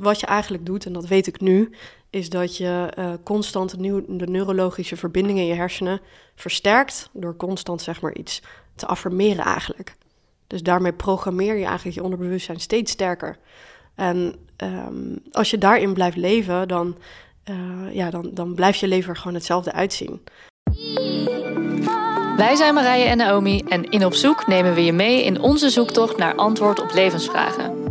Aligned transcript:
wat 0.00 0.20
je 0.20 0.26
eigenlijk 0.26 0.66
doet, 0.66 0.86
en 0.86 0.92
dat 0.92 1.06
weet 1.06 1.26
ik 1.26 1.40
nu, 1.40 1.70
is 2.10 2.28
dat 2.28 2.56
je 2.56 2.92
uh, 2.98 3.12
constant 3.24 3.78
de, 3.82 4.26
neurologische 4.26 4.96
verbindingen 4.96 5.42
in 5.42 5.48
je 5.48 5.54
hersenen 5.54 6.00
versterkt 6.34 7.10
door 7.12 7.36
constant 7.36 7.82
zeg 7.82 8.00
maar 8.00 8.14
iets 8.14 8.42
te 8.74 8.86
affirmeren 8.86 9.44
eigenlijk. 9.44 9.96
Dus 10.46 10.62
daarmee 10.62 10.92
programmeer 10.92 11.56
je 11.56 11.64
eigenlijk 11.64 11.96
je 11.96 12.02
onderbewustzijn 12.02 12.60
steeds 12.60 12.92
sterker. 12.92 13.38
En 13.94 14.34
um, 14.56 15.18
als 15.32 15.50
je 15.50 15.58
daarin 15.58 15.92
blijft 15.92 16.16
leven, 16.16 16.68
dan, 16.68 16.96
uh, 17.50 17.94
ja, 17.94 18.10
dan, 18.10 18.30
dan 18.32 18.54
blijft 18.54 18.78
je 18.78 18.88
leven 18.88 19.10
er 19.10 19.16
gewoon 19.16 19.34
hetzelfde 19.34 19.72
uitzien. 19.72 20.20
Wij 22.36 22.54
zijn 22.56 22.74
Marije 22.74 23.04
en 23.04 23.16
Naomi 23.16 23.62
en 23.68 23.84
in 23.84 24.04
Op 24.04 24.14
Zoek 24.14 24.46
nemen 24.46 24.74
we 24.74 24.84
je 24.84 24.92
mee 24.92 25.24
in 25.24 25.40
onze 25.40 25.70
zoektocht 25.70 26.16
naar 26.16 26.34
antwoord 26.34 26.80
op 26.80 26.92
levensvragen. 26.92 27.89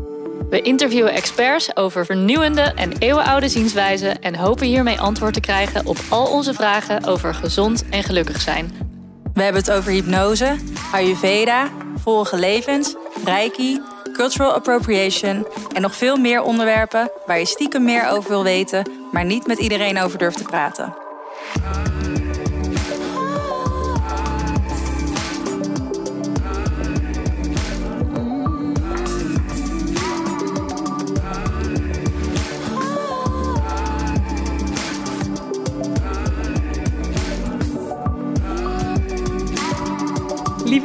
We 0.50 0.62
interviewen 0.62 1.14
experts 1.14 1.76
over 1.76 2.06
vernieuwende 2.06 2.62
en 2.62 2.98
eeuwenoude 2.98 3.50
zienswijzen 3.50 4.22
en 4.22 4.36
hopen 4.36 4.68
hiermee 4.68 5.00
antwoord 5.00 5.34
te 5.34 5.40
krijgen 5.40 5.86
op 5.86 5.98
al 6.10 6.26
onze 6.26 6.54
vragen 6.54 7.06
over 7.06 7.34
gezond 7.34 7.90
en 7.90 8.04
gelukkig 8.04 8.42
zijn. 8.42 8.72
We 9.34 9.44
hebben 9.44 9.62
het 9.62 9.72
over 9.72 9.92
hypnose, 9.92 10.56
Ayurveda, 10.92 11.70
vorige 11.96 12.38
levens, 12.38 12.96
Reiki, 13.26 13.82
cultural 14.14 14.54
appropriation 14.54 15.48
en 15.74 15.82
nog 15.82 15.96
veel 15.96 16.18
meer 16.18 16.42
onderwerpen 16.42 17.12
waar 17.26 17.40
je 17.40 17.46
stiekem 17.46 17.84
meer 17.84 18.10
over 18.10 18.30
wil 18.30 18.44
weten, 18.44 18.92
maar 19.12 19.26
niet 19.26 19.48
met 19.48 19.60
iedereen 19.60 20.00
over 20.00 20.18
durft 20.18 20.38
te 20.38 20.44
praten. 20.44 20.94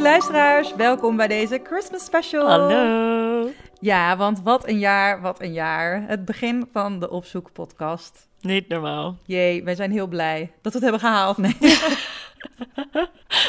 Luisteraars, 0.04 0.74
welkom 0.74 1.16
bij 1.16 1.28
deze 1.28 1.60
Christmas 1.62 2.04
special. 2.04 2.48
Hallo. 2.48 3.50
Ja, 3.80 4.16
want 4.16 4.40
wat 4.42 4.68
een 4.68 4.78
jaar, 4.78 5.20
wat 5.20 5.40
een 5.40 5.52
jaar. 5.52 6.04
Het 6.06 6.24
begin 6.24 6.68
van 6.72 7.00
de 7.00 7.10
Opzoek 7.10 7.52
podcast. 7.52 8.28
Niet 8.40 8.68
normaal. 8.68 9.18
Jee, 9.26 9.64
wij 9.64 9.74
zijn 9.74 9.90
heel 9.90 10.06
blij 10.06 10.52
dat 10.62 10.72
we 10.72 10.78
het 10.78 10.82
hebben 10.82 11.00
gehaald. 11.00 11.36
Nee. 11.36 11.56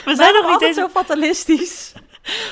we 0.06 0.16
zijn 0.16 0.34
nog 0.34 0.60
niet 0.60 0.76
zo 0.76 0.88
fatalistisch. 0.88 1.94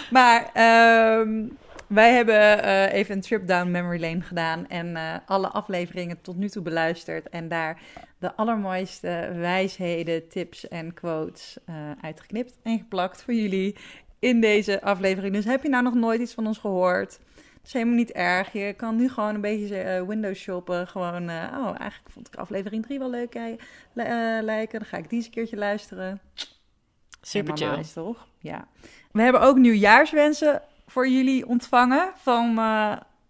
maar 0.09 0.50
ehm, 0.54 1.46
wij 1.94 2.13
hebben 2.13 2.66
uh, 2.66 2.94
even 2.94 3.16
een 3.16 3.22
trip 3.22 3.47
down 3.47 3.72
memory 3.72 4.02
lane 4.02 4.22
gedaan 4.22 4.67
en 4.67 4.88
uh, 4.88 5.16
alle 5.25 5.47
afleveringen 5.47 6.22
tot 6.22 6.35
nu 6.35 6.50
toe 6.50 6.61
beluisterd 6.61 7.30
en 7.30 7.47
daar 7.47 7.81
de 8.19 8.35
allermooiste 8.35 9.31
wijsheden, 9.35 10.27
tips 10.27 10.67
en 10.67 10.94
quotes 10.94 11.58
uh, 11.69 11.75
uitgeknipt 12.02 12.58
en 12.63 12.77
geplakt 12.77 13.23
voor 13.23 13.33
jullie 13.33 13.75
in 14.19 14.41
deze 14.41 14.81
aflevering. 14.81 15.33
Dus 15.33 15.45
heb 15.45 15.63
je 15.63 15.69
nou 15.69 15.83
nog 15.83 15.94
nooit 15.94 16.22
iets 16.22 16.33
van 16.33 16.47
ons 16.47 16.58
gehoord? 16.58 17.19
Dat 17.35 17.66
is 17.66 17.73
helemaal 17.73 17.95
niet 17.95 18.11
erg. 18.11 18.52
Je 18.52 18.73
kan 18.73 18.95
nu 18.95 19.09
gewoon 19.09 19.35
een 19.35 19.41
beetje 19.41 20.05
windows 20.07 20.39
shoppen. 20.39 20.88
Gewoon, 20.88 21.30
oh, 21.30 21.75
eigenlijk 21.80 22.09
vond 22.09 22.28
ik 22.28 22.35
aflevering 22.35 22.83
3 22.83 23.00
wel 23.00 23.09
leuk 23.09 23.33
lijken. 24.41 24.80
Dan 24.80 24.88
ga 24.88 24.97
ik 24.97 25.09
die 25.09 25.17
eens 25.17 25.25
een 25.25 25.31
keertje 25.31 25.57
luisteren. 25.57 26.22
Super 27.22 27.57
chill. 27.57 27.75
Nice, 27.75 27.94
toch? 27.94 28.28
Ja. 28.39 28.67
We 29.11 29.22
hebben 29.22 29.41
ook 29.41 29.57
nieuwjaarswensen 29.57 30.61
voor 30.88 31.08
jullie 31.08 31.48
ontvangen 31.48 32.12
van 32.16 32.59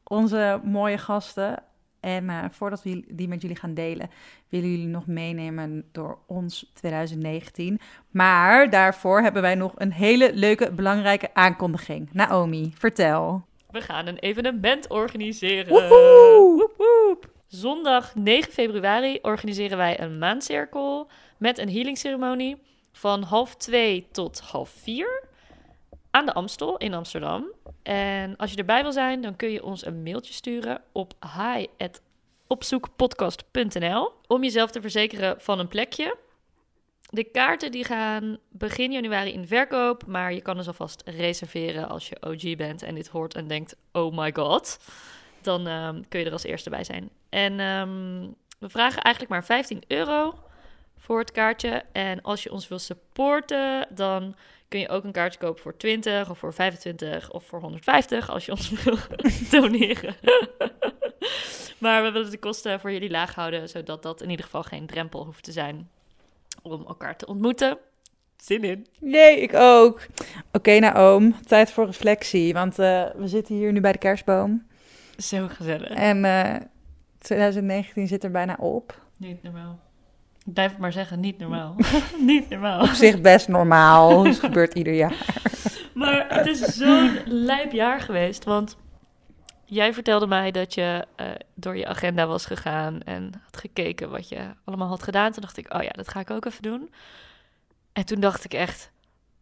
onze 0.03 0.59
mooie 0.63 0.97
gasten. 0.97 1.63
En 1.99 2.23
uh, 2.23 2.43
voordat 2.51 2.83
we 2.83 3.03
die 3.07 3.27
met 3.27 3.41
jullie 3.41 3.57
gaan 3.57 3.73
delen, 3.73 4.09
willen 4.49 4.69
jullie 4.69 4.87
nog 4.87 5.07
meenemen 5.07 5.85
door 5.91 6.19
ons 6.27 6.71
2019. 6.73 7.79
Maar 8.09 8.69
daarvoor 8.69 9.21
hebben 9.21 9.41
wij 9.41 9.55
nog 9.55 9.73
een 9.75 9.91
hele 9.91 10.33
leuke, 10.33 10.71
belangrijke 10.71 11.33
aankondiging. 11.33 12.09
Naomi, 12.11 12.71
vertel. 12.77 13.45
We 13.69 13.81
gaan 13.81 14.07
een 14.07 14.17
evenement 14.17 14.87
organiseren. 14.87 15.67
Woehoe! 15.67 16.55
Woep, 16.55 16.73
woep. 16.77 17.31
Zondag 17.47 18.15
9 18.15 18.51
februari 18.51 19.19
organiseren 19.21 19.77
wij 19.77 19.99
een 19.99 20.17
maandcirkel 20.17 21.07
met 21.37 21.57
een 21.57 21.69
healingceremonie 21.69 22.57
van 22.91 23.23
half 23.23 23.55
twee 23.55 24.07
tot 24.11 24.39
half 24.39 24.69
vier 24.69 25.23
aan 26.13 26.25
de 26.25 26.33
Amstel 26.33 26.77
in 26.77 26.93
Amsterdam. 26.93 27.51
En 27.83 28.35
als 28.35 28.51
je 28.51 28.57
erbij 28.57 28.81
wil 28.81 28.91
zijn, 28.91 29.21
dan 29.21 29.35
kun 29.35 29.49
je 29.49 29.63
ons 29.63 29.85
een 29.85 30.03
mailtje 30.03 30.33
sturen 30.33 30.81
op 30.91 31.13
hi@opzoekpodcast.nl 31.37 34.11
om 34.27 34.43
jezelf 34.43 34.71
te 34.71 34.81
verzekeren 34.81 35.41
van 35.41 35.59
een 35.59 35.67
plekje. 35.67 36.17
De 37.09 37.23
kaarten 37.23 37.71
die 37.71 37.83
gaan 37.83 38.37
begin 38.49 38.91
januari 38.91 39.33
in 39.33 39.47
verkoop, 39.47 40.05
maar 40.05 40.33
je 40.33 40.41
kan 40.41 40.57
dus 40.57 40.67
alvast 40.67 41.01
reserveren 41.05 41.89
als 41.89 42.09
je 42.09 42.21
OG 42.21 42.55
bent 42.55 42.81
en 42.81 42.95
dit 42.95 43.07
hoort 43.07 43.35
en 43.35 43.47
denkt: 43.47 43.75
oh 43.91 44.17
my 44.17 44.31
god. 44.33 44.79
Dan 45.41 45.67
um, 45.67 46.07
kun 46.09 46.19
je 46.19 46.25
er 46.25 46.31
als 46.31 46.43
eerste 46.43 46.69
bij 46.69 46.83
zijn. 46.83 47.09
En 47.29 47.59
um, 47.59 48.35
we 48.59 48.69
vragen 48.69 49.01
eigenlijk 49.01 49.33
maar 49.33 49.45
15 49.45 49.83
euro 49.87 50.33
voor 50.97 51.19
het 51.19 51.31
kaartje. 51.31 51.83
En 51.91 52.21
als 52.21 52.43
je 52.43 52.51
ons 52.51 52.67
wil 52.67 52.79
supporten, 52.79 53.87
dan 53.89 54.35
kun 54.73 54.81
je 54.81 54.89
ook 54.89 55.03
een 55.03 55.11
kaartje 55.11 55.39
kopen 55.39 55.61
voor 55.61 55.77
20 55.77 56.29
of 56.29 56.37
voor 56.37 56.53
25 56.53 57.31
of 57.31 57.45
voor 57.45 57.59
150 57.59 58.29
als 58.29 58.45
je 58.45 58.51
ons 58.51 58.69
wil 58.83 58.97
doneren. 59.51 60.15
maar 61.83 62.03
we 62.03 62.11
willen 62.11 62.31
de 62.31 62.37
kosten 62.37 62.79
voor 62.79 62.91
jullie 62.91 63.09
laag 63.09 63.35
houden, 63.35 63.69
zodat 63.69 64.03
dat 64.03 64.21
in 64.21 64.29
ieder 64.29 64.45
geval 64.45 64.63
geen 64.63 64.85
drempel 64.85 65.25
hoeft 65.25 65.43
te 65.43 65.51
zijn 65.51 65.89
om 66.61 66.85
elkaar 66.87 67.17
te 67.17 67.25
ontmoeten. 67.25 67.77
Zin 68.37 68.63
in. 68.63 68.87
Nee, 68.99 69.41
ik 69.41 69.53
ook. 69.53 69.95
Oké, 69.95 70.07
okay, 70.51 70.79
nou 70.79 70.95
oom, 70.95 71.41
tijd 71.41 71.71
voor 71.71 71.85
reflectie, 71.85 72.53
want 72.53 72.79
uh, 72.79 73.05
we 73.15 73.27
zitten 73.27 73.55
hier 73.55 73.71
nu 73.71 73.81
bij 73.81 73.91
de 73.91 73.97
kerstboom. 73.97 74.67
Zo 75.17 75.47
gezellig. 75.47 75.89
En 75.89 76.23
uh, 76.25 76.55
2019 77.17 78.07
zit 78.07 78.23
er 78.23 78.31
bijna 78.31 78.55
op. 78.59 79.01
Niet 79.17 79.43
normaal. 79.43 79.79
Ik 80.45 80.53
blijf 80.53 80.71
het 80.71 80.79
maar 80.79 80.91
zeggen, 80.91 81.19
niet 81.19 81.37
normaal. 81.37 81.75
niet 82.19 82.49
normaal. 82.49 82.81
Op 82.81 82.87
zich 82.87 83.21
best 83.21 83.47
normaal. 83.47 84.25
Het 84.25 84.39
gebeurt 84.39 84.73
ieder 84.73 84.93
jaar. 84.93 85.25
maar 85.93 86.25
het 86.29 86.47
is 86.47 86.59
zo'n 86.59 87.19
lijp 87.25 87.71
jaar 87.71 88.01
geweest. 88.01 88.43
Want 88.43 88.77
jij 89.65 89.93
vertelde 89.93 90.27
mij 90.27 90.51
dat 90.51 90.73
je 90.73 91.05
uh, 91.21 91.27
door 91.53 91.77
je 91.77 91.87
agenda 91.87 92.27
was 92.27 92.45
gegaan 92.45 93.01
en 93.01 93.41
had 93.43 93.57
gekeken 93.57 94.09
wat 94.09 94.29
je 94.29 94.39
allemaal 94.63 94.87
had 94.87 95.03
gedaan. 95.03 95.31
Toen 95.31 95.41
dacht 95.41 95.57
ik, 95.57 95.73
oh 95.73 95.83
ja, 95.83 95.91
dat 95.91 96.09
ga 96.09 96.19
ik 96.19 96.31
ook 96.31 96.45
even 96.45 96.61
doen. 96.61 96.93
En 97.93 98.05
toen 98.05 98.19
dacht 98.19 98.43
ik 98.43 98.53
echt, 98.53 98.91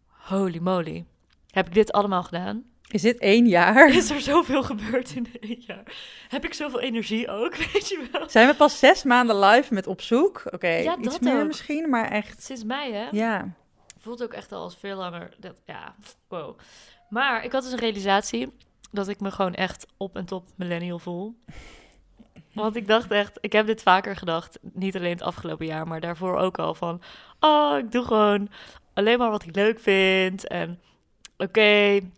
holy 0.07 0.59
moly, 0.61 1.06
heb 1.51 1.67
ik 1.67 1.73
dit 1.73 1.91
allemaal 1.91 2.23
gedaan? 2.23 2.63
Is 2.91 3.02
dit 3.02 3.18
één 3.18 3.47
jaar? 3.47 3.90
Is 3.90 4.09
er 4.09 4.22
zoveel 4.22 4.63
gebeurd 4.63 5.16
in 5.16 5.28
één 5.40 5.63
jaar? 5.68 5.96
Heb 6.28 6.46
ik 6.46 6.53
zoveel 6.53 6.79
energie 6.79 7.29
ook, 7.29 7.56
weet 7.74 7.90
je 7.90 8.07
wel? 8.12 8.29
Zijn 8.29 8.47
we 8.47 8.56
pas 8.56 8.79
zes 8.79 9.03
maanden 9.03 9.40
live 9.40 9.74
met 9.74 9.88
op 9.88 10.02
zoek? 10.02 10.41
Oké, 10.46 10.56
okay, 10.56 10.84
ja, 10.84 10.97
iets 10.97 11.19
meer 11.19 11.41
ook. 11.41 11.47
misschien, 11.47 11.90
maar 11.90 12.12
echt... 12.12 12.44
Sinds 12.44 12.63
mei, 12.63 12.94
hè? 12.94 13.07
Ja. 13.12 13.53
Voelt 14.00 14.24
ook 14.24 14.34
echt 14.34 14.52
al 14.52 14.63
als 14.63 14.78
veel 14.79 14.97
langer. 14.97 15.29
Dat, 15.40 15.62
ja, 15.66 15.96
wow. 16.28 16.57
Maar 17.09 17.44
ik 17.44 17.52
had 17.52 17.63
dus 17.63 17.72
een 17.72 17.79
realisatie 17.79 18.53
dat 18.91 19.08
ik 19.08 19.19
me 19.19 19.31
gewoon 19.31 19.53
echt 19.53 19.85
op 19.97 20.16
en 20.16 20.25
top 20.25 20.47
millennial 20.56 21.00
voel. 21.00 21.35
Want 22.53 22.75
ik 22.75 22.88
dacht 22.88 23.12
echt, 23.12 23.38
ik 23.41 23.52
heb 23.52 23.66
dit 23.66 23.81
vaker 23.81 24.16
gedacht, 24.16 24.59
niet 24.62 24.96
alleen 24.96 25.12
het 25.12 25.22
afgelopen 25.22 25.66
jaar, 25.66 25.88
maar 25.88 26.00
daarvoor 26.00 26.38
ook 26.38 26.59
al 26.59 26.73
van, 26.73 27.02
oh, 27.40 27.78
ik 27.78 27.91
doe 27.91 28.03
gewoon 28.03 28.50
alleen 28.94 29.18
maar 29.18 29.29
wat 29.29 29.44
ik 29.44 29.56
leuk 29.56 29.79
vind 29.79 30.47
en 30.47 30.79
oké, 31.38 31.44
okay, 31.44 32.12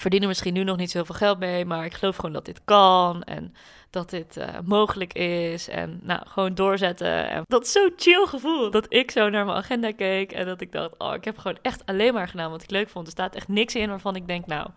verdienen 0.00 0.28
misschien 0.28 0.54
nu 0.54 0.64
nog 0.64 0.76
niet 0.76 0.90
zoveel 0.90 1.14
geld 1.14 1.38
mee, 1.38 1.64
maar 1.64 1.84
ik 1.84 1.94
geloof 1.94 2.16
gewoon 2.16 2.32
dat 2.32 2.44
dit 2.44 2.60
kan 2.64 3.22
en 3.22 3.54
dat 3.90 4.10
dit 4.10 4.36
uh, 4.36 4.48
mogelijk 4.64 5.12
is. 5.12 5.68
En 5.68 6.00
nou, 6.02 6.20
gewoon 6.26 6.54
doorzetten. 6.54 7.28
En 7.28 7.44
dat 7.46 7.64
is 7.64 7.72
zo'n 7.72 7.92
chill 7.96 8.26
gevoel 8.26 8.70
dat 8.70 8.86
ik 8.88 9.10
zo 9.10 9.28
naar 9.28 9.44
mijn 9.44 9.56
agenda 9.56 9.92
keek 9.92 10.32
en 10.32 10.46
dat 10.46 10.60
ik 10.60 10.72
dacht, 10.72 10.98
oh, 10.98 11.14
ik 11.14 11.24
heb 11.24 11.38
gewoon 11.38 11.58
echt 11.62 11.86
alleen 11.86 12.14
maar 12.14 12.28
gedaan 12.28 12.50
wat 12.50 12.62
ik 12.62 12.70
leuk 12.70 12.88
vond. 12.88 13.06
Er 13.06 13.12
staat 13.12 13.34
echt 13.34 13.48
niks 13.48 13.74
in 13.74 13.88
waarvan 13.88 14.16
ik 14.16 14.26
denk, 14.26 14.46
nou, 14.46 14.68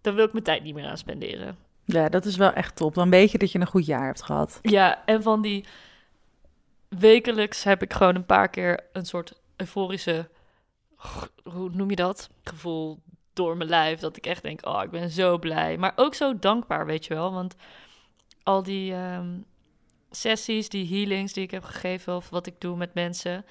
dan 0.00 0.14
wil 0.14 0.24
ik 0.24 0.32
mijn 0.32 0.44
tijd 0.44 0.62
niet 0.62 0.74
meer 0.74 0.86
aan 0.86 0.98
spenderen. 0.98 1.56
Ja, 1.84 2.08
dat 2.08 2.24
is 2.24 2.36
wel 2.36 2.52
echt 2.52 2.76
top. 2.76 2.94
Dan 2.94 3.10
weet 3.10 3.30
je 3.30 3.38
dat 3.38 3.52
je 3.52 3.60
een 3.60 3.66
goed 3.66 3.86
jaar 3.86 4.06
hebt 4.06 4.22
gehad. 4.22 4.58
Ja, 4.62 5.02
en 5.04 5.22
van 5.22 5.42
die 5.42 5.64
wekelijks 6.88 7.64
heb 7.64 7.82
ik 7.82 7.92
gewoon 7.92 8.14
een 8.14 8.26
paar 8.26 8.48
keer 8.48 8.80
een 8.92 9.06
soort 9.06 9.40
euforische, 9.56 10.28
hoe 11.42 11.70
noem 11.72 11.90
je 11.90 11.96
dat? 11.96 12.30
Gevoel 12.44 12.98
door 13.34 13.56
mijn 13.56 13.68
lijf. 13.68 14.00
Dat 14.00 14.16
ik 14.16 14.26
echt 14.26 14.42
denk, 14.42 14.66
oh, 14.66 14.82
ik 14.82 14.90
ben 14.90 15.10
zo 15.10 15.38
blij. 15.38 15.76
Maar 15.76 15.92
ook 15.96 16.14
zo 16.14 16.38
dankbaar, 16.38 16.86
weet 16.86 17.06
je 17.06 17.14
wel. 17.14 17.32
Want 17.32 17.54
al 18.42 18.62
die 18.62 18.94
um, 18.94 19.44
sessies, 20.10 20.68
die 20.68 20.88
healings 20.88 21.32
die 21.32 21.42
ik 21.42 21.50
heb 21.50 21.64
gegeven... 21.64 22.16
of 22.16 22.30
wat 22.30 22.46
ik 22.46 22.60
doe 22.60 22.76
met 22.76 22.94
mensen... 22.94 23.44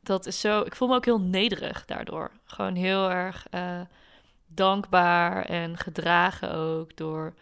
dat 0.00 0.26
is 0.26 0.40
zo... 0.40 0.60
Ik 0.60 0.76
voel 0.76 0.88
me 0.88 0.94
ook 0.94 1.04
heel 1.04 1.20
nederig 1.20 1.84
daardoor. 1.84 2.30
Gewoon 2.44 2.74
heel 2.74 3.10
erg 3.10 3.46
uh, 3.50 3.80
dankbaar 4.46 5.44
en 5.44 5.76
gedragen 5.76 6.54
ook 6.54 6.96
door... 6.96 7.34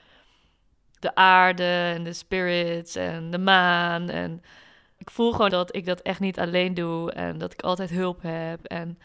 de 0.98 1.14
aarde 1.14 1.92
en 1.94 2.04
de 2.04 2.12
spirits 2.12 2.96
en 2.96 3.30
de 3.30 3.38
maan. 3.38 4.08
En 4.08 4.42
ik 4.98 5.10
voel 5.10 5.32
gewoon 5.32 5.50
dat 5.50 5.76
ik 5.76 5.86
dat 5.86 6.00
echt 6.00 6.20
niet 6.20 6.38
alleen 6.38 6.74
doe 6.74 7.12
en 7.12 7.38
dat 7.38 7.52
ik 7.52 7.62
altijd 7.62 7.90
hulp 7.90 8.22
heb. 8.22 8.64
En 8.64 8.98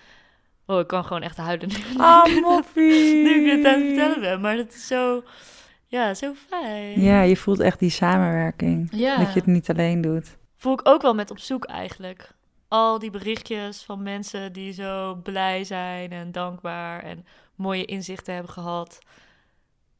oh, 0.69 0.79
ik 0.79 0.87
kan 0.87 1.05
gewoon 1.05 1.21
echt 1.21 1.37
huilen 1.37 1.69
Ah, 1.97 2.25
moppie. 2.41 3.23
nu 3.23 3.49
ik 3.49 3.55
dit 3.55 3.65
aan 3.65 3.79
het 3.79 3.87
vertellen 3.87 4.19
ben. 4.19 4.41
Maar 4.41 4.55
dat 4.55 4.73
is 4.73 4.87
zo, 4.87 5.23
ja, 5.87 6.13
zo 6.13 6.33
fijn. 6.47 7.01
Ja, 7.01 7.21
je 7.21 7.37
voelt 7.37 7.59
echt 7.59 7.79
die 7.79 7.89
samenwerking. 7.89 8.87
Ja. 8.91 9.17
Dat 9.17 9.33
je 9.33 9.39
het 9.39 9.47
niet 9.47 9.69
alleen 9.69 10.01
doet. 10.01 10.37
voel 10.57 10.73
ik 10.73 10.81
ook 10.87 11.01
wel 11.01 11.13
met 11.15 11.31
op 11.31 11.39
zoek 11.39 11.65
eigenlijk. 11.65 12.31
Al 12.67 12.99
die 12.99 13.09
berichtjes 13.11 13.83
van 13.83 14.03
mensen 14.03 14.53
die 14.53 14.73
zo 14.73 15.15
blij 15.23 15.63
zijn 15.63 16.11
en 16.11 16.31
dankbaar 16.31 17.03
en 17.03 17.25
mooie 17.55 17.85
inzichten 17.85 18.33
hebben 18.33 18.51
gehad. 18.51 18.99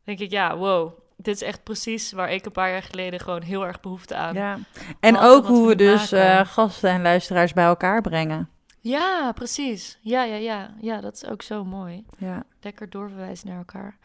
Denk 0.04 0.20
ik, 0.20 0.32
ja, 0.32 0.58
wow. 0.58 0.92
Dit 1.18 1.36
is 1.36 1.42
echt 1.42 1.64
precies 1.64 2.12
waar 2.12 2.32
ik 2.32 2.46
een 2.46 2.52
paar 2.52 2.70
jaar 2.72 2.84
geleden 2.84 3.20
gewoon 3.20 3.42
heel 3.42 3.66
erg 3.66 3.80
behoefte 3.80 4.16
aan. 4.16 4.34
Ja. 4.34 4.58
En 5.00 5.18
ook 5.18 5.46
hoe 5.46 5.62
we 5.62 5.68
we 5.68 5.76
dus 5.76 6.12
eh, 6.12 6.46
gasten 6.46 6.90
en 6.90 7.02
luisteraars 7.02 7.54
bij 7.54 7.66
elkaar 7.66 8.02
brengen. 8.02 8.50
Precies. 9.36 9.98
Ja, 10.02 10.24
ja, 10.24 10.36
ja. 10.36 10.74
Ja, 10.82 11.02
dat 11.02 11.14
is 11.14 11.26
ook 11.26 11.42
zo 11.42 11.66
mooi. 11.66 12.06
Ja. 12.18 12.44
Lekker 12.62 12.90
doorverwijzen 12.90 13.48
naar 13.48 13.58
elkaar. 13.58 13.98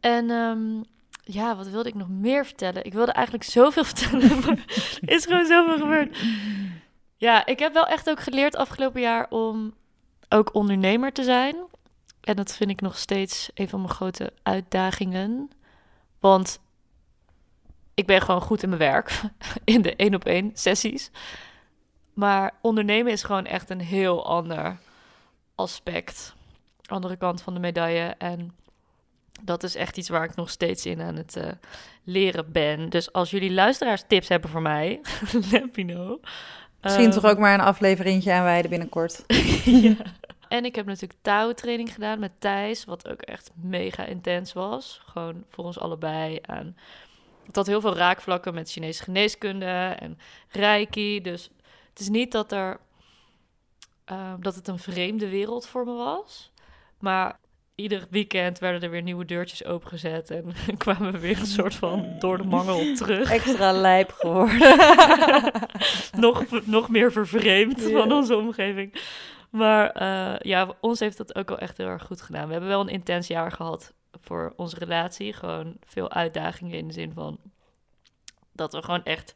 En 0.00 0.30
ehm, 0.30 0.82
ja, 1.22 1.56
wat 1.56 1.68
wilde 1.68 1.88
ik 1.88 1.94
nog 1.94 2.08
meer 2.08 2.46
vertellen? 2.46 2.84
Ik 2.84 2.92
wilde 2.92 3.12
eigenlijk 3.12 3.44
zoveel 3.44 3.84
vertellen, 3.92 4.40
maar 4.40 4.64
er 5.00 5.10
is 5.10 5.24
gewoon 5.24 5.46
zoveel 5.46 5.78
gebeurd. 5.78 6.18
Ja, 7.16 7.46
ik 7.46 7.58
heb 7.58 7.72
wel 7.72 7.86
echt 7.86 8.10
ook 8.10 8.20
geleerd 8.20 8.56
afgelopen 8.56 9.00
jaar 9.00 9.26
om 9.30 9.74
ook 10.28 10.54
ondernemer 10.54 11.12
te 11.12 11.22
zijn. 11.22 11.56
En 12.20 12.36
dat 12.36 12.56
vind 12.56 12.70
ik 12.70 12.80
nog 12.80 12.98
steeds 12.98 13.50
een 13.54 13.68
van 13.68 13.80
mijn 13.80 13.92
grote 13.92 14.32
uitdagingen. 14.42 15.50
Want 16.20 16.60
ik 17.94 18.06
ben 18.06 18.20
gewoon 18.20 18.40
goed 18.40 18.62
in 18.62 18.68
mijn 18.68 18.80
werk, 18.80 19.20
in 19.64 19.82
de 19.82 19.96
één 19.96 20.14
op 20.14 20.24
één 20.24 20.50
sessies. 20.54 21.10
Maar 22.18 22.54
ondernemen 22.60 23.12
is 23.12 23.22
gewoon 23.22 23.46
echt 23.46 23.70
een 23.70 23.80
heel 23.80 24.26
ander 24.26 24.78
aspect. 25.54 26.34
Andere 26.86 27.16
kant 27.16 27.42
van 27.42 27.54
de 27.54 27.60
medaille. 27.60 28.14
En 28.18 28.54
dat 29.42 29.62
is 29.62 29.74
echt 29.74 29.96
iets 29.96 30.08
waar 30.08 30.24
ik 30.24 30.34
nog 30.34 30.50
steeds 30.50 30.86
in 30.86 31.00
aan 31.00 31.16
het 31.16 31.36
eh, 31.36 31.52
leren 32.04 32.52
ben. 32.52 32.88
Dus 32.90 33.12
als 33.12 33.30
jullie 33.30 33.52
luisteraars 33.52 34.04
tips 34.06 34.28
hebben 34.28 34.50
voor 34.50 34.62
mij, 34.62 35.00
let 35.52 35.76
me 35.76 35.84
know. 35.84 36.22
Misschien 36.80 37.04
Ehm, 37.04 37.14
toch 37.14 37.30
ook 37.30 37.38
maar 37.38 37.54
een 37.54 37.60
afleveringetje 37.60 38.32
aanwijden 38.32 38.70
binnenkort. 38.70 39.24
ja. 39.64 39.96
En 40.48 40.64
ik 40.64 40.74
heb 40.74 40.86
natuurlijk 40.86 41.20
touwtraining 41.22 41.92
gedaan 41.92 42.18
met 42.18 42.32
Thijs, 42.38 42.84
wat 42.84 43.08
ook 43.08 43.22
echt 43.22 43.50
mega 43.54 44.04
intens 44.04 44.52
was. 44.52 45.02
Gewoon 45.06 45.44
voor 45.48 45.64
ons 45.64 45.78
allebei. 45.78 46.36
En 46.36 46.76
het 47.46 47.56
had 47.56 47.66
heel 47.66 47.80
veel 47.80 47.96
raakvlakken 47.96 48.54
met 48.54 48.70
Chinese 48.70 49.02
geneeskunde 49.02 49.96
en 49.98 50.18
Reiki. 50.48 51.20
Dus 51.20 51.50
het 51.98 52.06
is 52.06 52.12
niet 52.12 52.32
dat, 52.32 52.52
er, 52.52 52.80
eh, 54.04 54.34
dat 54.40 54.54
het 54.54 54.68
een 54.68 54.78
vreemde 54.78 55.28
wereld 55.28 55.66
voor 55.66 55.84
me 55.84 55.92
was. 55.92 56.52
Maar 56.98 57.40
ieder 57.74 58.06
weekend 58.10 58.58
werden 58.58 58.82
er 58.82 58.90
weer 58.90 59.02
nieuwe 59.02 59.24
deurtjes 59.24 59.64
opengezet. 59.64 60.30
En 60.30 60.54
kwamen 60.76 61.12
we 61.12 61.18
weer 61.18 61.38
een 61.38 61.46
soort 61.46 61.74
van 61.74 62.16
door 62.18 62.38
de 62.38 62.44
mangel 62.44 62.94
terug. 62.94 63.30
Extra 63.30 63.72
lijp 63.72 64.12
geworden. 64.12 64.76
nog, 66.26 66.66
nog 66.66 66.88
meer 66.88 67.12
vervreemd 67.12 67.82
van 67.82 68.12
onze 68.12 68.36
omgeving. 68.36 68.94
Maar 69.50 69.90
eh, 69.90 70.40
ja, 70.40 70.74
ons 70.80 71.00
heeft 71.00 71.16
dat 71.16 71.34
ook 71.34 71.48
wel 71.48 71.58
echt 71.58 71.76
heel 71.76 71.86
erg 71.86 72.04
goed 72.04 72.22
gedaan. 72.22 72.46
We 72.46 72.52
hebben 72.52 72.70
wel 72.70 72.80
een 72.80 72.88
intens 72.88 73.26
jaar 73.26 73.52
gehad 73.52 73.94
voor 74.20 74.52
onze 74.56 74.78
relatie. 74.78 75.32
Gewoon 75.32 75.76
veel 75.84 76.10
uitdagingen 76.10 76.78
in 76.78 76.86
de 76.86 76.94
zin 76.94 77.12
van 77.14 77.38
dat 78.52 78.72
we 78.72 78.82
gewoon 78.82 79.04
echt 79.04 79.34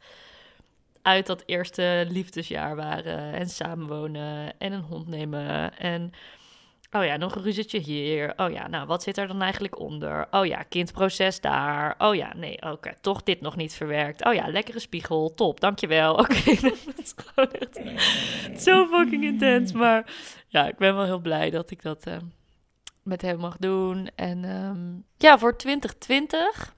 uit 1.02 1.26
dat 1.26 1.42
eerste 1.46 2.06
liefdesjaar 2.08 2.76
waren. 2.76 3.32
En 3.32 3.48
samenwonen 3.48 4.58
en 4.58 4.72
een 4.72 4.82
hond 4.82 5.08
nemen. 5.08 5.78
En 5.78 6.12
oh 6.92 7.04
ja, 7.04 7.16
nog 7.16 7.34
een 7.34 7.42
ruzietje 7.42 7.78
hier. 7.78 8.32
Oh 8.36 8.50
ja, 8.50 8.68
nou 8.68 8.86
wat 8.86 9.02
zit 9.02 9.18
er 9.18 9.26
dan 9.26 9.42
eigenlijk 9.42 9.78
onder? 9.78 10.26
Oh 10.30 10.46
ja, 10.46 10.62
kindproces 10.62 11.40
daar. 11.40 11.94
Oh 11.98 12.14
ja, 12.14 12.32
nee, 12.36 12.62
oké, 12.62 12.94
toch 13.00 13.22
dit 13.22 13.40
nog 13.40 13.56
niet 13.56 13.74
verwerkt. 13.74 14.24
Oh 14.24 14.34
ja, 14.34 14.48
lekkere 14.48 14.78
spiegel, 14.78 15.34
top, 15.34 15.60
dankjewel. 15.60 16.14
Oké, 16.22 16.54
dat 16.60 16.78
is 16.96 17.14
gewoon 17.16 17.50
echt 17.50 17.80
zo 18.62 18.86
fucking 18.86 19.24
intens. 19.24 19.72
Maar 19.72 20.12
ja, 20.48 20.68
ik 20.68 20.76
ben 20.76 20.96
wel 20.96 21.04
heel 21.04 21.20
blij 21.20 21.50
dat 21.50 21.70
ik 21.70 21.82
dat 21.82 22.06
eh, 22.06 22.16
met 23.02 23.22
hem 23.22 23.38
mag 23.38 23.56
doen. 23.56 24.08
En 24.14 24.44
ehm, 24.44 25.00
ja, 25.16 25.38
voor 25.38 25.56
2020, 25.56 26.74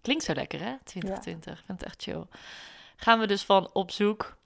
klinkt 0.00 0.24
zo 0.24 0.32
lekker 0.34 0.60
hè, 0.60 0.74
2020, 0.84 1.52
ik 1.58 1.64
vind 1.66 1.80
het 1.80 1.88
echt 1.88 2.02
chill. 2.02 2.24
Gaan 3.04 3.20
we 3.20 3.26
dus 3.26 3.42
van 3.42 3.70
op 3.72 3.90
zoek 3.90 4.36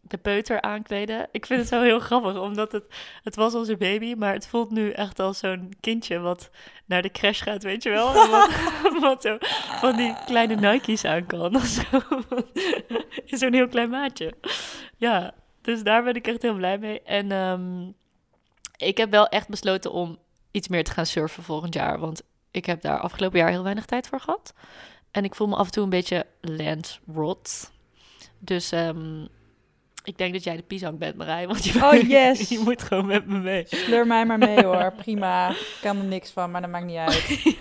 de 0.00 0.16
peuter 0.16 0.60
aankleden. 0.60 1.28
Ik 1.32 1.46
vind 1.46 1.60
het 1.60 1.68
zo 1.68 1.82
heel 1.82 1.98
grappig, 2.08 2.40
omdat 2.40 2.72
het, 2.72 2.84
het 3.22 3.36
was 3.36 3.54
onze 3.54 3.76
baby, 3.76 4.14
maar 4.14 4.32
het 4.32 4.46
voelt 4.46 4.70
nu 4.70 4.90
echt 4.90 5.18
als 5.18 5.38
zo'n 5.38 5.72
kindje 5.80 6.18
wat 6.18 6.50
naar 6.86 7.02
de 7.02 7.10
crash 7.10 7.42
gaat, 7.42 7.62
weet 7.62 7.82
je 7.82 7.90
wel? 7.90 8.12
Wat, 9.00 9.36
van 9.80 9.96
die 9.96 10.14
kleine 10.26 10.54
Nike's 10.54 11.04
aan 11.04 11.26
kan. 11.26 11.52
In 13.30 13.38
zo'n 13.38 13.52
heel 13.52 13.68
klein 13.68 13.90
maatje. 13.90 14.34
Ja, 14.96 15.34
dus 15.62 15.82
daar 15.82 16.04
ben 16.04 16.14
ik 16.14 16.26
echt 16.26 16.42
heel 16.42 16.54
blij 16.54 16.78
mee. 16.78 17.02
En 17.02 17.32
ehm, 17.32 17.90
ik 18.76 18.96
heb 18.96 19.10
wel 19.10 19.26
echt 19.26 19.48
besloten 19.48 19.92
om 19.92 20.18
iets 20.50 20.68
meer 20.68 20.84
te 20.84 20.92
gaan 20.92 21.06
surfen 21.06 21.42
volgend 21.42 21.74
jaar, 21.74 21.98
want 21.98 22.22
ik 22.50 22.66
heb 22.66 22.80
daar 22.80 22.98
afgelopen 22.98 23.38
jaar 23.38 23.50
heel 23.50 23.62
weinig 23.62 23.84
tijd 23.84 24.08
voor 24.08 24.20
gehad. 24.20 24.54
En 25.10 25.24
ik 25.24 25.34
voel 25.34 25.46
me 25.48 25.56
af 25.56 25.66
en 25.66 25.72
toe 25.72 25.84
een 25.84 25.90
beetje 25.90 26.26
landrot. 26.40 27.74
Dus 28.46 28.72
ehm, 28.72 29.22
ik 30.04 30.18
denk 30.18 30.32
dat 30.32 30.44
jij 30.44 30.56
de 30.56 30.62
pisang 30.62 30.98
bent, 30.98 31.16
Marij. 31.16 31.46
Want 31.46 31.64
je, 31.64 31.84
Oh, 31.84 31.92
yes. 32.18 32.48
je 32.48 32.58
moet 32.58 32.82
gewoon 32.82 33.06
met 33.06 33.26
me 33.26 33.38
mee. 33.38 33.64
Sleur 33.66 34.06
mij 34.06 34.26
maar 34.26 34.38
mee 34.38 34.64
hoor, 34.64 34.92
prima. 35.02 35.50
Ik 35.50 35.78
kan 35.80 35.98
er 35.98 36.04
niks 36.04 36.30
van, 36.30 36.50
maar 36.50 36.60
dat 36.60 36.70
maakt 36.70 36.84
niet 36.86 36.96
uit. 36.96 37.28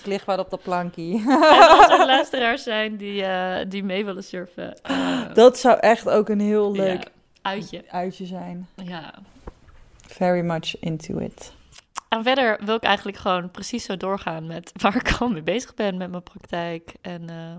Ik 0.00 0.06
lig 0.06 0.24
wat 0.24 0.38
op 0.38 0.50
dat 0.50 0.62
plankie. 0.62 1.18
En 1.28 1.68
als 1.78 1.90
er 1.98 2.06
luisteraars 2.06 2.62
zijn 2.62 2.96
die, 2.96 3.24
eh, 3.24 3.66
die 3.68 3.84
mee 3.84 4.04
willen 4.04 4.24
surfen. 4.24 4.82
eh, 4.82 5.34
Dat 5.34 5.58
zou 5.58 5.78
echt 5.78 6.08
ook 6.08 6.28
een 6.28 6.40
heel 6.40 6.72
leuk 6.72 7.02
ja, 7.02 7.10
uitje. 7.42 7.84
uitje 7.90 8.26
zijn. 8.26 8.68
Ja. 8.84 9.14
Very 10.06 10.40
much 10.40 10.78
into 10.80 11.18
it. 11.18 11.52
En 12.08 12.22
verder 12.22 12.60
wil 12.64 12.74
ik 12.74 12.82
eigenlijk 12.82 13.16
gewoon 13.18 13.50
precies 13.50 13.84
zo 13.84 13.96
doorgaan 13.96 14.46
met 14.46 14.72
waar 14.82 14.96
ik 14.96 15.16
al 15.18 15.28
mee 15.28 15.42
bezig 15.42 15.74
ben 15.74 15.96
met 15.96 16.10
mijn 16.10 16.22
praktijk. 16.22 16.92
En 17.00 17.30
eh 17.30 17.56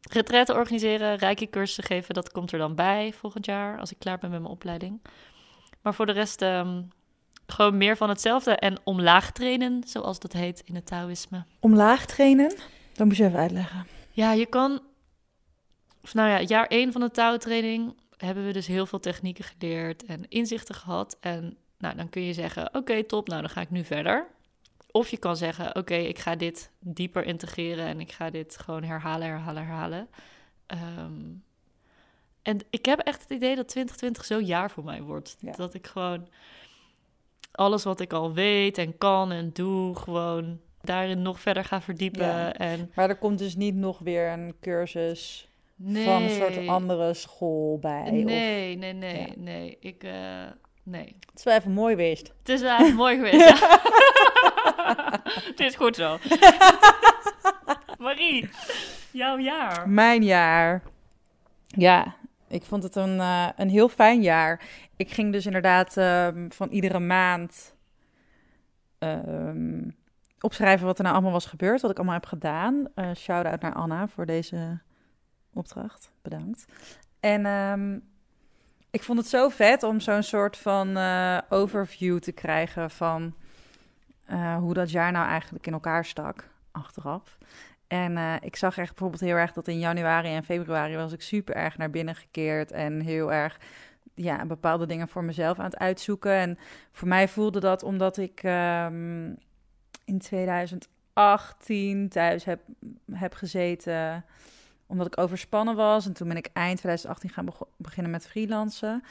retretten 0.00 0.56
organiseren, 0.56 1.16
rijke 1.16 1.50
cursussen 1.50 1.84
geven, 1.84 2.14
dat 2.14 2.32
komt 2.32 2.52
er 2.52 2.58
dan 2.58 2.74
bij 2.74 3.12
volgend 3.12 3.46
jaar 3.46 3.78
als 3.78 3.90
ik 3.90 3.98
klaar 3.98 4.18
ben 4.18 4.30
met 4.30 4.40
mijn 4.40 4.52
opleiding. 4.52 5.00
Maar 5.82 5.94
voor 5.94 6.06
de 6.06 6.12
rest 6.12 6.42
ehm, 6.42 6.82
gewoon 7.46 7.76
meer 7.76 7.96
van 7.96 8.08
hetzelfde 8.08 8.56
en 8.56 8.78
omlaag 8.84 9.32
trainen, 9.32 9.82
zoals 9.86 10.18
dat 10.18 10.32
heet 10.32 10.62
in 10.64 10.74
het 10.74 10.86
Taoïsme. 10.86 11.44
Omlaag 11.60 12.06
trainen? 12.06 12.54
Dat 12.92 13.06
moet 13.06 13.16
je 13.16 13.24
even 13.24 13.38
uitleggen. 13.38 13.86
Ja, 14.10 14.32
je 14.32 14.46
kan. 14.46 14.80
Of 16.02 16.14
nou 16.14 16.28
ja, 16.28 16.40
jaar 16.40 16.66
1 16.66 16.92
van 16.92 17.00
de 17.00 17.10
touwtraining 17.10 17.94
hebben 18.16 18.46
we 18.46 18.52
dus 18.52 18.66
heel 18.66 18.86
veel 18.86 19.00
technieken 19.00 19.44
geleerd 19.44 20.04
en 20.04 20.28
inzichten 20.28 20.74
gehad. 20.74 21.16
En 21.20 21.56
nou, 21.78 21.96
dan 21.96 22.08
kun 22.08 22.22
je 22.22 22.32
zeggen: 22.32 22.74
Oké, 22.74 23.04
top, 23.04 23.28
nou 23.28 23.40
dan 23.40 23.50
ga 23.50 23.60
ik 23.60 23.70
nu 23.70 23.84
verder. 23.84 24.26
Of 24.90 25.08
je 25.08 25.16
kan 25.16 25.36
zeggen: 25.36 25.76
Oké, 25.76 25.94
ik 25.94 26.18
ga 26.18 26.36
dit 26.36 26.70
dieper 26.78 27.24
integreren 27.24 27.86
en 27.86 28.00
ik 28.00 28.12
ga 28.12 28.30
dit 28.30 28.58
gewoon 28.58 28.84
herhalen, 28.84 29.28
herhalen, 29.28 29.66
herhalen. 29.66 30.08
Ehm, 30.66 31.22
en 32.42 32.58
ik 32.70 32.84
heb 32.84 32.98
echt 32.98 33.22
het 33.22 33.30
idee 33.30 33.56
dat 33.56 33.68
2020 33.68 34.24
zo'n 34.24 34.44
jaar 34.44 34.70
voor 34.70 34.84
mij 34.84 35.02
wordt. 35.02 35.36
Ja. 35.40 35.52
Dat 35.52 35.74
ik 35.74 35.86
gewoon 35.86 36.28
alles 37.52 37.84
wat 37.84 38.00
ik 38.00 38.12
al 38.12 38.32
weet 38.32 38.78
en 38.78 38.98
kan 38.98 39.32
en 39.32 39.50
doe, 39.52 39.96
gewoon 39.96 40.60
daarin 40.80 41.22
nog 41.22 41.40
verder 41.40 41.64
ga 41.64 41.80
verdiepen. 41.80 42.26
Ja. 42.26 42.52
En 42.52 42.90
Maar 42.94 43.08
er 43.08 43.16
komt 43.16 43.38
dus 43.38 43.56
niet 43.56 43.74
nog 43.74 43.98
weer 43.98 44.28
een 44.28 44.54
cursus 44.60 45.48
nee. 45.76 46.04
van 46.04 46.22
een 46.22 46.30
soort 46.30 46.66
andere 46.66 47.14
school 47.14 47.78
bij. 47.78 48.02
Of... 48.02 48.10
Nee, 48.10 48.76
nee, 48.76 48.92
nee, 48.92 49.20
Ja. 49.20 49.32
nee. 49.36 49.76
Ik, 49.80 50.04
eh, 50.04 50.12
nee. 50.82 51.16
Het 51.30 51.38
is 51.38 51.44
wel 51.44 51.54
even 51.56 51.72
mooi 51.72 51.94
geweest. 51.94 52.32
Het 52.38 52.48
is 52.48 52.60
wel 52.60 52.78
even 52.78 52.94
mooi 52.94 53.16
geweest. 53.16 53.48
ja. 53.48 53.80
Het 55.50 55.60
is 55.60 55.74
goed 55.74 55.96
zo. 55.96 56.18
Marie, 57.98 58.48
jouw 59.10 59.38
jaar. 59.38 59.88
Mijn 59.88 60.24
jaar. 60.24 60.82
Ja, 61.66 62.14
ik 62.48 62.62
vond 62.62 62.82
het 62.82 62.96
een, 62.96 63.20
eh, 63.20 63.48
een 63.56 63.70
heel 63.70 63.88
fijn 63.88 64.22
jaar. 64.22 64.60
Ik 64.96 65.10
ging 65.10 65.32
dus 65.32 65.46
inderdaad 65.46 65.96
ehm, 65.96 66.48
van 66.50 66.68
iedere 66.68 66.98
maand 66.98 67.74
ehm, 68.98 69.90
opschrijven 70.40 70.86
wat 70.86 70.96
er 70.96 71.02
nou 71.02 71.14
allemaal 71.14 71.32
was 71.32 71.46
gebeurd, 71.46 71.80
wat 71.80 71.90
ik 71.90 71.96
allemaal 71.96 72.14
heb 72.14 72.26
gedaan. 72.26 72.88
Eh 72.94 73.10
Shout-out 73.14 73.60
naar 73.60 73.74
Anna 73.74 74.08
voor 74.08 74.26
deze 74.26 74.80
opdracht. 75.52 76.10
Bedankt. 76.22 76.64
En 77.20 77.46
ehm, 77.46 77.98
ik 78.90 79.02
vond 79.02 79.18
het 79.18 79.28
zo 79.28 79.48
vet 79.48 79.82
om 79.82 80.00
zo'n 80.00 80.22
soort 80.22 80.56
van 80.56 80.96
eh, 80.96 81.38
overview 81.48 82.18
te 82.18 82.32
krijgen 82.32 82.90
van 82.90 83.34
eh, 84.28 84.56
hoe 84.56 84.74
dat 84.74 84.90
jaar 84.90 85.12
nou 85.12 85.26
eigenlijk 85.26 85.66
in 85.66 85.72
elkaar 85.72 86.04
stak, 86.04 86.48
achteraf. 86.70 87.38
En 87.86 88.16
eh, 88.16 88.34
ik 88.40 88.56
zag 88.56 88.78
echt 88.78 88.88
bijvoorbeeld 88.88 89.20
heel 89.20 89.36
erg 89.36 89.52
dat 89.52 89.68
in 89.68 89.78
januari 89.78 90.34
en 90.34 90.44
februari 90.44 90.96
was 90.96 91.12
ik 91.12 91.22
super 91.22 91.54
erg 91.54 91.76
naar 91.78 91.90
binnen 91.90 92.14
gekeerd 92.14 92.72
en 92.72 93.00
heel 93.00 93.32
erg 93.32 93.60
ja, 94.14 94.46
bepaalde 94.46 94.86
dingen 94.86 95.08
voor 95.08 95.24
mezelf 95.24 95.58
aan 95.58 95.64
het 95.64 95.78
uitzoeken. 95.78 96.32
En 96.32 96.58
voor 96.92 97.08
mij 97.08 97.28
voelde 97.28 97.60
dat 97.60 97.82
omdat 97.82 98.16
ik 98.16 98.42
ehm, 98.42 99.32
in 100.04 100.18
2018 100.18 102.08
thuis 102.08 102.44
heb, 102.44 102.60
heb 103.12 103.34
gezeten, 103.34 104.24
omdat 104.86 105.06
ik 105.06 105.18
overspannen 105.18 105.76
was. 105.76 106.06
En 106.06 106.12
toen 106.12 106.28
ben 106.28 106.36
ik 106.36 106.50
eind 106.52 106.78
2018 106.78 107.30
gaan 107.30 107.46
beginnen 107.76 108.12
met 108.12 108.28
freelancen. 108.28 109.02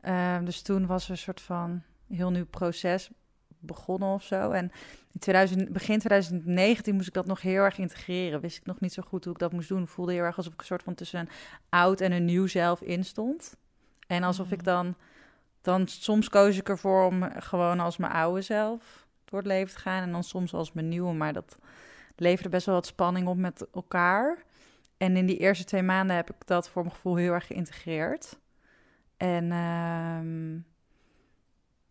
Ehm, 0.00 0.44
dus 0.44 0.62
toen 0.62 0.86
was 0.86 1.04
er 1.04 1.10
een 1.10 1.18
soort 1.18 1.40
van 1.40 1.82
heel 2.08 2.30
nieuw 2.30 2.46
proces 2.46 3.10
begonnen 3.66 4.08
of 4.08 4.22
zo. 4.22 4.50
En 4.50 4.72
in 5.12 5.20
2000, 5.20 5.72
begin 5.72 5.98
2019 5.98 6.94
moest 6.94 7.08
ik 7.08 7.14
dat 7.14 7.26
nog 7.26 7.40
heel 7.40 7.62
erg 7.62 7.78
integreren. 7.78 8.40
Wist 8.40 8.56
ik 8.56 8.66
nog 8.66 8.80
niet 8.80 8.92
zo 8.92 9.02
goed 9.06 9.24
hoe 9.24 9.32
ik 9.32 9.38
dat 9.38 9.52
moest 9.52 9.68
doen. 9.68 9.88
Voelde 9.88 10.12
heel 10.12 10.22
erg 10.22 10.36
alsof 10.36 10.52
ik 10.52 10.60
een 10.60 10.66
soort 10.66 10.82
van 10.82 10.94
tussen 10.94 11.20
een 11.20 11.28
oud 11.68 12.00
en 12.00 12.12
een 12.12 12.24
nieuw 12.24 12.46
zelf 12.46 12.80
instond. 12.80 13.56
En 14.06 14.22
alsof 14.22 14.50
ik 14.50 14.58
mm. 14.58 14.64
dan, 14.64 14.94
dan 15.62 15.88
soms 15.88 16.28
koos 16.28 16.56
ik 16.56 16.68
ervoor 16.68 17.06
om 17.06 17.30
gewoon 17.38 17.80
als 17.80 17.96
mijn 17.96 18.12
oude 18.12 18.42
zelf 18.42 19.06
door 19.24 19.38
het 19.38 19.48
leven 19.48 19.74
te 19.74 19.80
gaan. 19.80 20.02
En 20.02 20.12
dan 20.12 20.24
soms 20.24 20.54
als 20.54 20.72
mijn 20.72 20.88
nieuwe. 20.88 21.12
Maar 21.12 21.32
dat 21.32 21.58
leverde 22.16 22.48
best 22.48 22.66
wel 22.66 22.74
wat 22.74 22.86
spanning 22.86 23.28
op 23.28 23.36
met 23.36 23.66
elkaar. 23.74 24.44
En 24.96 25.16
in 25.16 25.26
die 25.26 25.38
eerste 25.38 25.64
twee 25.64 25.82
maanden 25.82 26.16
heb 26.16 26.30
ik 26.30 26.46
dat 26.46 26.68
voor 26.68 26.82
mijn 26.82 26.94
gevoel 26.94 27.16
heel 27.16 27.32
erg 27.32 27.46
geïntegreerd. 27.46 28.38
En 29.16 29.52
ehm, 29.52 30.58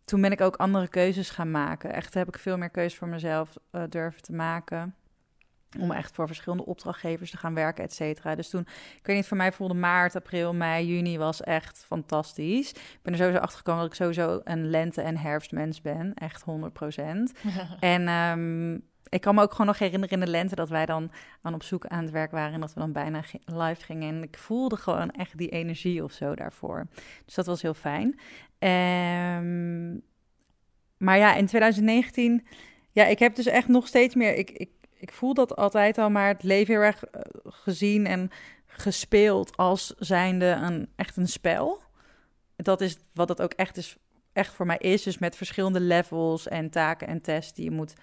toen 0.06 0.20
ben 0.20 0.32
ik 0.32 0.40
ook 0.40 0.56
andere 0.56 0.88
keuzes 0.88 1.30
gaan 1.30 1.50
maken. 1.50 1.92
Echt 1.92 2.14
heb 2.14 2.28
ik 2.28 2.38
veel 2.38 2.58
meer 2.58 2.70
keuzes 2.70 2.98
voor 2.98 3.08
mezelf 3.08 3.56
uh, 3.72 3.82
durven 3.88 4.22
te 4.22 4.32
maken. 4.32 4.94
Om 5.78 5.90
echt 5.90 6.14
voor 6.14 6.26
verschillende 6.26 6.64
opdrachtgevers 6.66 7.30
te 7.30 7.36
gaan 7.36 7.54
werken, 7.54 7.84
et 7.84 7.92
cetera. 7.92 8.34
Dus 8.34 8.48
toen, 8.48 8.60
ik 8.96 9.06
weet 9.06 9.16
niet, 9.16 9.26
voor 9.26 9.36
mij 9.36 9.52
voelde 9.52 9.74
maart, 9.74 10.16
april, 10.16 10.54
mei, 10.54 10.86
juni 10.86 11.18
was 11.18 11.42
echt 11.42 11.84
fantastisch. 11.86 12.70
Ik 12.70 12.98
ben 13.02 13.12
er 13.12 13.18
sowieso 13.18 13.40
achter 13.40 13.56
gekomen 13.56 13.82
dat 13.82 13.90
ik 13.90 13.96
sowieso 13.96 14.40
een 14.44 14.70
lente- 14.70 15.02
en 15.02 15.16
herfstmens 15.16 15.80
ben. 15.80 16.14
Echt 16.14 16.42
100 16.42 16.72
procent. 16.72 17.32
en 17.80 18.08
um, 18.08 18.82
ik 19.08 19.20
kan 19.20 19.34
me 19.34 19.42
ook 19.42 19.50
gewoon 19.50 19.66
nog 19.66 19.78
herinneren 19.78 20.18
in 20.18 20.24
de 20.24 20.30
lente 20.30 20.54
dat 20.54 20.68
wij 20.68 20.86
dan 20.86 21.10
aan 21.42 21.54
op 21.54 21.62
zoek 21.62 21.86
aan 21.86 22.02
het 22.02 22.12
werk 22.12 22.30
waren 22.30 22.52
en 22.52 22.60
dat 22.60 22.74
we 22.74 22.80
dan 22.80 22.92
bijna 22.92 23.22
live 23.44 23.84
gingen. 23.84 24.14
En 24.14 24.22
ik 24.22 24.38
voelde 24.38 24.76
gewoon 24.76 25.10
echt 25.10 25.38
die 25.38 25.48
energie 25.48 26.04
of 26.04 26.12
zo 26.12 26.34
daarvoor. 26.34 26.86
Dus 27.24 27.34
dat 27.34 27.46
was 27.46 27.62
heel 27.62 27.74
fijn. 27.74 28.18
Um, 28.58 30.02
maar 30.96 31.18
ja, 31.18 31.34
in 31.34 31.46
2019, 31.46 32.46
ja, 32.92 33.04
ik 33.04 33.18
heb 33.18 33.34
dus 33.34 33.46
echt 33.46 33.68
nog 33.68 33.86
steeds 33.86 34.14
meer. 34.14 34.34
Ik, 34.34 34.50
ik, 34.50 34.70
ik 34.94 35.12
voel 35.12 35.34
dat 35.34 35.56
altijd 35.56 35.98
al, 35.98 36.10
maar 36.10 36.28
het 36.28 36.42
leven 36.42 36.74
heel 36.74 36.82
erg 36.82 37.04
eh, 37.04 37.20
gezien 37.44 38.06
en 38.06 38.30
gespeeld 38.66 39.56
als 39.56 39.94
zijnde 39.98 40.46
een, 40.46 40.88
echt 40.96 41.16
een 41.16 41.28
spel. 41.28 41.82
Dat 42.56 42.80
is 42.80 42.96
wat 43.12 43.28
het 43.28 43.42
ook 43.42 43.52
echt 43.52 43.76
is, 43.76 43.96
echt 44.32 44.54
voor 44.54 44.66
mij 44.66 44.78
is. 44.78 45.02
Dus 45.02 45.18
met 45.18 45.36
verschillende 45.36 45.80
levels 45.80 46.48
en 46.48 46.70
taken 46.70 47.08
en 47.08 47.20
tests 47.20 47.52
die 47.52 47.64
je 47.64 47.70
moet 47.70 47.94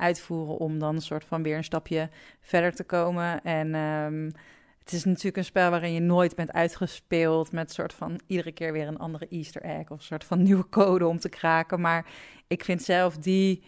uitvoeren 0.00 0.56
om 0.56 0.78
dan 0.78 0.94
een 0.94 1.02
soort 1.02 1.24
van 1.24 1.42
weer 1.42 1.56
een 1.56 1.64
stapje 1.64 2.08
verder 2.40 2.74
te 2.74 2.84
komen. 2.84 3.42
En 3.42 3.74
um, 3.74 4.32
het 4.78 4.92
is 4.92 5.04
natuurlijk 5.04 5.36
een 5.36 5.44
spel 5.44 5.70
waarin 5.70 5.92
je 5.92 6.00
nooit 6.00 6.34
bent 6.34 6.52
uitgespeeld 6.52 7.52
met 7.52 7.72
soort 7.72 7.92
van 7.92 8.20
iedere 8.26 8.52
keer 8.52 8.72
weer 8.72 8.86
een 8.86 8.98
andere 8.98 9.26
Easter 9.28 9.62
egg 9.62 9.90
of 9.90 9.98
een 9.98 10.04
soort 10.04 10.24
van 10.24 10.42
nieuwe 10.42 10.68
code 10.68 11.06
om 11.06 11.18
te 11.18 11.28
kraken. 11.28 11.80
Maar 11.80 12.06
ik 12.46 12.64
vind 12.64 12.82
zelf 12.82 13.16
die 13.16 13.62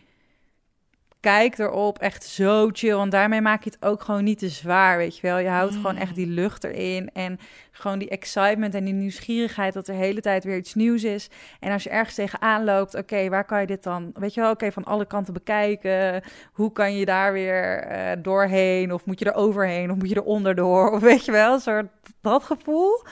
kijk 1.22 1.58
erop 1.58 1.98
echt 1.98 2.24
zo 2.24 2.68
chill. 2.72 2.98
En 2.98 3.10
daarmee 3.10 3.40
maak 3.40 3.64
je 3.64 3.70
het 3.70 3.84
ook 3.84 4.02
gewoon 4.02 4.24
niet 4.24 4.38
te 4.38 4.48
zwaar, 4.48 4.96
weet 4.96 5.16
je 5.16 5.22
wel. 5.22 5.38
Je 5.38 5.48
houdt 5.48 5.74
gewoon 5.74 5.96
echt 5.96 6.14
die 6.14 6.26
lucht 6.26 6.64
erin. 6.64 7.10
En 7.12 7.38
gewoon 7.70 7.98
die 7.98 8.08
excitement 8.08 8.74
en 8.74 8.84
die 8.84 8.94
nieuwsgierigheid 8.94 9.74
dat 9.74 9.88
er 9.88 9.94
de 9.94 10.00
hele 10.00 10.20
tijd 10.20 10.44
weer 10.44 10.56
iets 10.56 10.74
nieuws 10.74 11.04
is. 11.04 11.30
En 11.60 11.72
als 11.72 11.82
je 11.82 11.90
ergens 11.90 12.14
tegenaan 12.14 12.64
loopt, 12.64 12.94
oké, 12.94 13.28
waar 13.28 13.44
kan 13.44 13.60
je 13.60 13.66
dit 13.66 13.82
dan, 13.82 14.10
weet 14.14 14.34
je 14.34 14.40
wel, 14.40 14.50
oké, 14.50 14.72
van 14.72 14.84
alle 14.84 15.06
kanten 15.06 15.32
bekijken. 15.32 16.22
Hoe 16.52 16.72
kan 16.72 16.96
je 16.96 17.04
daar 17.04 17.32
weer 17.32 17.90
uh, 17.90 18.22
doorheen? 18.22 18.92
Of 18.92 19.04
moet 19.04 19.18
je 19.18 19.24
er 19.24 19.34
overheen? 19.34 19.90
Of 19.90 19.96
moet 19.96 20.08
je 20.08 20.14
er 20.14 20.22
onderdoor? 20.22 20.90
Of 20.90 21.00
weet 21.00 21.24
je 21.24 21.32
wel, 21.32 21.58
soort 21.58 21.86
dat 22.20 22.44
gevoel. 22.44 23.04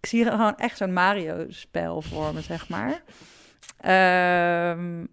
Ik 0.00 0.06
zie 0.06 0.24
gewoon 0.24 0.56
echt 0.56 0.76
zo'n 0.76 0.92
Mario-spel 0.92 2.02
voor 2.02 2.34
me, 2.34 2.40
zeg 2.40 2.68
maar. 2.68 3.02
Um, 4.70 5.08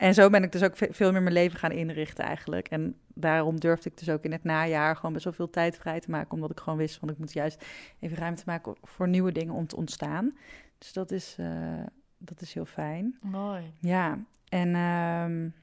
en 0.00 0.14
zo 0.14 0.30
ben 0.30 0.42
ik 0.42 0.52
dus 0.52 0.62
ook 0.62 0.76
veel 0.76 1.12
meer 1.12 1.22
mijn 1.22 1.34
leven 1.34 1.58
gaan 1.58 1.72
inrichten 1.72 2.24
eigenlijk. 2.24 2.68
En 2.68 2.96
daarom 3.14 3.60
durfde 3.60 3.90
ik 3.90 3.98
dus 3.98 4.08
ook 4.08 4.24
in 4.24 4.32
het 4.32 4.44
najaar 4.44 4.96
gewoon 4.96 5.12
best 5.12 5.24
wel 5.24 5.32
veel 5.32 5.50
tijd 5.50 5.76
vrij 5.76 6.00
te 6.00 6.10
maken. 6.10 6.32
Omdat 6.32 6.50
ik 6.50 6.60
gewoon 6.60 6.78
wist 6.78 6.98
van 6.98 7.08
ik 7.08 7.18
moet 7.18 7.32
juist 7.32 7.64
even 7.98 8.16
ruimte 8.16 8.42
maken 8.46 8.76
voor 8.82 9.08
nieuwe 9.08 9.32
dingen 9.32 9.54
om 9.54 9.66
te 9.66 9.76
ontstaan. 9.76 10.36
Dus 10.78 10.92
dat 10.92 11.10
is, 11.10 11.36
uh, 11.40 11.82
dat 12.18 12.40
is 12.40 12.54
heel 12.54 12.64
fijn. 12.64 13.18
Mooi. 13.20 13.72
Ja, 13.78 14.18
en 14.48 14.68
um, 14.68 15.54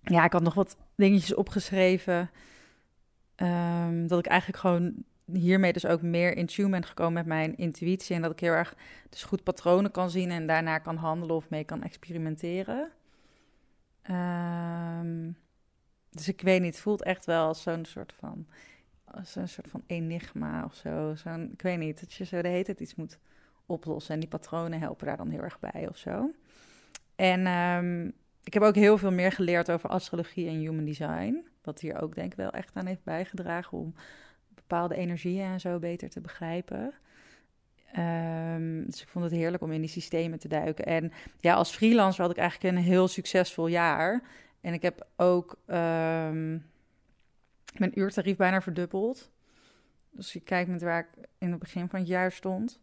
ja, 0.00 0.24
ik 0.24 0.32
had 0.32 0.42
nog 0.42 0.54
wat 0.54 0.76
dingetjes 0.94 1.34
opgeschreven. 1.34 2.30
Um, 3.36 4.06
dat 4.06 4.18
ik 4.18 4.26
eigenlijk 4.26 4.60
gewoon 4.60 4.94
hiermee 5.32 5.72
dus 5.72 5.86
ook 5.86 6.02
meer 6.02 6.36
in 6.36 6.46
tune 6.46 6.68
ben 6.68 6.84
gekomen 6.84 7.12
met 7.12 7.26
mijn 7.26 7.56
intuïtie. 7.56 8.16
En 8.16 8.22
dat 8.22 8.32
ik 8.32 8.40
heel 8.40 8.52
erg 8.52 8.74
dus 9.08 9.22
goed 9.22 9.42
patronen 9.42 9.90
kan 9.90 10.10
zien 10.10 10.30
en 10.30 10.46
daarna 10.46 10.78
kan 10.78 10.96
handelen 10.96 11.36
of 11.36 11.50
mee 11.50 11.64
kan 11.64 11.82
experimenteren. 11.82 12.90
Um, 14.10 15.36
dus 16.10 16.28
ik 16.28 16.40
weet 16.40 16.60
niet, 16.60 16.72
het 16.72 16.82
voelt 16.82 17.02
echt 17.02 17.24
wel 17.24 17.46
als 17.46 17.62
zo'n 17.62 17.84
soort 17.84 18.12
van, 18.12 18.46
als 19.04 19.34
een 19.34 19.48
soort 19.48 19.68
van 19.68 19.82
enigma 19.86 20.64
of 20.64 20.74
zo. 20.74 21.14
Zo'n, 21.14 21.50
ik 21.52 21.62
weet 21.62 21.78
niet, 21.78 22.00
dat 22.00 22.12
je 22.12 22.24
zo 22.24 22.42
de 22.42 22.48
hele 22.48 22.76
iets 22.78 22.94
moet 22.94 23.18
oplossen. 23.66 24.14
En 24.14 24.20
die 24.20 24.28
patronen 24.28 24.80
helpen 24.80 25.06
daar 25.06 25.16
dan 25.16 25.30
heel 25.30 25.42
erg 25.42 25.58
bij 25.58 25.88
of 25.88 25.96
zo. 25.96 26.30
En 27.16 27.46
um, 27.46 28.12
ik 28.44 28.54
heb 28.54 28.62
ook 28.62 28.74
heel 28.74 28.98
veel 28.98 29.12
meer 29.12 29.32
geleerd 29.32 29.70
over 29.70 29.88
astrologie 29.88 30.48
en 30.48 30.58
human 30.58 30.84
design. 30.84 31.46
Wat 31.62 31.80
hier 31.80 32.02
ook 32.02 32.14
denk 32.14 32.32
ik 32.32 32.38
wel 32.38 32.50
echt 32.50 32.76
aan 32.76 32.86
heeft 32.86 33.04
bijgedragen 33.04 33.78
om 33.78 33.94
bepaalde 34.48 34.94
energieën 34.94 35.46
en 35.46 35.60
zo 35.60 35.78
beter 35.78 36.10
te 36.10 36.20
begrijpen. 36.20 36.94
Um, 37.98 38.84
dus 38.86 39.02
ik 39.02 39.08
vond 39.08 39.24
het 39.24 39.34
heerlijk 39.34 39.62
om 39.62 39.72
in 39.72 39.80
die 39.80 39.90
systemen 39.90 40.38
te 40.38 40.48
duiken. 40.48 40.84
En 40.84 41.12
ja, 41.38 41.54
als 41.54 41.70
freelancer 41.70 42.22
had 42.22 42.30
ik 42.30 42.36
eigenlijk 42.36 42.76
een 42.76 42.82
heel 42.82 43.08
succesvol 43.08 43.66
jaar. 43.66 44.22
En 44.60 44.72
ik 44.72 44.82
heb 44.82 45.06
ook 45.16 45.50
um, 45.66 46.70
mijn 47.78 47.92
uurtarief 47.94 48.36
bijna 48.36 48.60
verdubbeld. 48.60 49.30
Dus 50.10 50.32
je 50.32 50.40
kijkt 50.40 50.70
met 50.70 50.82
waar 50.82 50.98
ik 50.98 51.28
in 51.38 51.50
het 51.50 51.58
begin 51.58 51.88
van 51.88 51.98
het 51.98 52.08
jaar 52.08 52.32
stond. 52.32 52.80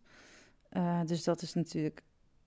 Uh, 0.74 1.02
dus 1.06 1.24
dat 1.24 1.42
is 1.42 1.54
natuurlijk 1.54 2.02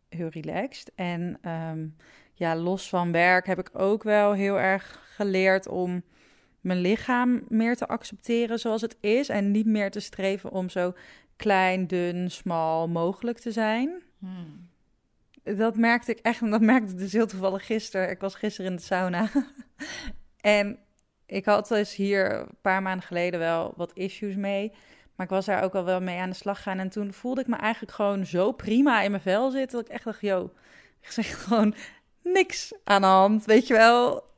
heel 0.09 0.29
relaxed. 0.29 0.93
En 0.95 1.51
um, 1.51 1.97
ja, 2.33 2.57
los 2.57 2.89
van 2.89 3.13
werk 3.13 3.47
heb 3.47 3.59
ik 3.59 3.71
ook 3.73 4.03
wel 4.03 4.33
heel 4.33 4.59
erg 4.59 5.03
geleerd 5.15 5.69
om 5.69 6.03
mijn 6.61 6.81
lichaam 6.81 7.43
meer 7.49 7.77
te 7.77 7.89
accepteren 7.89 8.59
zoals 8.59 8.81
het 8.81 8.97
is. 9.01 9.29
En 9.29 9.51
niet 9.51 9.67
meer 9.67 9.91
te 9.91 10.01
streven 10.01 10.51
om 10.51 10.69
zo 10.69 10.95
klein, 11.37 11.87
dun, 11.87 12.31
smal 12.31 12.89
mogelijk 12.89 13.39
te 13.39 13.53
zijn. 13.53 14.03
Hmm. 14.19 14.71
Dat 15.43 15.77
merkte 15.77 16.11
ik 16.11 16.19
echt, 16.19 16.41
en 16.41 16.51
dat 16.51 16.61
merkte 16.61 16.93
ik 16.93 16.99
dus 16.99 17.13
heel 17.13 17.27
toevallig 17.27 17.67
gisteren. 17.67 18.11
Ik 18.11 18.21
was 18.21 18.35
gisteren 18.35 18.71
in 18.71 18.77
de 18.77 18.83
sauna. 18.83 19.29
en 20.41 20.79
ik 21.27 21.45
had 21.45 21.69
dus 21.69 21.95
hier 21.95 22.41
een 22.41 22.57
paar 22.61 22.83
maanden 22.83 23.07
geleden 23.07 23.41
wel 23.41 23.73
wat 23.77 23.93
issues 23.95 24.35
mee. 24.35 24.73
Maar 25.17 25.27
ik 25.27 25.33
was 25.33 25.45
daar 25.47 25.63
ook 25.63 25.75
al 25.75 25.85
wel 25.85 26.01
mee 26.01 26.19
aan 26.21 26.31
de 26.31 26.37
slag 26.37 26.63
gaan. 26.63 26.79
En 26.79 26.89
toen 26.89 27.13
voelde 27.13 27.41
ik 27.41 27.47
me 27.47 27.57
eigenlijk 27.57 27.93
gewoon 27.93 28.27
zo 28.27 28.53
prima 28.53 29.03
in 29.03 29.11
mijn 29.11 29.23
vel 29.23 29.51
zitten. 29.51 29.79
Dat 29.79 29.89
ik 29.89 29.95
echt 29.95 30.05
dacht, 30.05 30.21
yo, 30.21 30.53
ik 31.01 31.11
zeg 31.11 31.39
gewoon 31.45 31.75
niks 32.23 32.73
aan 32.85 33.01
de 33.01 33.07
hand. 33.07 33.45
Weet 33.45 33.67
je 33.67 33.75
wel? 33.75 34.31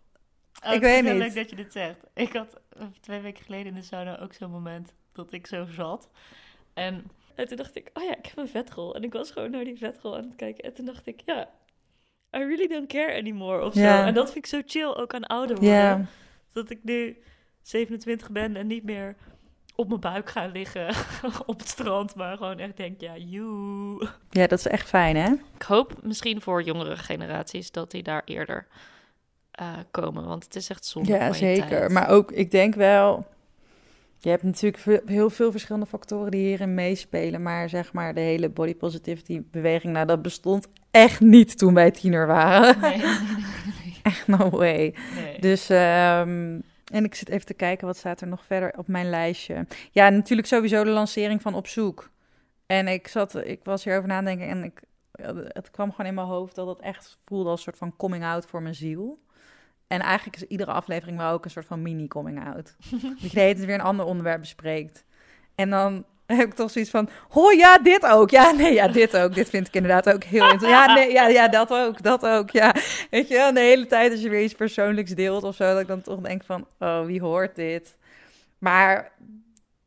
Oh, 0.66 0.72
ik 0.72 0.80
weet 0.80 1.02
niet. 1.02 1.12
Het 1.12 1.18
leuk 1.18 1.34
dat 1.34 1.50
je 1.50 1.56
dit 1.56 1.72
zegt. 1.72 1.98
Ik 2.14 2.32
had 2.32 2.60
twee 3.00 3.20
weken 3.20 3.44
geleden 3.44 3.66
in 3.66 3.74
de 3.74 3.82
sauna 3.82 4.18
ook 4.18 4.32
zo'n 4.32 4.50
moment 4.50 4.94
dat 5.12 5.32
ik 5.32 5.46
zo 5.46 5.66
zat. 5.66 6.08
En, 6.74 7.10
en 7.34 7.48
toen 7.48 7.56
dacht 7.56 7.76
ik, 7.76 7.90
oh 7.92 8.02
ja, 8.02 8.16
ik 8.16 8.26
heb 8.26 8.36
een 8.36 8.48
vetrol. 8.48 8.94
En 8.94 9.04
ik 9.04 9.12
was 9.12 9.30
gewoon 9.30 9.50
naar 9.50 9.64
die 9.64 9.78
vetrol 9.78 10.16
aan 10.16 10.24
het 10.24 10.36
kijken. 10.36 10.64
En 10.64 10.74
toen 10.74 10.84
dacht 10.84 11.06
ik, 11.06 11.20
ja, 11.24 11.48
I 12.36 12.38
really 12.38 12.66
don't 12.66 12.88
care 12.88 13.18
anymore 13.18 13.64
of 13.64 13.74
zo. 13.74 13.80
En 13.80 14.14
dat 14.14 14.32
vind 14.32 14.44
ik 14.44 14.50
zo 14.50 14.60
chill, 14.66 14.94
ook 14.94 15.14
aan 15.14 15.24
ouder 15.24 15.56
worden. 15.56 16.08
Dat 16.52 16.70
ik 16.70 16.78
nu 16.82 17.16
27 17.62 18.30
ben 18.30 18.56
en 18.56 18.66
niet 18.66 18.84
meer 18.84 19.16
op 19.74 19.88
mijn 19.88 20.00
buik 20.00 20.30
ga 20.30 20.46
liggen 20.46 20.94
op 21.46 21.58
het 21.58 21.68
strand, 21.68 22.14
maar 22.14 22.36
gewoon 22.36 22.58
echt 22.58 22.76
denk, 22.76 23.00
ja, 23.00 23.16
you. 23.16 24.08
Ja, 24.30 24.46
dat 24.46 24.58
is 24.58 24.66
echt 24.66 24.88
fijn, 24.88 25.16
hè? 25.16 25.32
Ik 25.54 25.62
hoop 25.62 26.02
misschien 26.02 26.40
voor 26.40 26.62
jongere 26.62 26.96
generaties 26.96 27.70
dat 27.70 27.90
die 27.90 28.02
daar 28.02 28.22
eerder 28.24 28.66
uh, 29.60 29.68
komen, 29.90 30.26
want 30.26 30.44
het 30.44 30.56
is 30.56 30.70
echt 30.70 30.84
zonde. 30.84 31.12
Ja, 31.12 31.32
zeker. 31.32 31.90
Maar 31.90 32.08
ook, 32.08 32.32
ik 32.32 32.50
denk 32.50 32.74
wel, 32.74 33.26
je 34.24 34.30
hebt 34.30 34.42
natuurlijk 34.42 35.02
heel 35.06 35.30
veel 35.30 35.50
verschillende 35.50 35.86
factoren 35.86 36.30
die 36.30 36.46
hierin 36.46 36.74
meespelen. 36.74 37.42
Maar 37.42 37.68
zeg 37.68 37.92
maar, 37.92 38.14
de 38.14 38.20
hele 38.20 38.48
body 38.48 38.74
positivity 38.74 39.42
beweging, 39.50 39.92
nou, 39.92 40.06
dat 40.06 40.22
bestond 40.22 40.68
echt 40.90 41.20
niet 41.20 41.58
toen 41.58 41.74
wij 41.74 41.90
tiener 41.90 42.26
waren. 42.26 42.80
Nee, 42.80 42.96
nee, 42.96 43.06
nee, 43.84 44.00
Echt 44.02 44.26
no 44.26 44.50
way. 44.50 44.94
Dus 45.40 45.68
um, 45.70 46.62
En 46.84 47.04
ik 47.04 47.14
zit 47.14 47.28
even 47.28 47.46
te 47.46 47.54
kijken, 47.54 47.86
wat 47.86 47.96
staat 47.96 48.20
er 48.20 48.26
nog 48.26 48.44
verder 48.44 48.72
op 48.76 48.88
mijn 48.88 49.10
lijstje? 49.10 49.66
Ja, 49.90 50.08
natuurlijk 50.08 50.48
sowieso 50.48 50.84
de 50.84 50.90
lancering 50.90 51.42
van 51.42 51.54
Op 51.54 51.66
Zoek. 51.66 52.10
En 52.66 52.88
ik, 52.88 53.08
zat, 53.08 53.34
ik 53.34 53.60
was 53.64 53.84
hierover 53.84 54.08
nadenken 54.08 54.48
en 54.48 54.64
ik, 54.64 54.80
het 55.48 55.70
kwam 55.70 55.90
gewoon 55.90 56.06
in 56.06 56.14
mijn 56.14 56.26
hoofd 56.26 56.54
dat 56.54 56.66
het 56.66 56.80
echt 56.80 57.18
voelde 57.24 57.48
als 57.48 57.58
een 57.58 57.64
soort 57.64 57.78
van 57.78 57.96
coming 57.96 58.24
out 58.24 58.46
voor 58.46 58.62
mijn 58.62 58.74
ziel. 58.74 59.22
En 59.94 60.00
eigenlijk 60.00 60.36
is 60.36 60.48
iedere 60.48 60.70
aflevering 60.70 61.18
wel 61.18 61.30
ook 61.30 61.44
een 61.44 61.50
soort 61.50 61.66
van 61.66 61.82
mini-coming 61.82 62.44
out. 62.46 62.74
dat 63.20 63.20
je 63.20 63.30
tijd 63.30 63.64
weer 63.64 63.74
een 63.74 63.80
ander 63.80 64.06
onderwerp 64.06 64.40
bespreekt. 64.40 65.04
En 65.54 65.70
dan 65.70 66.04
heb 66.26 66.46
ik 66.46 66.54
toch 66.54 66.70
zoiets 66.70 66.90
van, 66.90 67.08
oh 67.32 67.52
ja, 67.52 67.78
dit 67.78 68.06
ook. 68.06 68.30
Ja, 68.30 68.50
nee, 68.50 68.72
ja, 68.72 68.88
dit 68.88 69.16
ook. 69.16 69.34
Dit 69.34 69.50
vind 69.50 69.66
ik 69.66 69.74
inderdaad 69.74 70.14
ook 70.14 70.24
heel 70.24 70.50
interessant. 70.50 70.88
Ja, 70.88 70.94
nee, 70.94 71.12
ja, 71.12 71.28
ja, 71.28 71.48
dat 71.48 71.70
ook, 71.70 72.02
dat 72.02 72.26
ook, 72.26 72.50
ja. 72.50 72.74
Weet 73.10 73.28
je 73.28 73.50
de 73.54 73.60
hele 73.60 73.86
tijd 73.86 74.10
als 74.12 74.20
je 74.20 74.28
weer 74.28 74.42
iets 74.42 74.54
persoonlijks 74.54 75.10
deelt 75.10 75.42
of 75.42 75.54
zo, 75.54 75.72
dat 75.72 75.80
ik 75.80 75.86
dan 75.86 76.02
toch 76.02 76.20
denk 76.20 76.44
van, 76.44 76.66
oh, 76.78 77.04
wie 77.04 77.20
hoort 77.20 77.54
dit? 77.54 77.96
Maar 78.58 79.12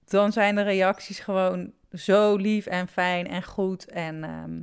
dan 0.05 0.31
zijn 0.31 0.55
de 0.55 0.61
reacties 0.61 1.19
gewoon 1.19 1.71
zo 1.91 2.35
lief 2.35 2.65
en 2.65 2.87
fijn 2.87 3.27
en 3.27 3.43
goed 3.43 3.85
en... 3.85 4.23
ehm, 4.23 4.59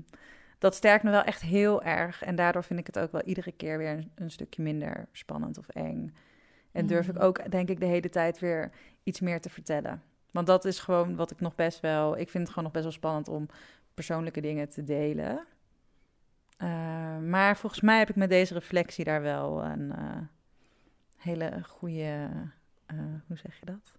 dat 0.64 0.75
sterkt 0.75 1.04
me 1.04 1.11
wel 1.11 1.23
echt 1.23 1.40
heel 1.42 1.83
erg. 1.83 2.23
En 2.23 2.35
daardoor 2.35 2.64
vind 2.64 2.78
ik 2.80 2.87
het 2.87 2.99
ook 2.99 3.12
wel 3.12 3.23
iedere 3.23 3.52
keer 3.52 3.78
weer 3.78 3.90
een, 3.90 4.11
een 4.14 4.30
stukje 4.30 4.62
minder 4.62 5.06
spannend 5.12 5.59
of 5.59 5.68
eng. 5.68 6.14
En 6.73 6.87
durf 6.87 7.09
ik 7.09 7.14
Mm. 7.14 7.21
ook, 7.21 7.50
denk 7.50 7.68
ik, 7.68 7.80
de 7.80 7.87
hele 7.87 8.09
tijd 8.09 8.38
weer 8.38 8.71
iets 9.02 9.21
meer 9.21 9.40
te 9.40 9.50
vertellen. 9.50 10.02
Want 10.30 10.47
dat 10.47 10.64
is 10.64 10.78
gewoon 10.78 11.16
wat 11.16 11.30
ik 11.30 11.40
nog 11.40 11.54
best 11.54 11.80
wel... 11.80 12.18
Ik 12.18 12.30
vind 12.30 12.42
het 12.42 12.49
gewoon 12.49 12.64
nog 12.64 12.73
best 12.73 12.85
wel 12.85 12.92
spannend 12.92 13.28
om 13.28 13.49
persoonlijke 13.94 14.40
dingen 14.40 14.68
te 14.68 14.85
delen. 14.85 15.44
Eh, 16.56 17.18
maar 17.18 17.56
volgens 17.56 17.80
mij 17.80 17.99
heb 17.99 18.09
ik 18.11 18.16
met 18.16 18.28
deze 18.28 18.54
reflectie 18.54 19.04
daar 19.04 19.23
wel 19.23 19.64
een 19.64 19.92
eh, 19.92 20.16
hele 21.16 21.61
goede... 21.66 22.30
eh, 22.87 22.97
hoe 23.26 23.37
zeg 23.37 23.59
je 23.59 23.66
dat? 23.66 23.92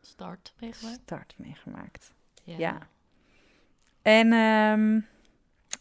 Start 0.00 0.54
meegemaakt. 0.60 1.00
Start 1.02 1.34
meegemaakt. 1.36 2.12
Ja. 2.44 2.56
Ja. 2.58 2.78
En 4.02 4.32
ehm, 4.32 5.00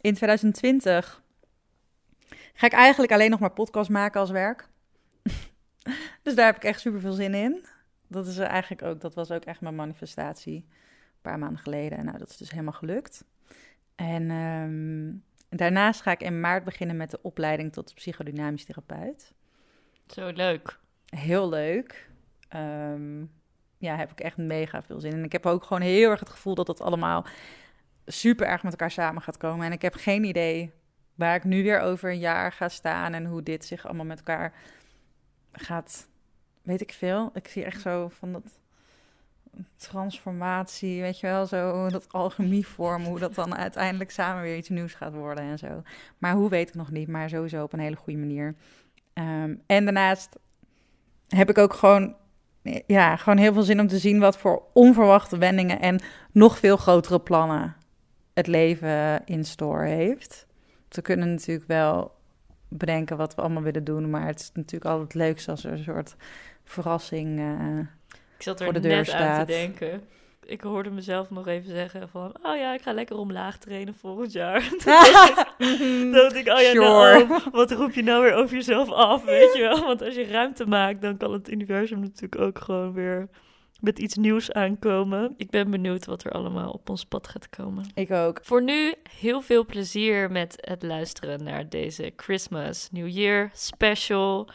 in 0.02 0.14
2020 0.14 1.24
ga 2.54 2.66
ik 2.66 2.74
eigenlijk 2.74 3.12
alleen 3.12 3.30
nog 3.30 3.40
maar 3.40 3.52
podcast 3.52 3.90
maken 3.90 4.20
als 4.20 4.30
werk. 4.30 4.70
dus 6.24 6.36
daar 6.36 6.46
heb 6.46 6.56
ik 6.56 6.64
echt 6.64 6.80
super 6.80 7.00
veel 7.00 7.12
zin 7.12 7.34
in. 7.34 7.66
Dat 8.08 8.28
is 8.28 8.38
eigenlijk 8.38 8.82
ook, 8.82 9.02
dat 9.02 9.14
was 9.14 9.32
ook 9.32 9.46
echt 9.46 9.62
mijn 9.62 9.76
manifestatie 9.76 10.56
een 10.56 11.22
paar 11.22 11.40
maanden 11.40 11.60
geleden. 11.62 11.98
En 11.98 12.06
nou, 12.06 12.18
dat 12.18 12.30
is 12.30 12.38
dus 12.38 12.52
helemaal 12.52 12.74
gelukt. 12.74 13.26
En 13.96 14.32
ehm, 14.32 15.58
daarnaast 15.58 16.02
ga 16.02 16.12
ik 16.12 16.22
in 16.22 16.40
maart 16.40 16.64
beginnen 16.64 16.98
met 16.98 17.12
de 17.12 17.20
opleiding 17.22 17.74
tot 17.74 17.94
psychodynamisch 17.94 18.66
therapeut. 18.66 19.34
Zo 20.08 20.30
leuk. 20.30 20.80
Heel 21.06 21.50
leuk. 21.50 22.10
Ehm, 22.48 23.22
ja, 23.78 23.96
heb 23.96 24.12
ik 24.12 24.20
echt 24.20 24.38
mega 24.38 24.84
veel 24.84 25.00
zin 25.00 25.12
in. 25.12 25.18
En 25.18 25.24
ik 25.24 25.32
heb 25.32 25.46
ook 25.46 25.64
gewoon 25.64 25.82
heel 25.82 26.10
erg 26.10 26.20
het 26.20 26.30
gevoel 26.30 26.56
dat 26.56 26.66
dat 26.66 26.82
allemaal 26.82 27.26
super 28.12 28.48
erg 28.48 28.64
met 28.64 28.72
elkaar 28.72 28.92
samen 28.92 29.22
gaat 29.22 29.38
komen. 29.38 29.66
En 29.66 29.72
ik 29.72 29.82
heb 29.82 29.96
geen 29.96 30.24
idee 30.24 30.72
waar 31.16 31.36
ik 31.36 31.44
nu 31.44 31.64
weer 31.64 31.80
over 31.80 32.10
een 32.10 32.20
jaar 32.20 32.52
ga 32.52 32.70
staan 32.70 33.14
en 33.14 33.26
hoe 33.26 33.44
dit 33.44 33.66
zich 33.66 33.86
allemaal 33.86 34.06
met 34.06 34.18
elkaar 34.18 34.54
gaat. 35.52 36.08
Weet 36.62 36.82
ik 36.82 36.94
veel. 36.94 37.30
Ik 37.34 37.48
zie 37.48 37.64
echt 37.64 37.82
zo 37.82 38.08
van 38.08 38.34
dat 38.34 38.60
transformatie, 39.76 41.02
weet 41.02 41.20
je 41.20 41.28
wel, 41.28 41.46
zo 41.46 41.90
dat 41.90 42.14
alchemievorm, 42.14 43.04
hoe 43.04 43.20
dat 43.20 43.36
dan 43.36 43.56
uiteindelijk 43.56 44.12
samen 44.12 44.44
weer 44.44 44.58
iets 44.58 44.70
nieuws 44.70 44.94
gaat 44.94 45.14
worden 45.14 45.44
en 45.44 45.58
zo. 45.58 45.82
Maar 46.18 46.34
hoe 46.34 46.50
weet 46.50 46.70
ik 46.70 46.76
nog 46.76 46.92
niet, 46.92 47.08
maar 47.08 47.30
sowieso 47.30 47.64
op 47.64 47.74
een 47.74 47.80
hele 47.80 47.96
goede 47.96 48.20
manier. 48.20 48.56
Ehm, 49.14 49.56
en 49.66 49.84
daarnaast 49.84 50.36
heb 51.28 51.50
ik 51.50 51.58
ook 51.58 51.74
gewoon, 51.74 52.16
ja, 52.88 53.16
gewoon 53.16 53.38
heel 53.38 53.54
veel 53.54 53.64
zin 53.64 53.80
om 53.80 53.88
te 53.88 53.98
zien 53.98 54.20
wat 54.20 54.38
voor 54.38 54.64
onverwachte 54.74 55.38
wendingen 55.38 55.80
en 55.80 56.02
nog 56.32 56.58
veel 56.58 56.78
grotere 56.78 57.20
plannen 57.20 57.76
het 58.40 58.48
leven 58.48 59.22
in 59.26 59.44
store 59.46 59.86
heeft. 59.88 60.48
We 60.90 61.02
kunnen 61.02 61.30
natuurlijk 61.30 61.68
wel 61.68 62.12
bedenken 62.68 63.18
wat 63.18 63.36
we 63.36 63.42
allemaal 63.42 63.64
willen 63.64 63.84
doen, 63.84 64.10
maar 64.10 64.26
het 64.28 64.40
is 64.40 64.52
natuurlijk 64.54 64.92
altijd 64.92 65.14
het 65.14 65.22
leukste 65.22 65.52
als 65.52 65.64
er 65.64 65.72
een 65.72 65.84
soort 65.84 66.16
verrassing. 66.64 67.40
eh, 67.40 67.80
Ik 68.38 68.44
zat 68.44 68.60
er 68.60 68.66
voor 68.66 68.74
de 68.74 68.80
deur 68.80 68.96
net 68.96 69.12
aan 69.12 69.46
te 69.46 69.52
denken. 69.52 70.02
Ik 70.46 70.62
hoorde 70.62 70.90
mezelf 70.90 71.30
nog 71.30 71.48
even 71.48 71.70
zeggen 71.70 72.10
van... 72.10 72.36
Oh 72.44 72.56
ja, 72.58 72.74
ik 72.74 72.82
ga 72.82 72.94
lekker 72.94 73.16
omlaag 73.18 73.58
trainen 73.58 73.94
volgend 73.96 74.32
jaar. 74.32 74.70
Dan 75.58 76.12
dacht 76.22 76.36
ik, 76.36 76.48
oh 76.48 76.60
ja, 76.62 76.70
Sure. 76.72 77.26
nou, 77.28 77.42
wat 77.52 77.72
roep 77.72 77.92
je 77.94 78.04
nou 78.04 78.24
weer 78.24 78.34
over 78.34 78.56
jezelf 78.56 78.90
af, 78.92 79.24
weet 79.24 79.54
je 79.54 79.62
wel? 79.62 79.86
Want 79.86 80.02
als 80.02 80.16
je 80.16 80.28
ruimte 80.28 80.66
maakt, 80.66 81.02
dan 81.02 81.18
kan 81.18 81.34
het 81.34 81.50
universum 81.52 82.00
natuurlijk 82.00 82.42
ook 82.42 82.60
gewoon 82.60 82.94
weer 82.94 83.28
met 83.80 84.00
iets 84.00 84.16
nieuws 84.16 84.52
aankomen. 84.52 85.34
Ik 85.38 85.50
ben 85.50 85.72
benieuwd 85.72 86.06
wat 86.06 86.24
er 86.24 86.32
allemaal 86.32 86.72
op 86.72 86.90
ons 86.90 87.06
pad 87.06 87.28
gaat 87.28 87.50
komen. 87.50 87.86
Ik 87.94 88.12
ook. 88.12 88.40
Voor 88.44 88.64
nu 88.64 88.94
heel 89.10 89.42
veel 89.42 89.66
plezier 89.66 90.32
met 90.32 90.56
het 90.58 90.84
luisteren 90.84 91.44
naar 91.44 91.70
deze 91.70 92.14
Christmas 92.16 92.90
New 92.92 93.08
Year 93.08 93.50
special. 93.54 94.50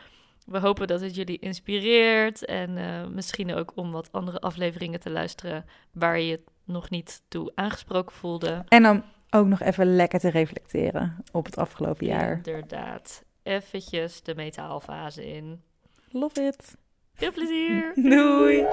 We 0.47 0.59
hopen 0.59 0.87
dat 0.87 1.01
het 1.01 1.15
jullie 1.15 1.39
inspireert 1.39 2.45
en 2.45 2.77
eh, 2.77 3.07
misschien 3.07 3.55
ook 3.55 3.73
om 3.75 3.91
wat 3.91 4.13
andere 4.13 4.41
afleveringen 4.41 5.01
te 5.01 5.11
luisteren 5.11 5.65
waar 5.93 6.19
je 6.19 6.27
je 6.27 6.41
nog 6.65 6.91
niet 6.91 7.23
toe 7.29 7.53
aangesproken 7.55 8.17
voelde. 8.17 8.65
En 8.69 8.83
dan 8.83 9.05
ook 9.31 9.47
nog 9.47 9.61
even 9.61 9.97
lekker 9.97 10.19
te 10.19 10.31
reflecteren 10.31 11.17
op 11.33 11.45
het 11.45 11.57
afgelopen 11.57 12.07
jaar. 12.07 12.37
Inderdaad. 12.37 13.25
Eventjes 13.43 14.23
de 14.23 14.35
metaalfase 14.35 15.27
in. 15.27 15.63
Love 16.11 16.43
it. 16.43 16.77
Veel 17.17 17.33
plezier! 17.33 17.93
Doei. 18.15 18.67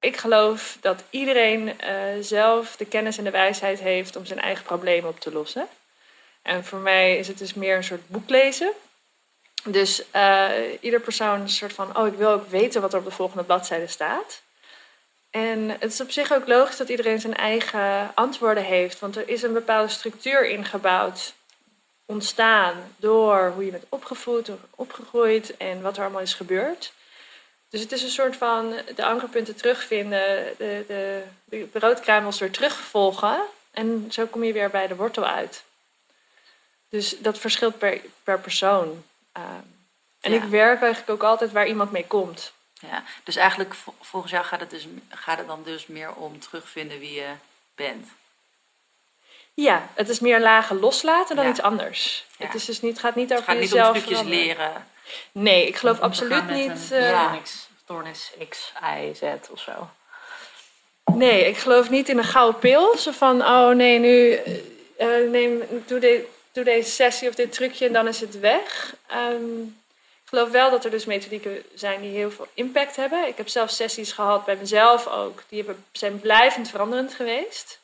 Ik 0.00 0.16
geloof 0.16 0.78
dat 0.80 1.02
iedereen 1.10 1.80
eh, 1.80 1.94
zelf 2.20 2.76
de 2.76 2.84
kennis 2.84 3.18
en 3.18 3.24
de 3.24 3.30
wijsheid 3.30 3.80
heeft 3.80 4.16
om 4.16 4.26
zijn 4.26 4.40
eigen 4.40 4.64
problemen 4.64 5.10
op 5.10 5.20
te 5.20 5.32
lossen. 5.32 5.68
En 6.42 6.64
voor 6.64 6.78
mij 6.78 7.16
is 7.16 7.28
het 7.28 7.38
dus 7.38 7.54
meer 7.54 7.76
een 7.76 7.84
soort 7.84 8.08
boek 8.08 8.28
lezen. 8.28 8.72
Dus 9.64 10.10
eh, 10.10 10.48
ieder 10.80 11.00
persoon 11.00 11.40
een 11.40 11.48
soort 11.48 11.72
van, 11.72 11.96
oh, 11.98 12.06
ik 12.06 12.14
wil 12.14 12.30
ook 12.30 12.48
weten 12.48 12.80
wat 12.80 12.92
er 12.92 12.98
op 12.98 13.04
de 13.04 13.10
volgende 13.10 13.44
bladzijde 13.44 13.86
staat. 13.86 14.42
En 15.30 15.68
het 15.68 15.92
is 15.92 16.00
op 16.00 16.10
zich 16.10 16.32
ook 16.32 16.46
logisch 16.46 16.76
dat 16.76 16.88
iedereen 16.88 17.20
zijn 17.20 17.36
eigen 17.36 18.10
antwoorden 18.14 18.64
heeft, 18.64 18.98
want 18.98 19.16
er 19.16 19.28
is 19.28 19.42
een 19.42 19.52
bepaalde 19.52 19.92
structuur 19.92 20.48
ingebouwd, 20.48 21.34
ontstaan 22.10 22.94
door 22.96 23.50
hoe 23.54 23.64
je 23.64 23.70
bent 23.70 23.84
opgevoed, 23.88 24.48
of 24.48 24.58
opgegroeid 24.74 25.56
en 25.56 25.82
wat 25.82 25.96
er 25.96 26.02
allemaal 26.02 26.20
is 26.20 26.34
gebeurd. 26.34 26.92
Dus 27.68 27.80
het 27.80 27.92
is 27.92 28.02
een 28.02 28.10
soort 28.10 28.36
van 28.36 28.74
de 28.94 29.04
ankerpunten 29.04 29.56
terugvinden, 29.56 30.54
de, 30.58 30.84
de, 30.86 31.22
de 31.44 31.56
broodkruimels 31.72 32.38
weer 32.38 32.50
terugvolgen. 32.52 33.40
En 33.70 34.06
zo 34.10 34.26
kom 34.26 34.44
je 34.44 34.52
weer 34.52 34.70
bij 34.70 34.86
de 34.86 34.96
wortel 34.96 35.24
uit. 35.26 35.62
Dus 36.88 37.18
dat 37.18 37.38
verschilt 37.38 37.78
per, 37.78 38.00
per 38.22 38.40
persoon. 38.40 39.04
Ehm, 39.32 39.44
en 40.20 40.32
Ja. 40.32 40.42
ik 40.42 40.48
werk 40.48 40.80
eigenlijk 40.82 41.10
ook 41.12 41.28
altijd 41.28 41.52
waar 41.52 41.66
iemand 41.66 41.90
mee 41.90 42.06
komt. 42.06 42.52
Ja, 42.80 43.04
dus 43.24 43.36
eigenlijk 43.36 43.74
vo- 43.74 43.94
volgens 44.00 44.32
jou 44.32 44.44
gaat 44.44 44.60
het, 44.60 44.70
dus, 44.70 44.86
gaat 45.08 45.38
het 45.38 45.46
dan 45.46 45.62
dus 45.64 45.86
meer 45.86 46.12
om 46.14 46.40
terugvinden 46.40 46.98
wie 46.98 47.12
je 47.12 47.28
bent. 47.74 48.08
Ja, 49.54 49.88
het 49.94 50.08
is 50.08 50.20
meer 50.20 50.40
lagen 50.40 50.80
loslaten 50.80 51.36
dan 51.36 51.44
Ja. 51.44 51.50
iets 51.50 51.60
anders. 51.62 52.24
Ja. 52.38 52.46
Het 52.46 52.54
is 52.54 52.64
dus 52.64 52.80
niet, 52.80 52.98
gaat 52.98 53.14
niet 53.14 53.28
Het 53.28 53.38
over 53.38 53.52
gaat 53.52 53.60
niet 53.60 53.72
om 53.72 53.76
jezelf 53.78 53.96
trucjes 53.96 54.18
veranderen. 54.18 54.46
leren. 54.46 54.86
Nee, 55.32 55.66
ik 55.66 55.76
geloof 55.76 55.96
om 55.98 56.02
absoluut 56.04 56.48
niet. 56.48 56.90
Een 56.90 56.98
eh, 56.98 57.20
stoornis, 57.20 57.68
stoornis 57.82 58.32
X, 58.48 58.72
Y, 58.82 59.14
Z 59.14 59.22
of 59.50 59.60
zo. 59.60 59.90
Nee, 61.04 61.46
ik 61.46 61.56
geloof 61.56 61.90
niet 61.90 62.08
in 62.08 62.18
een 62.18 62.24
gouden 62.24 62.60
pil. 62.60 62.96
Zo 62.96 63.10
van, 63.10 63.42
oh 63.42 63.68
nee, 63.68 63.98
nu 63.98 64.32
eh, 64.32 64.54
eh, 64.96 65.30
neem, 65.30 65.62
doe, 65.86 65.98
de, 65.98 66.26
doe 66.52 66.64
deze 66.64 66.90
sessie 66.90 67.28
of 67.28 67.34
dit 67.34 67.52
trucje 67.52 67.86
en 67.86 67.92
dan 67.92 68.08
is 68.08 68.20
het 68.20 68.40
weg. 68.40 68.94
Ehm, 69.06 69.60
ik 70.22 70.36
geloof 70.38 70.50
wel 70.50 70.70
dat 70.70 70.84
er 70.84 70.90
dus 70.90 71.04
methodieken 71.04 71.62
zijn 71.74 72.00
die 72.00 72.10
heel 72.10 72.30
veel 72.30 72.46
impact 72.54 72.96
hebben. 72.96 73.26
Ik 73.28 73.36
heb 73.36 73.48
zelf 73.48 73.70
sessies 73.70 74.12
gehad 74.12 74.44
bij 74.44 74.56
mezelf 74.56 75.06
ook. 75.06 75.42
Die 75.48 75.58
hebben, 75.64 75.84
zijn 75.92 76.20
blijvend 76.20 76.68
veranderend 76.70 77.14
geweest. 77.14 77.79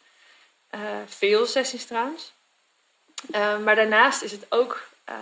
Eh, 0.68 0.80
veel 1.06 1.46
sessies 1.46 1.84
trouwens. 1.84 2.32
Eh, 3.30 3.58
maar 3.58 3.74
daarnaast 3.74 4.22
is 4.22 4.32
het, 4.32 4.46
ook, 4.48 4.88
eh, 5.04 5.14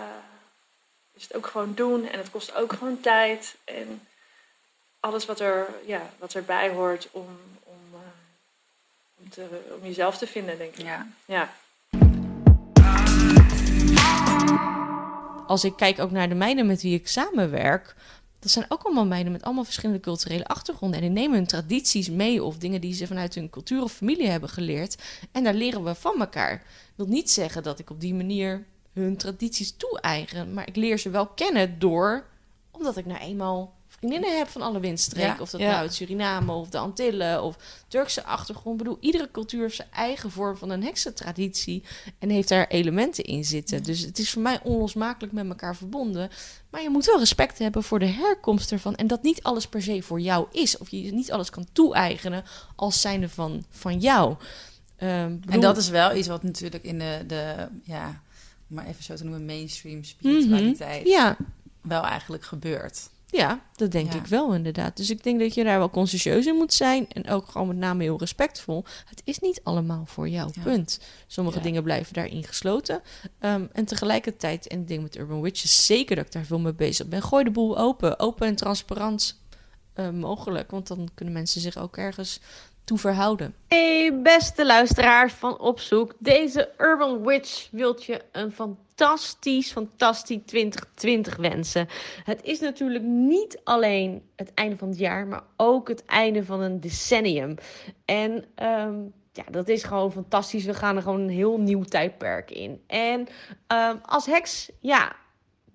is 1.13 1.23
het 1.23 1.35
ook 1.35 1.47
gewoon 1.47 1.73
doen 1.73 2.07
en 2.07 2.17
het 2.17 2.29
kost 2.29 2.55
ook 2.55 2.73
gewoon 2.73 2.99
tijd. 2.99 3.55
En 3.63 4.07
alles 4.99 5.25
wat, 5.25 5.39
er, 5.39 5.67
ja, 5.85 6.09
wat 6.17 6.33
erbij 6.33 6.69
hoort 6.69 7.07
om, 7.11 7.39
om, 7.63 7.79
eh, 7.93 7.99
om, 9.15 9.29
te, 9.29 9.75
om 9.79 9.87
jezelf 9.87 10.17
te 10.17 10.27
vinden, 10.27 10.57
denk 10.57 10.75
ik. 10.75 10.85
Ja. 10.85 11.07
Ja. 11.25 11.53
als 15.47 15.63
ik 15.63 15.75
kijk 15.75 15.99
ook 15.99 16.11
naar 16.11 16.29
de 16.29 16.35
meiden 16.35 16.65
met 16.65 16.81
wie 16.81 16.99
ik 16.99 17.07
samenwerk, 17.07 17.95
dat 18.45 18.53
zijn 18.53 18.65
ook 18.69 18.83
allemaal 18.83 19.05
meiden 19.05 19.31
met 19.31 19.43
allemaal 19.43 19.63
verschillende 19.63 19.99
culturele 19.99 20.45
achtergronden. 20.45 21.01
En 21.01 21.05
die 21.05 21.21
nemen 21.21 21.37
hun 21.37 21.47
tradities 21.47 22.09
mee 22.09 22.43
of 22.43 22.57
dingen 22.57 22.81
die 22.81 22.93
ze 22.93 23.07
vanuit 23.07 23.35
hun 23.35 23.49
cultuur 23.49 23.81
of 23.81 23.91
familie 23.91 24.27
hebben 24.27 24.49
geleerd. 24.49 24.97
En 25.31 25.43
daar 25.43 25.53
leren 25.53 25.83
we 25.83 25.95
van 25.95 26.19
elkaar. 26.19 26.53
Ik 26.53 26.93
wil 26.95 27.07
niet 27.07 27.31
zeggen 27.31 27.63
dat 27.63 27.79
ik 27.79 27.89
op 27.89 28.01
die 28.01 28.13
manier 28.13 28.65
hun 28.93 29.17
tradities 29.17 29.73
toe-eigenen. 29.77 30.53
Maar 30.53 30.67
ik 30.67 30.75
leer 30.75 30.99
ze 30.99 31.09
wel 31.09 31.27
kennen 31.27 31.79
door, 31.79 32.25
omdat 32.71 32.97
ik 32.97 33.05
nou 33.05 33.19
eenmaal 33.19 33.74
vriendinnen 33.97 34.37
heb 34.37 34.47
van 34.47 34.61
alle 34.61 34.79
windstreken. 34.79 35.29
Ja. 35.29 35.37
Of 35.39 35.49
dat 35.49 35.61
Ja. 35.61 35.67
nou 35.67 35.79
uit 35.79 35.93
Suriname 35.93 36.51
of 36.51 36.69
de 36.69 36.77
Antillen 36.77 37.43
of 37.43 37.57
Turkse 37.87 38.23
achtergrond. 38.23 38.79
Ik 38.79 38.83
bedoel, 38.85 38.97
iedere 39.01 39.31
cultuur 39.31 39.61
heeft 39.61 39.75
zijn 39.75 39.91
eigen 39.91 40.31
vorm 40.31 40.57
van 40.57 40.69
een 40.69 40.83
heksentraditie. 40.83 41.83
En 42.19 42.29
heeft 42.29 42.47
daar 42.49 42.67
elementen 42.67 43.23
in 43.23 43.45
zitten. 43.45 43.83
Dus 43.83 43.99
het 43.99 44.19
is 44.19 44.31
voor 44.31 44.41
mij 44.41 44.59
onlosmakelijk 44.63 45.33
met 45.33 45.47
elkaar 45.47 45.75
verbonden. 45.75 46.29
Maar 46.69 46.81
je 46.81 46.89
moet 46.89 47.05
wel 47.05 47.19
respect 47.19 47.57
hebben 47.59 47.83
voor 47.83 47.99
de 47.99 48.05
herkomst 48.05 48.71
ervan. 48.71 48.95
En 48.95 49.07
dat 49.07 49.23
niet 49.23 49.43
alles 49.43 49.67
per 49.67 49.81
se 49.81 50.01
voor 50.01 50.19
jou 50.19 50.47
is. 50.51 50.77
Of 50.77 50.89
je 50.89 51.13
niet 51.13 51.31
alles 51.31 51.49
kan 51.49 51.67
toe-eigenen 51.71 52.43
als 52.75 53.01
zijnde 53.01 53.29
van, 53.29 53.65
van 53.69 53.99
jou. 53.99 54.35
Ehm, 54.97 55.37
En 55.49 55.59
dat 55.59 55.77
is 55.77 55.89
wel 55.89 56.15
iets 56.15 56.27
wat 56.27 56.43
natuurlijk 56.43 56.83
in 56.83 56.99
de, 56.99 57.23
de 57.27 57.67
ja, 57.83 58.21
maar 58.67 58.85
even 58.85 59.03
zo 59.03 59.15
te 59.15 59.23
noemen, 59.23 59.45
mainstream 59.45 59.95
Mhm. 59.95 60.05
spiritualiteit 60.05 61.07
Ja, 61.07 61.37
wel 61.81 62.03
eigenlijk 62.03 62.43
gebeurt. 62.43 63.09
Ja, 63.27 63.61
dat 63.75 63.91
denk 63.91 64.13
Ja. 64.13 64.19
ik 64.19 64.25
wel 64.25 64.53
inderdaad. 64.53 64.97
Dus 64.97 65.09
ik 65.09 65.23
denk 65.23 65.39
dat 65.39 65.53
je 65.53 65.63
daar 65.63 65.77
wel 65.77 65.89
consciëntieus 65.89 66.45
in 66.45 66.55
moet 66.55 66.73
zijn. 66.73 67.07
En 67.11 67.29
ook 67.29 67.47
gewoon 67.49 67.67
met 67.67 67.77
name 67.77 68.03
heel 68.03 68.19
respectvol. 68.19 68.85
Het 69.05 69.21
is 69.23 69.39
niet 69.39 69.59
allemaal 69.63 70.03
voor 70.05 70.29
jou, 70.29 70.49
Ja. 70.53 70.61
punt. 70.61 70.99
Sommige 71.27 71.57
Ja. 71.57 71.63
dingen 71.63 71.83
blijven 71.83 72.13
daarin 72.13 72.43
gesloten. 72.43 73.01
Ehm, 73.39 73.65
en 73.71 73.85
tegelijkertijd, 73.85 74.67
en 74.67 74.79
ik 74.79 74.87
denk 74.87 75.01
met 75.01 75.17
Urban 75.17 75.41
Witches 75.41 75.85
zeker 75.85 76.15
dat 76.15 76.25
ik 76.25 76.31
daar 76.31 76.45
veel 76.45 76.59
mee 76.59 76.73
bezig 76.73 77.07
ben. 77.07 77.21
Gooi 77.21 77.43
de 77.43 77.51
boel 77.51 77.77
open. 77.77 78.19
Open 78.19 78.47
en 78.47 78.55
transparant 78.55 79.43
eh, 79.93 80.09
mogelijk. 80.09 80.71
Want 80.71 80.87
dan 80.87 81.09
kunnen 81.13 81.33
mensen 81.33 81.61
zich 81.61 81.77
ook 81.77 81.97
ergens 81.97 82.39
toe 82.85 82.97
verhouden. 82.97 83.55
Hey 83.67 84.21
beste 84.21 84.65
luisteraars 84.65 85.33
van 85.33 85.59
Opzoek. 85.59 86.13
Deze 86.17 86.71
Urban 86.77 87.25
Witch 87.25 87.67
wilt 87.71 88.03
je 88.03 88.21
een 88.31 88.51
fantastisch, 88.51 89.71
fantastisch 89.71 90.41
2020 90.45 91.35
wensen. 91.35 91.87
Het 92.23 92.43
is 92.43 92.59
natuurlijk 92.59 93.03
niet 93.03 93.59
alleen 93.63 94.21
het 94.35 94.53
einde 94.53 94.77
van 94.77 94.89
het 94.89 94.97
jaar, 94.97 95.27
maar 95.27 95.43
ook 95.55 95.87
het 95.87 96.05
einde 96.05 96.45
van 96.45 96.61
een 96.61 96.79
decennium. 96.79 97.55
En 98.05 98.45
ehm, 98.55 98.95
ja, 99.31 99.43
dat 99.51 99.67
is 99.67 99.83
gewoon 99.83 100.11
fantastisch. 100.11 100.65
We 100.65 100.73
gaan 100.73 100.95
er 100.95 101.01
gewoon 101.01 101.21
een 101.21 101.29
heel 101.29 101.59
nieuw 101.59 101.83
tijdperk 101.83 102.51
in. 102.51 102.81
En 102.87 103.27
ehm, 103.67 103.95
als 104.05 104.25
heks, 104.25 104.69
ja, 104.79 105.15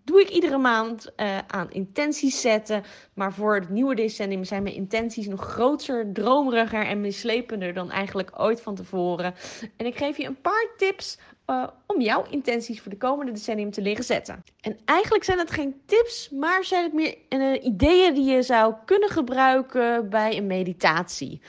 doe 0.04 0.20
ik 0.20 0.28
iedere 0.28 0.58
maand 0.58 1.14
eh, 1.14 1.38
aan 1.46 1.70
intenties 1.70 2.40
zetten. 2.40 2.82
Maar 3.14 3.32
voor 3.32 3.54
het 3.54 3.68
nieuwe 3.68 3.94
decennium 3.94 4.44
zijn 4.44 4.62
mijn 4.62 4.74
intenties 4.74 5.26
nog 5.26 5.44
groter, 5.44 6.12
dromeriger 6.12 6.86
en 6.86 7.00
mislepender 7.00 7.74
dan 7.74 7.90
eigenlijk 7.90 8.40
ooit 8.40 8.60
van 8.60 8.74
tevoren. 8.74 9.34
En 9.76 9.86
ik 9.86 9.96
geef 9.96 10.16
je 10.16 10.26
een 10.26 10.40
paar 10.40 10.66
tips 10.76 11.18
eh, 11.44 11.66
om 11.86 12.00
jouw 12.00 12.24
intenties 12.30 12.80
voor 12.80 12.90
de 12.90 12.96
komende 12.96 13.32
decennium 13.32 13.70
te 13.70 13.82
leren 13.82 14.04
zetten. 14.04 14.44
En 14.60 14.78
eigenlijk 14.84 15.24
zijn 15.24 15.38
het 15.38 15.50
geen 15.50 15.80
tips, 15.86 16.30
maar 16.30 16.64
zijn 16.64 16.82
het 16.82 16.92
meer 16.92 17.16
eh, 17.28 17.64
ideeën 17.64 18.14
die 18.14 18.24
je 18.24 18.42
zou 18.42 18.74
kunnen 18.84 19.08
gebruiken 19.08 20.08
bij 20.08 20.36
een 20.36 20.46
meditatie. 20.46 21.42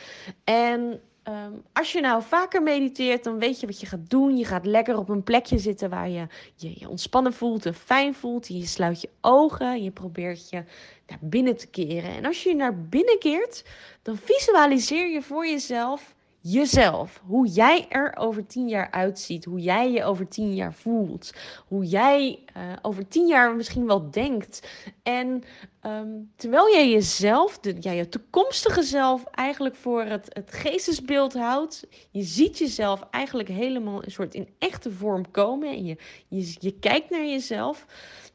En 0.43 1.01
ehm, 1.23 1.51
als 1.73 1.91
je 1.91 2.01
nou 2.01 2.23
vaker 2.23 2.63
mediteert, 2.63 3.23
dan 3.23 3.39
weet 3.39 3.59
je 3.59 3.65
wat 3.65 3.79
je 3.79 3.85
gaat 3.85 4.09
doen. 4.09 4.37
Je 4.37 4.45
gaat 4.45 4.65
lekker 4.65 4.97
op 4.97 5.09
een 5.09 5.23
plekje 5.23 5.57
zitten 5.57 5.89
waar 5.89 6.09
je 6.09 6.27
je, 6.55 6.79
je 6.79 6.89
ontspannen 6.89 7.33
voelt 7.33 7.65
en 7.65 7.73
fijn 7.73 8.13
voelt. 8.13 8.47
Je 8.47 8.65
sluit 8.65 9.01
je 9.01 9.09
ogen, 9.21 9.83
je 9.83 9.91
probeert 9.91 10.49
je 10.49 10.63
naar 11.07 11.19
binnen 11.21 11.57
te 11.57 11.67
keren. 11.67 12.11
En 12.11 12.25
als 12.25 12.43
je 12.43 12.49
je 12.49 12.55
naar 12.55 12.81
binnen 12.81 13.19
keert, 13.19 13.63
dan 14.01 14.17
visualiseer 14.17 15.09
je 15.09 15.21
voor 15.21 15.47
jezelf 15.47 16.15
jezelf. 16.41 17.21
Hoe 17.25 17.47
jij 17.47 17.85
er 17.89 18.15
over 18.17 18.45
tien 18.45 18.67
jaar 18.67 18.91
uitziet. 18.91 19.45
Hoe 19.45 19.59
jij 19.59 19.91
je 19.91 20.03
over 20.03 20.27
tien 20.27 20.55
jaar 20.55 20.73
voelt. 20.73 21.33
Hoe 21.67 21.85
jij 21.85 22.39
eh, 22.53 22.63
over 22.81 23.07
tien 23.07 23.27
jaar 23.27 23.55
misschien 23.55 23.87
wel 23.87 24.11
denkt. 24.11 24.67
En 25.03 25.43
ehm, 25.81 26.09
terwijl 26.35 26.71
jij 26.73 26.89
jezelf, 26.89 27.59
de, 27.59 27.75
ja, 27.79 27.91
je 27.91 28.09
toekomstige 28.09 28.83
zelf, 28.83 29.23
eigenlijk 29.23 29.75
voor 29.75 30.03
het, 30.03 30.25
het 30.29 30.53
geestesbeeld 30.53 31.33
houdt. 31.33 31.87
Je 32.11 32.23
ziet 32.23 32.57
jezelf 32.57 33.07
eigenlijk 33.11 33.49
helemaal 33.49 34.03
een 34.03 34.11
soort 34.11 34.33
in 34.33 34.49
echte 34.59 34.91
vorm 34.91 35.31
komen. 35.31 35.69
En 35.69 35.85
je, 35.85 35.97
je, 36.27 36.55
je 36.59 36.79
kijkt 36.79 37.09
naar 37.09 37.25
jezelf. 37.25 37.85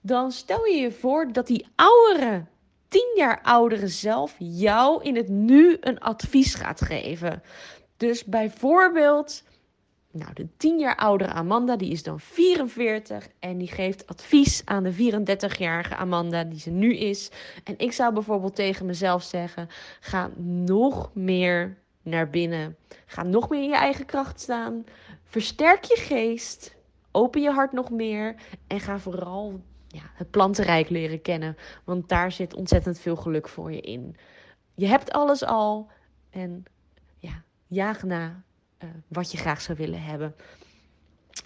Dan 0.01 0.33
stel 0.33 0.67
je 0.67 0.77
je 0.77 0.93
voor 0.93 1.33
dat 1.33 1.47
die 1.47 1.67
oudere 1.75 2.45
tien 2.89 3.13
jaar 3.17 3.41
oudere 3.43 3.89
zelf 3.89 4.35
jou 4.39 5.03
in 5.03 5.17
het 5.17 5.29
nu 5.29 5.77
een 5.81 5.99
advies 5.99 6.55
gaat 6.55 6.81
geven. 6.81 7.43
Dus 7.97 8.25
bijvoorbeeld, 8.25 9.43
nou, 10.11 10.33
de 10.35 10.49
10 10.57 10.79
jaar 10.79 10.97
oudere 10.97 11.33
Amanda, 11.33 11.77
die 11.77 11.91
is 11.91 12.03
dan 12.03 12.21
44 12.21 13.29
en 13.39 13.59
die 13.59 13.69
geeft 13.69 14.07
advies 14.07 14.63
aan 14.65 14.83
de 14.83 14.95
34-jarige 14.95 15.97
Amanda, 15.97 16.45
die 16.45 16.61
ze 16.61 16.71
nu 16.71 16.97
is. 16.97 17.31
En 17.65 17.75
ik 17.79 17.93
zou 17.93 18.13
bijvoorbeeld 18.13 18.55
tegen 18.55 18.87
mezelf 18.87 19.23
zeggen: 19.23 19.69
ga 20.01 20.31
nog 20.37 21.11
meer 21.15 21.77
naar 22.03 22.31
binnen. 22.31 22.77
Ga 23.07 23.23
nog 23.23 23.49
meer 23.49 23.63
in 23.63 23.69
je 23.69 23.77
eigen 23.77 24.07
kracht 24.07 24.41
staan. 24.41 24.85
Versterk 25.25 25.85
je 25.85 25.97
geest. 25.97 26.75
Open 27.11 27.43
je 27.43 27.51
hart 27.51 27.73
nog 27.73 27.91
meer. 27.91 28.35
En 28.67 28.81
ga 28.81 28.99
vooral 28.99 29.61
ja, 29.89 30.03
het 30.15 30.31
plantenrijk 30.31 30.89
leren 30.89 31.23
kennen. 31.23 31.57
Want 31.85 32.09
daar 32.09 32.33
zit 32.33 32.55
ontzettend 32.55 32.99
veel 32.99 33.17
geluk 33.17 33.49
voor 33.49 33.73
je 33.73 33.81
in. 33.81 34.17
Je 34.75 34.87
hebt 34.87 35.13
alles 35.13 35.45
al. 35.45 35.91
En 36.31 36.65
jaag 37.67 38.03
na 38.03 38.43
eh, 38.79 38.89
wat 39.09 39.33
je 39.33 39.39
graag 39.39 39.61
zou 39.61 39.79
willen 39.79 40.03
hebben. 40.03 40.35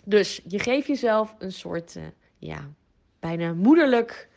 Dus 0.05 0.41
je 0.47 0.59
geeft 0.59 0.87
jezelf 0.87 1.35
een 1.39 1.53
soort, 1.53 1.97
eh, 1.97 2.03
ja, 2.39 2.71
bijna 3.19 3.53
moederlijk, 3.53 4.29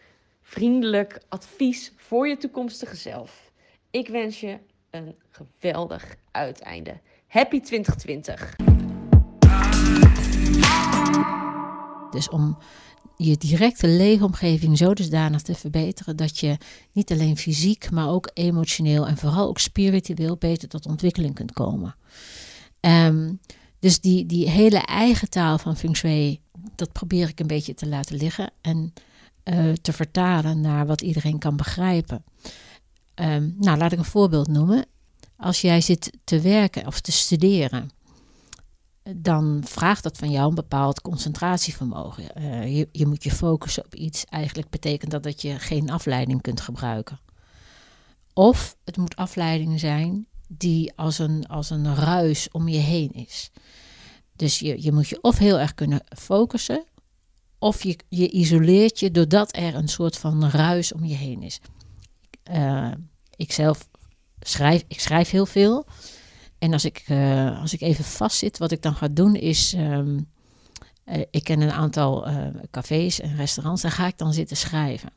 vriendelijk 0.41 1.19
advies 1.29 1.93
voor 1.95 2.27
je 2.27 2.37
toekomstige 2.37 2.95
zelf. 2.95 3.51
Ik 3.91 4.07
wens 4.07 4.39
je 4.39 4.59
een 4.89 5.15
geweldig 5.29 6.15
uiteinde. 6.31 6.99
Happy 7.27 7.59
2020! 7.59 8.55
Dus 12.11 12.29
om 12.29 12.57
je 13.23 13.37
directe 13.37 13.87
leefomgeving 13.87 14.77
zo 14.77 14.93
dusdanig 14.93 15.41
te 15.41 15.55
verbeteren 15.55 16.15
dat 16.15 16.39
je 16.39 16.57
niet 16.91 17.11
alleen 17.11 17.37
fysiek, 17.37 17.91
maar 17.91 18.09
ook 18.09 18.31
emotioneel 18.33 19.07
en 19.07 19.17
vooral 19.17 19.47
ook 19.47 19.59
spiritueel 19.59 20.37
beter 20.37 20.67
tot 20.67 20.85
ontwikkeling 20.85 21.35
kunt 21.35 21.51
komen. 21.51 21.95
Ehm, 22.79 23.33
dus 23.79 23.99
die, 23.99 24.25
die 24.25 24.49
hele 24.49 24.77
eigen 24.79 25.29
taal 25.29 25.57
van 25.57 25.77
Feng 25.77 25.97
Shui, 25.97 26.39
dat 26.75 26.91
probeer 26.91 27.27
ik 27.27 27.39
een 27.39 27.47
beetje 27.47 27.73
te 27.73 27.87
laten 27.87 28.15
liggen 28.15 28.51
en 28.61 28.93
eh, 29.43 29.71
te 29.81 29.93
vertalen 29.93 30.61
naar 30.61 30.85
wat 30.85 31.01
iedereen 31.01 31.39
kan 31.39 31.55
begrijpen. 31.55 32.23
Ehm, 33.13 33.49
nou, 33.57 33.77
laat 33.77 33.91
ik 33.91 33.97
een 33.97 34.05
voorbeeld 34.05 34.47
noemen. 34.47 34.85
Als 35.37 35.61
jij 35.61 35.81
zit 35.81 36.17
te 36.23 36.41
werken 36.41 36.87
of 36.87 36.99
te 36.99 37.11
studeren, 37.11 37.89
dan 39.15 39.61
vraagt 39.65 40.03
dat 40.03 40.17
van 40.17 40.31
jou 40.31 40.49
een 40.49 40.55
bepaald 40.55 41.01
concentratievermogen. 41.01 42.35
Eh, 42.35 42.77
je, 42.77 42.89
je 42.91 43.05
moet 43.05 43.23
je 43.23 43.31
focussen 43.31 43.85
op 43.85 43.95
iets. 43.95 44.25
Eigenlijk 44.25 44.69
betekent 44.69 45.11
dat 45.11 45.23
dat 45.23 45.41
je 45.41 45.59
geen 45.59 45.89
afleiding 45.89 46.41
kunt 46.41 46.61
gebruiken. 46.61 47.19
Of 48.33 48.75
het 48.83 48.97
moet 48.97 49.15
afleiding 49.15 49.79
zijn 49.79 50.27
die 50.47 50.93
als 50.95 51.19
een, 51.19 51.47
als 51.47 51.69
een 51.69 51.95
ruis 51.95 52.51
om 52.51 52.67
je 52.67 52.77
heen 52.77 53.11
is. 53.11 53.51
Dus 54.35 54.59
je, 54.59 54.83
je 54.83 54.91
moet 54.91 55.07
je 55.07 55.21
of 55.21 55.37
heel 55.37 55.59
erg 55.59 55.73
kunnen 55.73 56.03
focussen, 56.17 56.85
of 57.59 57.83
je, 57.83 57.97
je 58.09 58.29
isoleert 58.29 58.99
je 58.99 59.11
doordat 59.11 59.55
er 59.55 59.75
een 59.75 59.87
soort 59.87 60.17
van 60.17 60.49
ruis 60.49 60.93
om 60.93 61.05
je 61.05 61.15
heen 61.15 61.41
is. 61.41 61.59
Eh, 62.43 62.91
ik 63.35 63.51
zelf 63.51 63.89
schrijf, 64.39 64.83
ik 64.87 64.99
schrijf 64.99 65.29
heel 65.29 65.45
veel. 65.45 65.85
En 66.63 66.73
als 66.73 66.85
ik, 66.85 67.03
eh, 67.07 67.61
als 67.61 67.73
ik 67.73 67.81
even 67.81 68.03
vastzit, 68.03 68.57
wat 68.57 68.71
ik 68.71 68.81
dan 68.81 68.95
ga 68.95 69.07
doen 69.07 69.35
is. 69.35 69.73
ehm, 69.73 70.19
eh, 71.03 71.21
ik 71.31 71.43
ken 71.43 71.61
een 71.61 71.71
aantal 71.71 72.27
eh, 72.27 72.47
cafés 72.71 73.19
en 73.19 73.35
restaurants, 73.35 73.81
daar 73.81 73.91
ga 73.91 74.07
ik 74.07 74.17
dan 74.17 74.33
zitten 74.33 74.57
schrijven. 74.57 75.09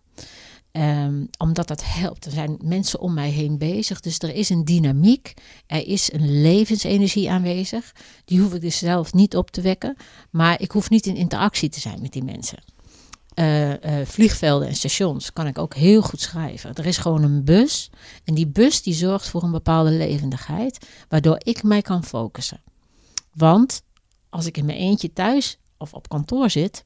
Ehm, 0.73 1.25
omdat 1.39 1.69
dat 1.69 1.83
helpt. 1.85 2.25
Er 2.25 2.33
zijn 2.33 2.59
mensen 2.63 3.01
om 3.01 3.15
mij 3.15 3.31
heen 3.31 3.59
bezig, 3.59 4.01
dus 4.01 4.19
er 4.19 4.35
is 4.35 4.49
een 4.49 4.65
dynamiek, 4.65 5.35
er 5.67 5.87
is 5.87 6.13
een 6.13 6.41
levensenergie 6.41 7.31
aanwezig. 7.31 7.93
Die 8.25 8.41
hoef 8.41 8.55
ik 8.55 8.61
dus 8.61 8.79
zelf 8.79 9.13
niet 9.13 9.37
op 9.37 9.51
te 9.51 9.61
wekken, 9.61 9.97
maar 10.31 10.61
ik 10.61 10.71
hoef 10.71 10.91
niet 10.91 11.07
in 11.07 11.17
interactie 11.17 11.69
te 11.69 11.81
zijn 11.81 12.01
met 12.01 12.13
die 12.13 12.25
mensen. 12.25 12.59
Eh, 13.37 14.01
eh, 14.01 14.07
vliegvelden 14.07 14.69
en 14.69 14.75
stations 14.75 15.33
kan 15.33 15.47
ik 15.47 15.59
ook 15.59 15.75
heel 15.75 16.03
goed 16.03 16.21
schrijven. 16.21 16.75
Er 16.75 16.87
is 16.87 16.97
gewoon 16.97 17.23
een 17.23 17.45
bus 17.45 17.91
en 18.25 18.35
die 18.35 18.47
bus 18.47 18.83
die 18.83 18.95
zorgt 18.95 19.29
voor 19.29 19.43
een 19.43 19.51
bepaalde 19.51 19.91
levendigheid, 19.91 20.87
waardoor 21.09 21.41
ik 21.43 21.63
mij 21.63 21.83
kan 21.83 22.05
focussen. 22.05 22.63
Want 23.35 23.83
als 24.31 24.47
ik 24.47 24.57
in 24.57 24.65
mijn 24.65 24.79
eentje 24.79 25.13
thuis 25.13 25.59
of 25.79 25.93
op 25.93 26.09
kantoor 26.09 26.51
zit, 26.51 26.85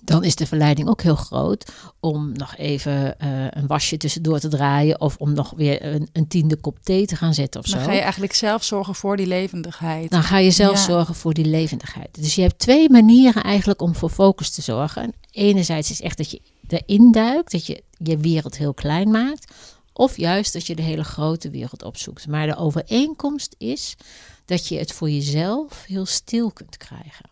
dan 0.00 0.24
is 0.24 0.34
de 0.36 0.46
verleiding 0.46 0.88
ook 0.88 1.02
heel 1.02 1.14
groot 1.16 1.72
om 2.00 2.32
nog 2.32 2.56
even 2.56 3.18
eh, 3.18 3.28
een 3.50 3.66
wasje 3.66 3.96
tussendoor 3.96 4.38
te 4.38 4.48
draaien 4.48 5.00
of 5.00 5.16
om 5.16 5.32
nog 5.32 5.52
weer 5.56 5.84
een, 5.84 6.08
een 6.12 6.28
tiende 6.28 6.56
kop 6.56 6.78
thee 6.82 7.06
te 7.06 7.16
gaan 7.16 7.34
zetten 7.34 7.60
of 7.60 7.66
Dan 7.66 7.80
zo. 7.80 7.86
ga 7.86 7.92
je 7.92 8.00
eigenlijk 8.00 8.34
zelf 8.34 8.64
zorgen 8.64 8.94
voor 8.94 9.16
die 9.16 9.26
levendigheid. 9.26 10.10
Dan 10.10 10.22
ga 10.22 10.38
je 10.38 10.50
zelf 10.50 10.76
Ja. 10.76 10.84
zorgen 10.84 11.14
voor 11.14 11.34
die 11.34 11.44
levendigheid. 11.44 12.08
Dus 12.12 12.34
je 12.34 12.42
hebt 12.42 12.58
twee 12.58 12.90
manieren 12.90 13.42
eigenlijk 13.42 13.82
om 13.82 13.94
voor 13.94 14.10
focus 14.10 14.50
te 14.50 14.62
zorgen. 14.62 15.12
Enerzijds 15.30 15.90
is 15.90 16.00
echt 16.00 16.16
dat 16.16 16.30
je 16.30 16.40
erin 16.68 17.12
duikt, 17.12 17.52
dat 17.52 17.66
je 17.66 17.82
je 17.98 18.16
wereld 18.16 18.56
heel 18.56 18.74
klein 18.74 19.10
maakt. 19.10 19.52
Of 19.92 20.16
juist 20.16 20.52
dat 20.52 20.66
je 20.66 20.74
de 20.76 20.82
hele 20.82 21.04
grote 21.04 21.50
wereld 21.50 21.82
opzoekt. 21.84 22.26
Maar 22.26 22.46
de 22.46 22.56
overeenkomst 22.56 23.54
is 23.58 23.96
dat 24.44 24.66
je 24.68 24.78
het 24.78 24.92
voor 24.92 25.10
jezelf 25.10 25.84
heel 25.86 26.06
stil 26.06 26.50
kunt 26.50 26.76
krijgen. 26.76 27.26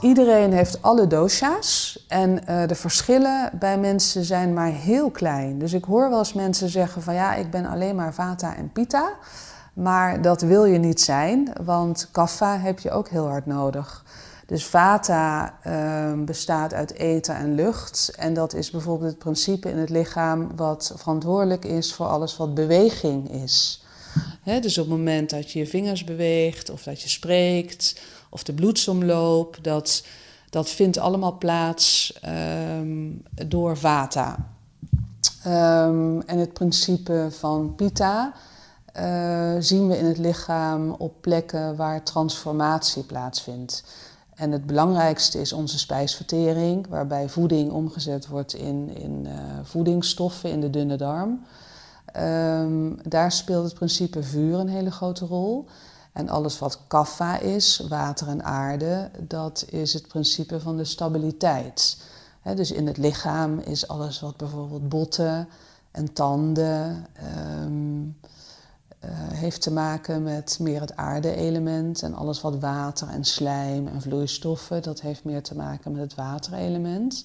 Iedereen 0.00 0.52
heeft 0.52 0.82
alle 0.82 1.06
dosha's 1.06 2.04
en 2.08 2.46
eh, 2.46 2.68
de 2.68 2.74
verschillen 2.74 3.50
bij 3.58 3.78
mensen 3.78 4.24
zijn 4.24 4.52
maar 4.52 4.70
heel 4.70 5.10
klein. 5.10 5.58
Dus 5.58 5.72
ik 5.72 5.84
hoor 5.84 6.10
wel 6.10 6.18
eens 6.18 6.32
mensen 6.32 6.68
zeggen 6.68 7.02
van 7.02 7.14
ja, 7.14 7.34
ik 7.34 7.50
ben 7.50 7.66
alleen 7.66 7.94
maar 7.94 8.14
vata 8.14 8.56
en 8.56 8.72
pitta. 8.72 9.12
Maar 9.74 10.22
dat 10.22 10.40
wil 10.40 10.64
je 10.64 10.78
niet 10.78 11.00
zijn, 11.00 11.52
want 11.64 12.08
kapha 12.12 12.58
heb 12.58 12.78
je 12.78 12.90
ook 12.90 13.08
heel 13.08 13.28
hard 13.28 13.46
nodig. 13.46 14.04
Dus 14.46 14.66
vata 14.66 15.54
eh, 15.62 16.12
bestaat 16.24 16.74
uit 16.74 16.94
eten 16.94 17.34
en 17.34 17.54
lucht. 17.54 18.12
En 18.16 18.34
dat 18.34 18.54
is 18.54 18.70
bijvoorbeeld 18.70 19.10
het 19.10 19.18
principe 19.18 19.70
in 19.70 19.78
het 19.78 19.90
lichaam 19.90 20.56
wat 20.56 20.92
verantwoordelijk 20.96 21.64
is 21.64 21.94
voor 21.94 22.06
alles 22.06 22.36
wat 22.36 22.54
beweging 22.54 23.30
is. 23.30 23.84
Dus 24.60 24.78
op 24.78 24.88
het 24.88 24.96
moment 24.96 25.30
dat 25.30 25.52
je 25.52 25.58
je 25.58 25.66
vingers 25.66 26.04
beweegt 26.04 26.70
of 26.70 26.82
dat 26.82 27.02
je 27.02 27.08
spreekt 27.08 28.00
of 28.30 28.42
de 28.42 28.52
bloedsomloop, 28.52 29.58
dat, 29.62 30.04
dat 30.50 30.70
vindt 30.70 30.98
allemaal 30.98 31.38
plaats 31.38 32.18
ehm, 32.20 33.10
door 33.46 33.76
vata. 33.76 34.48
Ehm, 35.42 36.20
en 36.20 36.38
het 36.38 36.52
principe 36.52 37.28
van 37.30 37.74
pitta 37.74 38.34
eh, 38.92 39.54
zien 39.58 39.88
we 39.88 39.98
in 39.98 40.04
het 40.04 40.18
lichaam 40.18 40.90
op 40.90 41.14
plekken 41.20 41.76
waar 41.76 42.02
transformatie 42.02 43.02
plaatsvindt. 43.02 43.84
En 44.34 44.52
het 44.52 44.66
belangrijkste 44.66 45.40
is 45.40 45.52
onze 45.52 45.78
spijsvertering, 45.78 46.86
waarbij 46.88 47.28
voeding 47.28 47.70
omgezet 47.70 48.26
wordt 48.26 48.54
in, 48.54 48.90
in 48.96 49.26
eh, 49.26 49.34
voedingsstoffen 49.62 50.50
in 50.50 50.60
de 50.60 50.70
dunne 50.70 50.96
darm. 50.96 51.40
Ehm, 52.18 52.92
daar 53.08 53.32
speelt 53.32 53.64
het 53.64 53.74
principe 53.74 54.22
vuur 54.22 54.58
een 54.58 54.68
hele 54.68 54.90
grote 54.90 55.24
rol. 55.24 55.66
En 56.12 56.28
alles 56.28 56.58
wat 56.58 56.80
kapha 56.86 57.38
is, 57.38 57.86
water 57.88 58.28
en 58.28 58.44
aarde, 58.44 59.10
dat 59.18 59.64
is 59.70 59.92
het 59.92 60.08
principe 60.08 60.60
van 60.60 60.76
de 60.76 60.84
stabiliteit. 60.84 62.02
Dus 62.54 62.72
in 62.72 62.86
het 62.86 62.96
lichaam 62.96 63.58
is 63.58 63.88
alles 63.88 64.20
wat 64.20 64.36
bijvoorbeeld 64.36 64.88
botten 64.88 65.48
en 65.90 66.12
tanden 66.12 67.06
ehm, 67.12 68.02
eh, 68.98 69.10
heeft 69.12 69.62
te 69.62 69.72
maken 69.72 70.22
met 70.22 70.58
meer 70.60 70.80
het 70.80 70.96
aarde-element. 70.96 72.02
En 72.02 72.14
alles 72.14 72.40
wat 72.40 72.58
water 72.58 73.08
en 73.08 73.24
slijm 73.24 73.86
en 73.86 74.02
vloeistoffen, 74.02 74.82
dat 74.82 75.00
heeft 75.00 75.24
meer 75.24 75.42
te 75.42 75.56
maken 75.56 75.92
met 75.92 76.00
het 76.00 76.14
waterelement. 76.14 77.24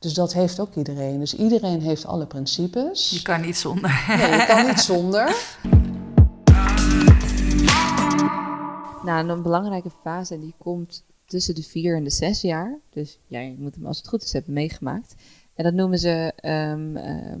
Dus 0.00 0.14
dat 0.14 0.32
heeft 0.32 0.60
ook 0.60 0.74
iedereen. 0.74 1.18
Dus 1.18 1.34
iedereen 1.34 1.80
heeft 1.80 2.06
alle 2.06 2.26
principes. 2.26 3.10
Je 3.10 3.22
kan 3.22 3.40
niet 3.40 3.56
zonder. 3.56 4.04
Nee, 4.08 4.30
je 4.30 4.44
kan 4.46 4.66
niet 4.66 4.80
zonder. 4.80 5.28
Nou, 9.04 9.28
een 9.28 9.42
belangrijke 9.42 9.90
fase 10.02 10.38
die 10.38 10.54
komt 10.58 11.04
tussen 11.24 11.54
de 11.54 11.62
vier 11.62 11.96
en 11.96 12.04
de 12.04 12.10
zes 12.10 12.40
jaar. 12.40 12.78
Dus 12.90 13.18
jij 13.26 13.56
moet 13.58 13.74
hem 13.74 13.86
als 13.86 13.98
het 13.98 14.08
goed 14.08 14.22
is 14.22 14.32
hebben 14.32 14.52
meegemaakt. 14.52 15.14
En 15.54 15.64
dat 15.64 15.74
noemen 15.74 15.98
ze 15.98 16.32
ehm, 16.36 16.96
ehm, 16.96 17.40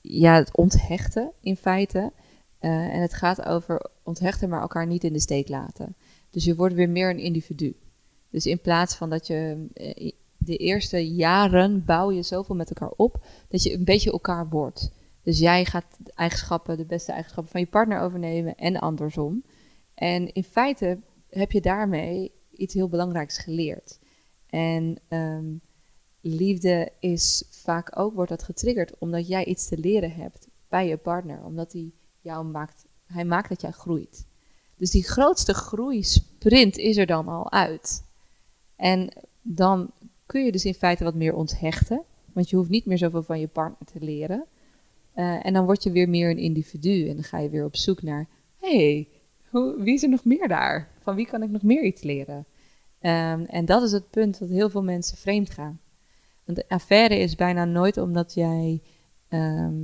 ja, 0.00 0.34
het 0.34 0.56
onthechten 0.56 1.32
in 1.40 1.56
feite. 1.56 2.12
Eh, 2.58 2.94
en 2.94 3.00
het 3.00 3.14
gaat 3.14 3.44
over 3.44 3.90
onthechten, 4.02 4.48
maar 4.48 4.60
elkaar 4.60 4.86
niet 4.86 5.04
in 5.04 5.12
de 5.12 5.20
steek 5.20 5.48
laten. 5.48 5.94
Dus 6.30 6.44
je 6.44 6.54
wordt 6.54 6.74
weer 6.74 6.90
meer 6.90 7.10
een 7.10 7.18
individu. 7.18 7.76
Dus 8.30 8.46
in 8.46 8.60
plaats 8.60 8.94
van 8.94 9.10
dat 9.10 9.26
je 9.26 9.66
eh, 9.74 10.12
de 10.38 10.56
eerste 10.56 11.14
jaren 11.14 11.84
bouw 11.84 12.10
je 12.10 12.22
zoveel 12.22 12.54
met 12.54 12.68
elkaar 12.68 12.92
op, 12.96 13.24
dat 13.48 13.62
je 13.62 13.74
een 13.74 13.84
beetje 13.84 14.12
elkaar 14.12 14.48
wordt. 14.48 14.92
Dus 15.22 15.38
jij 15.38 15.64
gaat 15.64 15.96
de 15.98 16.12
eigenschappen, 16.14 16.76
de 16.76 16.84
beste 16.84 17.12
eigenschappen 17.12 17.52
van 17.52 17.60
je 17.60 17.66
partner 17.66 18.00
overnemen 18.00 18.54
en 18.56 18.76
andersom. 18.76 19.44
En 19.94 20.32
in 20.32 20.44
feite 20.44 20.98
heb 21.28 21.52
je 21.52 21.60
daarmee 21.60 22.32
iets 22.52 22.74
heel 22.74 22.88
belangrijks 22.88 23.38
geleerd. 23.38 23.98
En 24.46 24.98
ehm, 25.08 25.46
liefde 26.20 26.92
is 27.00 27.44
vaak 27.50 27.98
ook, 27.98 28.14
wordt 28.14 28.30
dat 28.30 28.42
getriggerd 28.42 28.98
omdat 28.98 29.28
jij 29.28 29.44
iets 29.44 29.68
te 29.68 29.78
leren 29.78 30.12
hebt 30.12 30.48
bij 30.68 30.88
je 30.88 30.96
partner. 30.96 31.44
Omdat 31.44 31.72
hij 31.72 31.92
jou 32.20 32.44
maakt, 32.44 32.84
hij 33.06 33.24
maakt 33.24 33.48
dat 33.48 33.60
jij 33.60 33.70
groeit. 33.70 34.26
Dus 34.76 34.90
die 34.90 35.04
grootste 35.04 35.54
groeisprint 35.54 36.76
is 36.76 36.96
er 36.96 37.06
dan 37.06 37.28
al 37.28 37.52
uit. 37.52 38.04
En 38.76 39.12
dan 39.42 39.90
kun 40.28 40.44
je 40.44 40.52
dus 40.52 40.64
in 40.64 40.74
feite 40.74 41.04
wat 41.04 41.14
meer 41.14 41.34
onthechten. 41.34 42.02
Want 42.32 42.50
je 42.50 42.56
hoeft 42.56 42.70
niet 42.70 42.86
meer 42.86 42.98
zoveel 42.98 43.22
van 43.22 43.40
je 43.40 43.48
partner 43.48 43.88
te 43.92 44.00
leren. 44.00 44.44
Eh, 45.12 45.46
en 45.46 45.52
dan 45.52 45.64
word 45.64 45.82
je 45.82 45.90
weer 45.90 46.08
meer 46.08 46.30
een 46.30 46.38
individu. 46.38 47.08
En 47.08 47.14
dan 47.14 47.24
ga 47.24 47.38
je 47.38 47.48
weer 47.48 47.64
op 47.64 47.76
zoek 47.76 48.02
naar... 48.02 48.28
hey, 48.56 49.08
wie 49.76 49.94
is 49.94 50.02
er 50.02 50.08
nog 50.08 50.24
meer 50.24 50.48
daar? 50.48 50.88
Van 51.00 51.14
wie 51.14 51.26
kan 51.26 51.42
ik 51.42 51.50
nog 51.50 51.62
meer 51.62 51.84
iets 51.84 52.02
leren? 52.02 52.46
Ehm, 53.00 53.44
en 53.44 53.64
dat 53.64 53.82
is 53.82 53.92
het 53.92 54.10
punt 54.10 54.38
dat 54.38 54.48
heel 54.48 54.70
veel 54.70 54.82
mensen 54.82 55.16
vreemd 55.16 55.50
gaan. 55.50 55.80
Want 56.44 56.58
de 56.58 56.68
affaire 56.68 57.18
is 57.18 57.34
bijna 57.34 57.64
nooit 57.64 57.96
omdat 57.96 58.34
jij 58.34 58.82
ehm, 59.28 59.76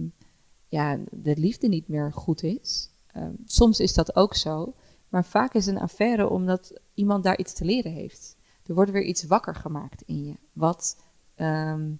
ja, 0.68 0.98
de 1.10 1.36
liefde 1.36 1.68
niet 1.68 1.88
meer 1.88 2.12
goed 2.12 2.42
is. 2.42 2.90
Ehm, 3.12 3.32
soms 3.44 3.80
is 3.80 3.94
dat 3.94 4.16
ook 4.16 4.34
zo. 4.34 4.74
Maar 5.08 5.24
vaak 5.24 5.54
is 5.54 5.66
een 5.66 5.78
affaire 5.78 6.28
omdat 6.28 6.80
iemand 6.94 7.24
daar 7.24 7.38
iets 7.38 7.52
te 7.52 7.64
leren 7.64 7.92
heeft. 7.92 8.36
Er 8.66 8.74
wordt 8.74 8.90
weer 8.90 9.02
iets 9.02 9.24
wakker 9.24 9.54
gemaakt 9.54 10.02
in 10.06 10.24
je. 10.24 10.34
Wat 10.52 11.04
ehm, 11.34 11.90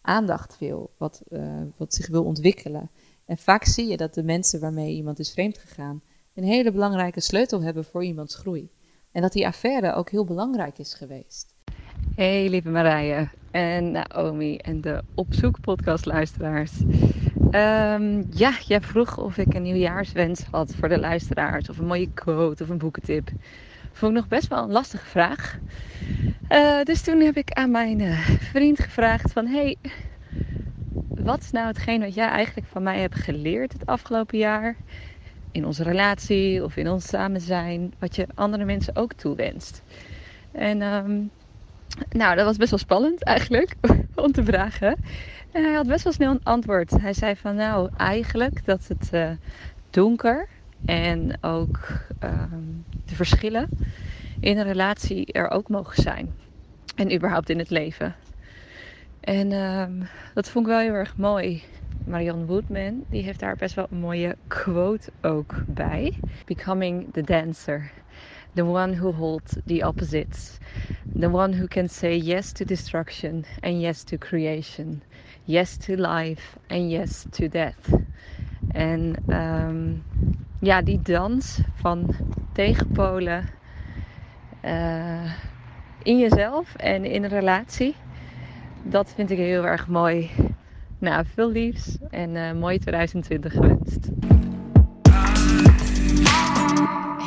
aandacht 0.00 0.58
wil. 0.58 0.90
Wat, 0.96 1.22
eh, 1.28 1.62
wat 1.76 1.94
zich 1.94 2.08
wil 2.08 2.24
ontwikkelen. 2.24 2.90
En 3.24 3.38
vaak 3.38 3.64
zie 3.64 3.88
je 3.88 3.96
dat 3.96 4.14
de 4.14 4.22
mensen 4.22 4.60
waarmee 4.60 4.94
iemand 4.94 5.18
is 5.18 5.32
vreemd 5.32 5.58
gegaan. 5.58 6.02
een 6.34 6.44
hele 6.44 6.72
belangrijke 6.72 7.20
sleutel 7.20 7.62
hebben 7.62 7.84
voor 7.84 8.04
iemands 8.04 8.34
groei. 8.34 8.70
En 9.12 9.22
dat 9.22 9.32
die 9.32 9.46
affaire 9.46 9.94
ook 9.94 10.10
heel 10.10 10.24
belangrijk 10.24 10.78
is 10.78 10.94
geweest. 10.94 11.54
Hey 12.14 12.48
lieve 12.48 12.68
Marije 12.68 13.28
en 13.50 13.90
Naomi 13.90 14.56
en 14.56 14.80
de 14.80 15.02
Opzoek 15.14 15.60
podcast 15.60 16.06
luisteraars. 16.06 16.72
Ehm, 17.50 18.22
ja, 18.30 18.52
jij 18.66 18.80
vroeg 18.80 19.18
of 19.18 19.36
ik 19.36 19.54
een 19.54 19.62
nieuwjaarswens 19.62 20.42
had 20.42 20.74
voor 20.74 20.88
de 20.88 20.98
luisteraars 20.98 21.68
of 21.68 21.78
een 21.78 21.86
mooie 21.86 22.12
quote 22.12 22.62
of 22.62 22.68
een 22.68 22.78
boekentip. 22.78 23.30
Vond 23.92 24.12
ik 24.12 24.18
nog 24.18 24.28
best 24.28 24.48
wel 24.48 24.62
een 24.62 24.70
lastige 24.70 25.06
vraag. 25.06 25.58
Eh, 26.48 26.82
dus 26.82 27.02
toen 27.02 27.20
heb 27.20 27.36
ik 27.36 27.52
aan 27.52 27.70
mijn 27.70 28.00
eh, 28.00 28.28
vriend 28.28 28.80
gevraagd 28.80 29.32
van 29.32 29.46
hey, 29.46 29.76
wat 31.14 31.40
is 31.40 31.50
nou 31.50 31.66
hetgeen 31.66 32.00
wat 32.00 32.14
jij 32.14 32.28
eigenlijk 32.28 32.66
van 32.66 32.82
mij 32.82 33.00
hebt 33.00 33.14
geleerd 33.14 33.72
het 33.72 33.86
afgelopen 33.86 34.38
jaar? 34.38 34.76
In 35.52 35.66
onze 35.66 35.82
relatie 35.82 36.64
of 36.64 36.76
in 36.76 36.88
ons 36.88 37.08
samen 37.08 37.40
zijn, 37.40 37.92
wat 37.98 38.16
je 38.16 38.26
andere 38.34 38.64
mensen 38.64 38.96
ook 38.96 39.12
toewenst. 39.12 39.82
En 40.52 40.82
ehm, 40.82 41.22
nou, 42.10 42.36
dat 42.36 42.44
was 42.44 42.56
best 42.56 42.70
wel 42.70 42.78
spannend 42.78 43.24
eigenlijk 43.24 43.74
om 44.14 44.32
te 44.32 44.44
vragen. 44.44 44.96
En 45.52 45.64
hij 45.64 45.72
had 45.72 45.86
best 45.86 46.04
wel 46.04 46.12
snel 46.12 46.30
een 46.30 46.44
antwoord. 46.44 46.90
Hij 46.90 47.12
zei 47.12 47.36
van 47.36 47.54
nou, 47.54 47.90
eigenlijk 47.96 48.64
dat 48.64 48.86
het 48.88 49.08
eh, 49.12 49.30
donker 49.90 50.48
en 50.84 51.38
ook 51.40 52.00
ehm, 52.18 52.64
de 53.04 53.14
verschillen 53.14 53.68
in 54.40 54.58
een 54.58 54.64
relatie 54.64 55.32
er 55.32 55.48
ook 55.48 55.68
mogen 55.68 56.02
zijn. 56.02 56.34
En 56.94 57.14
überhaupt 57.14 57.50
in 57.50 57.58
het 57.58 57.70
leven. 57.70 58.16
En 59.20 59.52
ehm, 59.52 60.02
dat 60.34 60.50
vond 60.50 60.66
ik 60.66 60.72
wel 60.72 60.80
heel 60.80 60.92
erg 60.92 61.16
mooi. 61.16 61.62
Marianne 62.04 62.44
Woodman, 62.44 63.04
die 63.08 63.22
heeft 63.22 63.40
daar 63.40 63.56
best 63.56 63.74
wel 63.74 63.86
een 63.90 63.98
mooie 63.98 64.36
quote 64.46 65.12
ook 65.20 65.62
bij. 65.66 66.12
Becoming 66.44 67.12
the 67.12 67.22
dancer. 67.22 67.92
The 68.54 68.64
one 68.64 68.96
who 68.96 69.12
holds 69.12 69.56
the 69.64 69.86
opposites. 69.86 70.58
The 71.18 71.30
one 71.30 71.56
who 71.56 71.66
can 71.66 71.88
say 71.88 72.16
yes 72.16 72.52
to 72.52 72.64
destruction 72.64 73.44
and 73.60 73.80
yes 73.80 74.02
to 74.04 74.16
creation. 74.16 75.02
Yes 75.44 75.76
to 75.76 75.94
life 75.94 76.58
and 76.66 76.90
yes 76.90 77.26
to 77.30 77.48
death. 77.48 77.88
En 78.72 79.14
ehm, 79.26 79.94
ja, 80.60 80.82
die 80.82 81.00
dans 81.02 81.60
van 81.74 82.14
tegenpolen 82.52 83.48
eh, 84.60 85.32
in 86.02 86.18
jezelf 86.18 86.74
en 86.74 87.04
in 87.04 87.24
een 87.24 87.30
relatie, 87.30 87.94
dat 88.82 89.12
vind 89.14 89.30
ik 89.30 89.38
heel 89.38 89.66
erg 89.66 89.88
mooi. 89.88 90.30
Nou, 90.98 91.24
veel 91.34 91.50
liefs 91.50 91.96
en 92.10 92.36
eh 92.36 92.52
mooi 92.52 92.78
2020 92.78 93.52
gewenst. 93.52 94.08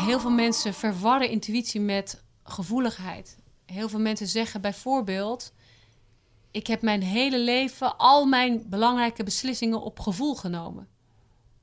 Heel 0.06 0.20
veel 0.20 0.32
mensen 0.32 0.74
verwarren 0.74 1.30
intuïtie 1.30 1.82
met 1.82 2.24
gevoeligheid. 2.44 3.38
Heel 3.66 3.90
veel 3.90 4.00
mensen 4.00 4.28
zeggen 4.28 4.62
bijvoorbeeld: 4.62 5.54
Ik 6.52 6.68
heb 6.68 6.82
mijn 6.82 7.02
hele 7.02 7.40
leven 7.40 7.98
al 7.98 8.26
mijn 8.26 8.64
belangrijke 8.70 9.24
beslissingen 9.24 9.82
op 9.82 10.00
gevoel 10.00 10.36
genomen. 10.36 10.88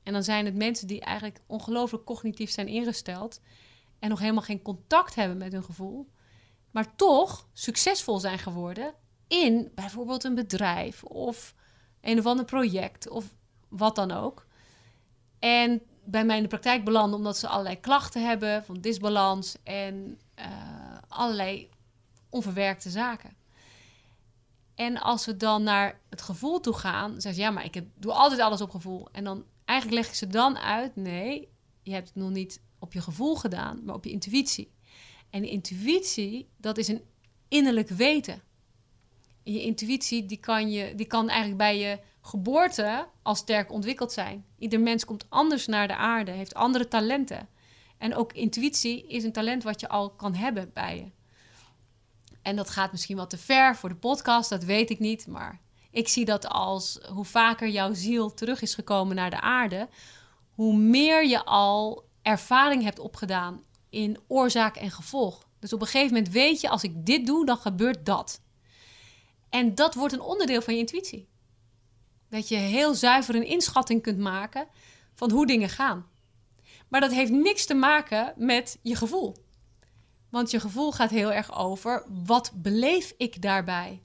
En 0.03 0.13
dan 0.13 0.23
zijn 0.23 0.45
het 0.45 0.55
mensen 0.55 0.87
die 0.87 1.01
eigenlijk 1.01 1.41
ongelooflijk 1.47 2.05
cognitief 2.05 2.51
zijn 2.51 2.67
ingesteld 2.67 3.39
en 3.99 4.09
nog 4.09 4.19
helemaal 4.19 4.41
geen 4.41 4.61
contact 4.61 5.15
hebben 5.15 5.37
met 5.37 5.51
hun 5.51 5.63
gevoel, 5.63 6.09
maar 6.71 6.95
toch 6.95 7.47
succesvol 7.53 8.19
zijn 8.19 8.39
geworden 8.39 8.93
in 9.27 9.71
bijvoorbeeld 9.75 10.23
een 10.23 10.35
bedrijf 10.35 11.03
of 11.03 11.55
een 12.01 12.19
of 12.19 12.25
ander 12.25 12.45
project 12.45 13.09
of 13.09 13.33
wat 13.67 13.95
dan 13.95 14.11
ook. 14.11 14.47
En 15.39 15.81
bij 16.03 16.25
mij 16.25 16.35
in 16.35 16.41
de 16.41 16.49
praktijk 16.49 16.83
belanden 16.83 17.17
omdat 17.17 17.37
ze 17.37 17.47
allerlei 17.47 17.79
klachten 17.79 18.25
hebben 18.27 18.65
van 18.65 18.81
disbalans 18.81 19.55
en 19.63 20.19
eh, 20.35 20.47
allerlei 21.07 21.69
onverwerkte 22.29 22.89
zaken. 22.89 23.35
En 24.75 24.97
als 24.97 25.25
we 25.25 25.37
dan 25.37 25.63
naar 25.63 25.99
het 26.09 26.21
gevoel 26.21 26.59
toe 26.59 26.73
gaan, 26.73 27.11
zeggen 27.11 27.33
ze 27.33 27.41
ja, 27.41 27.51
maar 27.51 27.65
ik 27.65 27.73
heb, 27.73 27.85
doe 27.95 28.13
altijd 28.13 28.41
alles 28.41 28.61
op 28.61 28.69
gevoel. 28.69 29.07
En 29.11 29.23
dan 29.23 29.43
eigenlijk 29.71 30.01
leg 30.01 30.07
ik 30.07 30.17
ze 30.17 30.27
dan 30.27 30.57
uit, 30.57 30.95
nee, 30.95 31.49
je 31.83 31.93
hebt 31.93 32.07
het 32.07 32.15
nog 32.15 32.29
niet 32.29 32.61
op 32.79 32.93
je 32.93 33.01
gevoel 33.01 33.35
gedaan, 33.35 33.83
maar 33.83 33.95
op 33.95 34.03
je 34.03 34.11
intuïtie. 34.11 34.71
En 35.29 35.43
intuïtie, 35.43 36.49
dat 36.57 36.77
is 36.77 36.87
een 36.87 37.01
innerlijk 37.47 37.89
weten. 37.89 38.41
En 39.43 39.53
je 39.53 39.61
intuïtie, 39.61 40.25
die 40.25 40.37
kan, 40.37 40.71
je, 40.71 40.95
die 40.95 41.05
kan 41.05 41.29
eigenlijk 41.29 41.57
bij 41.57 41.79
je 41.79 41.99
geboorte 42.21 43.07
al 43.21 43.35
sterk 43.35 43.71
ontwikkeld 43.71 44.11
zijn. 44.11 44.45
Ieder 44.57 44.79
mens 44.79 45.05
komt 45.05 45.25
anders 45.29 45.67
naar 45.67 45.87
de 45.87 45.95
aarde, 45.95 46.31
heeft 46.31 46.53
andere 46.53 46.87
talenten. 46.87 47.49
En 47.97 48.15
ook 48.15 48.33
intuïtie 48.33 49.07
is 49.07 49.23
een 49.23 49.31
talent 49.31 49.63
wat 49.63 49.79
je 49.79 49.89
al 49.89 50.09
kan 50.09 50.35
hebben 50.35 50.71
bij 50.73 50.95
je. 50.95 51.11
En 52.41 52.55
dat 52.55 52.69
gaat 52.69 52.91
misschien 52.91 53.17
wat 53.17 53.29
te 53.29 53.37
ver 53.37 53.75
voor 53.75 53.89
de 53.89 53.95
podcast, 53.95 54.49
dat 54.49 54.63
weet 54.63 54.89
ik 54.89 54.99
niet. 54.99 55.27
Maar 55.27 55.59
ik 55.91 56.07
zie 56.07 56.25
dat 56.25 56.47
als 56.47 56.99
hoe 57.13 57.25
vaker 57.25 57.69
jouw 57.69 57.93
ziel 57.93 58.33
terug 58.33 58.61
is 58.61 58.73
gekomen 58.73 59.15
naar 59.15 59.29
de 59.29 59.41
aarde, 59.41 59.89
hoe 60.49 60.75
meer 60.75 61.27
je 61.27 61.45
al 61.45 62.09
ervaring 62.21 62.83
hebt 62.83 62.99
opgedaan 62.99 63.63
in 63.89 64.19
oorzaak 64.27 64.75
en 64.75 64.91
gevolg. 64.91 65.47
Dus 65.59 65.73
op 65.73 65.81
een 65.81 65.87
gegeven 65.87 66.13
moment 66.13 66.33
weet 66.33 66.61
je, 66.61 66.69
als 66.69 66.83
ik 66.83 67.05
dit 67.05 67.25
doe, 67.25 67.45
dan 67.45 67.57
gebeurt 67.57 68.05
dat. 68.05 68.41
En 69.49 69.75
dat 69.75 69.95
wordt 69.95 70.13
een 70.13 70.21
onderdeel 70.21 70.61
van 70.61 70.73
je 70.73 70.79
intuïtie. 70.79 71.29
Dat 72.29 72.47
je 72.47 72.55
heel 72.55 72.93
zuiver 72.93 73.35
een 73.35 73.45
inschatting 73.47 74.01
kunt 74.01 74.17
maken 74.17 74.67
van 75.13 75.31
hoe 75.31 75.47
dingen 75.47 75.69
gaan. 75.69 76.05
Maar 76.87 77.01
dat 77.01 77.11
heeft 77.11 77.31
niks 77.31 77.65
te 77.65 77.73
maken 77.73 78.33
met 78.35 78.79
je 78.81 78.95
gevoel. 78.95 79.35
Want 80.29 80.51
je 80.51 80.59
gevoel 80.59 80.91
gaat 80.91 81.09
heel 81.09 81.31
erg 81.33 81.57
over 81.57 82.05
wat 82.25 82.51
beleef 82.55 83.13
ik 83.17 83.41
daarbij? 83.41 84.01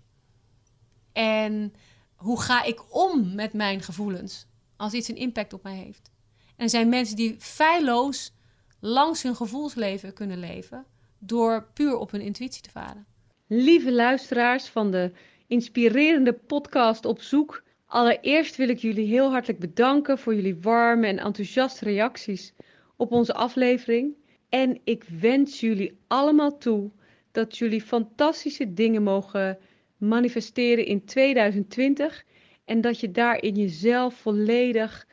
En 1.17 1.75
hoe 2.15 2.41
ga 2.41 2.63
ik 2.63 2.95
om 2.95 3.35
met 3.35 3.53
mijn 3.53 3.83
gevoelens 3.83 4.47
als 4.77 4.93
iets 4.93 5.09
een 5.09 5.17
impact 5.17 5.53
op 5.53 5.63
mij 5.63 5.75
heeft? 5.75 6.11
En 6.57 6.65
er 6.65 6.71
zijn 6.71 6.89
mensen 6.89 7.17
die 7.17 7.37
feilloos 7.39 8.33
langs 8.81 9.23
hun 9.23 9.37
gevoelsleven 9.37 10.13
kunnen 10.13 10.39
leven 10.39 10.85
door 11.19 11.69
puur 11.73 11.97
op 11.97 12.11
hun 12.11 12.21
intuïtie 12.21 12.63
te 12.63 12.71
varen. 12.71 13.07
Lieve 13.47 13.93
luisteraars 13.93 14.67
van 14.67 14.91
de 14.91 15.13
inspirerende 15.47 16.33
podcast 16.33 17.05
op 17.05 17.23
zoek. 17.23 17.63
Allereerst 17.87 18.57
wil 18.57 18.69
ik 18.69 18.79
jullie 18.79 19.07
heel 19.07 19.31
hartelijk 19.31 19.61
bedanken 19.61 20.19
voor 20.19 20.35
jullie 20.35 20.61
warme 20.61 21.07
en 21.07 21.19
enthousiaste 21.19 21.85
reacties 21.85 22.53
op 22.97 23.13
onze 23.13 23.35
aflevering. 23.35 24.15
En 24.49 24.81
ik 24.85 25.05
wens 25.21 25.61
jullie 25.61 25.99
allemaal 26.07 26.59
toe 26.59 26.91
dat 27.33 27.59
jullie 27.59 27.83
fantastische 27.83 28.73
dingen 28.73 29.03
mogen 29.03 29.59
manifesteren 29.97 30.87
in 30.87 31.05
2020 31.05 32.25
en 32.65 32.81
dat 32.81 33.01
je 33.01 33.11
daarin 33.11 33.55
jezelf 33.55 34.15
volledig 34.15 35.07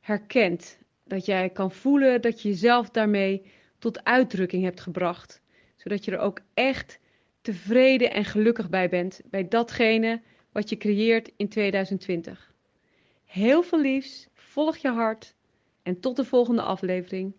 herkent. 0.00 0.78
Dat 1.04 1.26
jij 1.26 1.50
kan 1.50 1.70
voelen 1.70 2.20
dat 2.20 2.42
je 2.42 2.48
jezelf 2.48 2.90
daarmee 2.90 3.42
tot 3.78 4.04
uitdrukking 4.04 4.64
hebt 4.64 4.80
gebracht, 4.80 5.40
zodat 5.76 6.04
je 6.04 6.10
er 6.10 6.18
ook 6.18 6.40
echt 6.54 6.98
tevreden 7.40 8.12
en 8.12 8.24
gelukkig 8.24 8.70
bij 8.70 8.88
bent 8.88 9.20
bij 9.30 9.48
datgene 9.48 10.22
wat 10.52 10.68
je 10.68 10.76
creëert 10.76 11.32
in 11.36 11.48
2020. 11.48 12.54
Heel 13.24 13.62
veel 13.62 13.80
liefs, 13.80 14.28
volg 14.32 14.76
je 14.76 14.88
hart 14.88 15.34
en 15.82 16.00
tot 16.00 16.16
de 16.16 16.24
volgende 16.24 16.62
aflevering. 16.62 17.34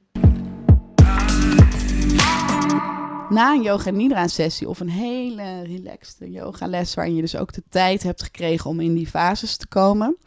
Na 3.30 3.54
een 3.54 3.62
yoga 3.62 3.90
nidra 3.90 4.28
sessie 4.28 4.70
of 4.70 4.80
een 4.80 4.90
hele 4.90 5.62
relaxed 5.62 6.16
yogales 6.20 6.94
waarin 6.94 7.16
je 7.16 7.22
dus 7.22 7.36
ook 7.36 7.54
de 7.54 7.64
tijd 7.70 8.04
hebt 8.04 8.24
gekregen 8.24 8.70
om 8.70 8.80
in 8.80 8.94
die 8.94 9.08
fases 9.08 9.58
te 9.58 9.68
komen, 9.68 10.18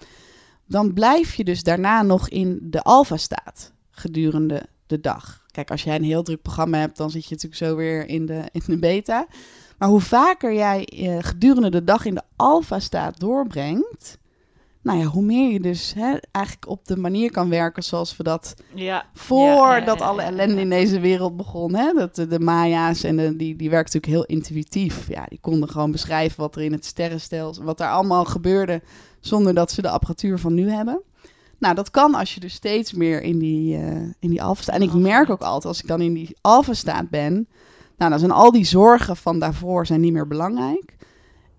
dan 0.67 0.93
blijf 0.93 1.35
je 1.35 1.45
dus 1.45 1.63
daarna 1.63 2.03
nog 2.03 2.29
in 2.29 2.59
de 2.63 2.83
alfa 2.83 3.17
staat 3.17 3.73
gedurende 3.91 4.67
de 4.87 5.01
dag. 5.01 5.45
Kijk, 5.51 5.71
als 5.71 5.83
jij 5.83 5.97
een 5.97 6.05
heel 6.05 6.23
druk 6.23 6.43
programma 6.43 6.79
hebt, 6.79 6.97
dan 6.97 7.11
zit 7.11 7.25
je 7.25 7.35
natuurlijk 7.35 7.63
zo 7.63 7.77
weer 7.77 8.09
in 8.09 8.27
de, 8.27 8.49
in 8.53 8.63
de 8.67 8.79
beta. 8.79 9.27
Maar 9.79 9.89
hoe 9.89 10.01
vaker 10.01 10.55
jij 10.55 10.85
eh, 10.85 11.17
gedurende 11.21 11.71
de 11.71 11.85
dag 11.85 12.05
in 12.05 12.15
de 12.15 12.23
alfa-staat 12.37 13.21
doorbrengt, 13.21 14.19
nou 14.88 15.01
ja, 15.01 15.07
hoe 15.07 15.22
meer 15.22 15.53
je 15.53 15.61
dus 15.61 15.94
hè, 15.96 16.16
eigenlijk 16.31 16.68
op 16.68 16.87
de 16.87 16.96
manier 16.96 17.31
kan 17.31 17.48
werken 17.48 17.83
zoals 17.83 18.16
we 18.16 18.22
dat 18.22 18.55
Ja. 18.74 19.07
voordat 19.14 20.01
alle 20.01 20.22
ellende 20.22 20.61
in 20.61 20.70
deze 20.70 21.01
wereld 21.01 21.37
begon. 21.37 21.74
Hè? 21.74 21.92
Dat 21.92 22.14
de, 22.14 22.27
de 22.27 22.40
Maya's 22.40 23.03
en 23.03 23.16
de, 23.16 23.37
die, 23.37 23.57
die 23.57 23.70
werken 23.70 23.92
natuurlijk 23.92 24.29
heel 24.29 24.37
intuïtief. 24.37 25.09
Ja, 25.09 25.27
die 25.29 25.38
konden 25.40 25.68
gewoon 25.68 25.90
beschrijven 25.90 26.40
wat 26.40 26.57
er 26.57 26.62
in 26.62 26.72
het 26.72 26.85
sterrenstelsel, 26.85 27.64
wat 27.64 27.81
er 27.81 27.88
allemaal 27.90 28.24
gebeurde, 28.24 28.83
zonder 29.20 29.55
dat 29.55 29.70
ze 29.72 29.83
de 29.83 29.90
apparatuur 29.90 30.38
van 30.38 30.55
nu 30.55 30.70
hebben. 30.70 31.03
Nou, 31.59 31.74
dat 31.74 31.90
kan 31.90 32.14
als 32.14 32.35
je 32.35 32.40
dus 32.40 32.55
steeds 32.55 32.92
meer 32.92 33.22
in 33.22 33.38
die, 33.38 33.77
eh 33.77 33.96
in 34.20 34.31
die 34.31 34.42
alfa 34.42 34.62
staat. 34.62 34.74
En 34.74 34.83
ik 34.83 34.92
merk 34.92 35.31
ook 35.31 35.40
altijd, 35.40 35.64
als 35.64 35.81
ik 35.83 35.88
dan 35.88 36.01
in 36.01 36.12
die 36.14 36.37
alfa 36.40 36.72
staat 36.74 37.11
ben, 37.11 37.48
nou, 37.96 38.11
dan 38.11 38.18
zijn 38.18 38.31
al 38.31 38.53
die 38.53 38.64
zorgen 38.64 39.16
van 39.16 39.38
daarvoor 39.38 39.87
zijn 39.87 40.01
niet 40.01 40.12
meer 40.12 40.27
belangrijk. 40.27 40.96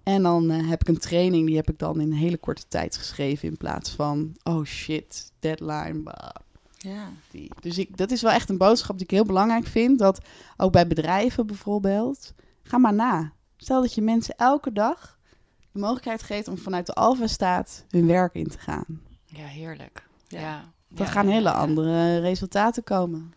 En 0.10 0.24
dan 0.24 0.52
eh, 0.52 0.70
heb 0.70 0.82
ik 0.82 0.88
een 0.88 0.98
training, 0.98 1.46
die 1.46 1.56
heb 1.56 1.70
ik 1.70 1.80
dan 1.80 2.02
in 2.02 2.12
een 2.12 2.18
hele 2.18 2.38
korte 2.38 2.68
tijd 2.68 2.98
geschreven 2.98 3.48
in 3.48 3.58
plaats 3.58 3.90
van, 3.90 4.36
oh 4.44 4.64
shit, 4.66 5.32
deadline. 5.40 6.02
bah. 6.04 6.30
Ja. 6.78 7.12
Die. 7.32 7.52
Dus 7.62 7.78
ik, 7.78 7.98
dat 7.98 8.12
is 8.12 8.22
wel 8.22 8.32
echt 8.32 8.50
een 8.50 8.58
boodschap 8.58 8.96
die 8.96 9.06
ik 9.06 9.12
heel 9.12 9.26
belangrijk 9.26 9.68
vind. 9.68 10.00
Dat 10.00 10.20
ook 10.58 10.72
bij 10.72 10.88
bedrijven 10.88 11.48
bijvoorbeeld, 11.48 12.34
ga 12.64 12.78
maar 12.78 12.94
na. 12.94 13.32
Stel 13.58 13.82
dat 13.82 13.94
je 13.94 14.02
mensen 14.02 14.36
elke 14.38 14.72
dag 14.72 15.20
de 15.72 15.80
mogelijkheid 15.80 16.24
geeft 16.24 16.48
om 16.48 16.58
vanuit 16.58 16.86
de 16.86 16.94
alfa-staat 16.94 17.86
hun 17.90 18.08
werk 18.08 18.34
in 18.34 18.48
te 18.48 18.60
gaan. 18.60 19.02
Ja, 19.26 19.46
heerlijk. 19.46 20.08
Ja. 20.28 20.64
Dan 20.88 21.08
gaan 21.08 21.28
hele 21.28 21.52
andere 21.52 22.20
resultaten 22.20 22.84
komen. 22.84 23.34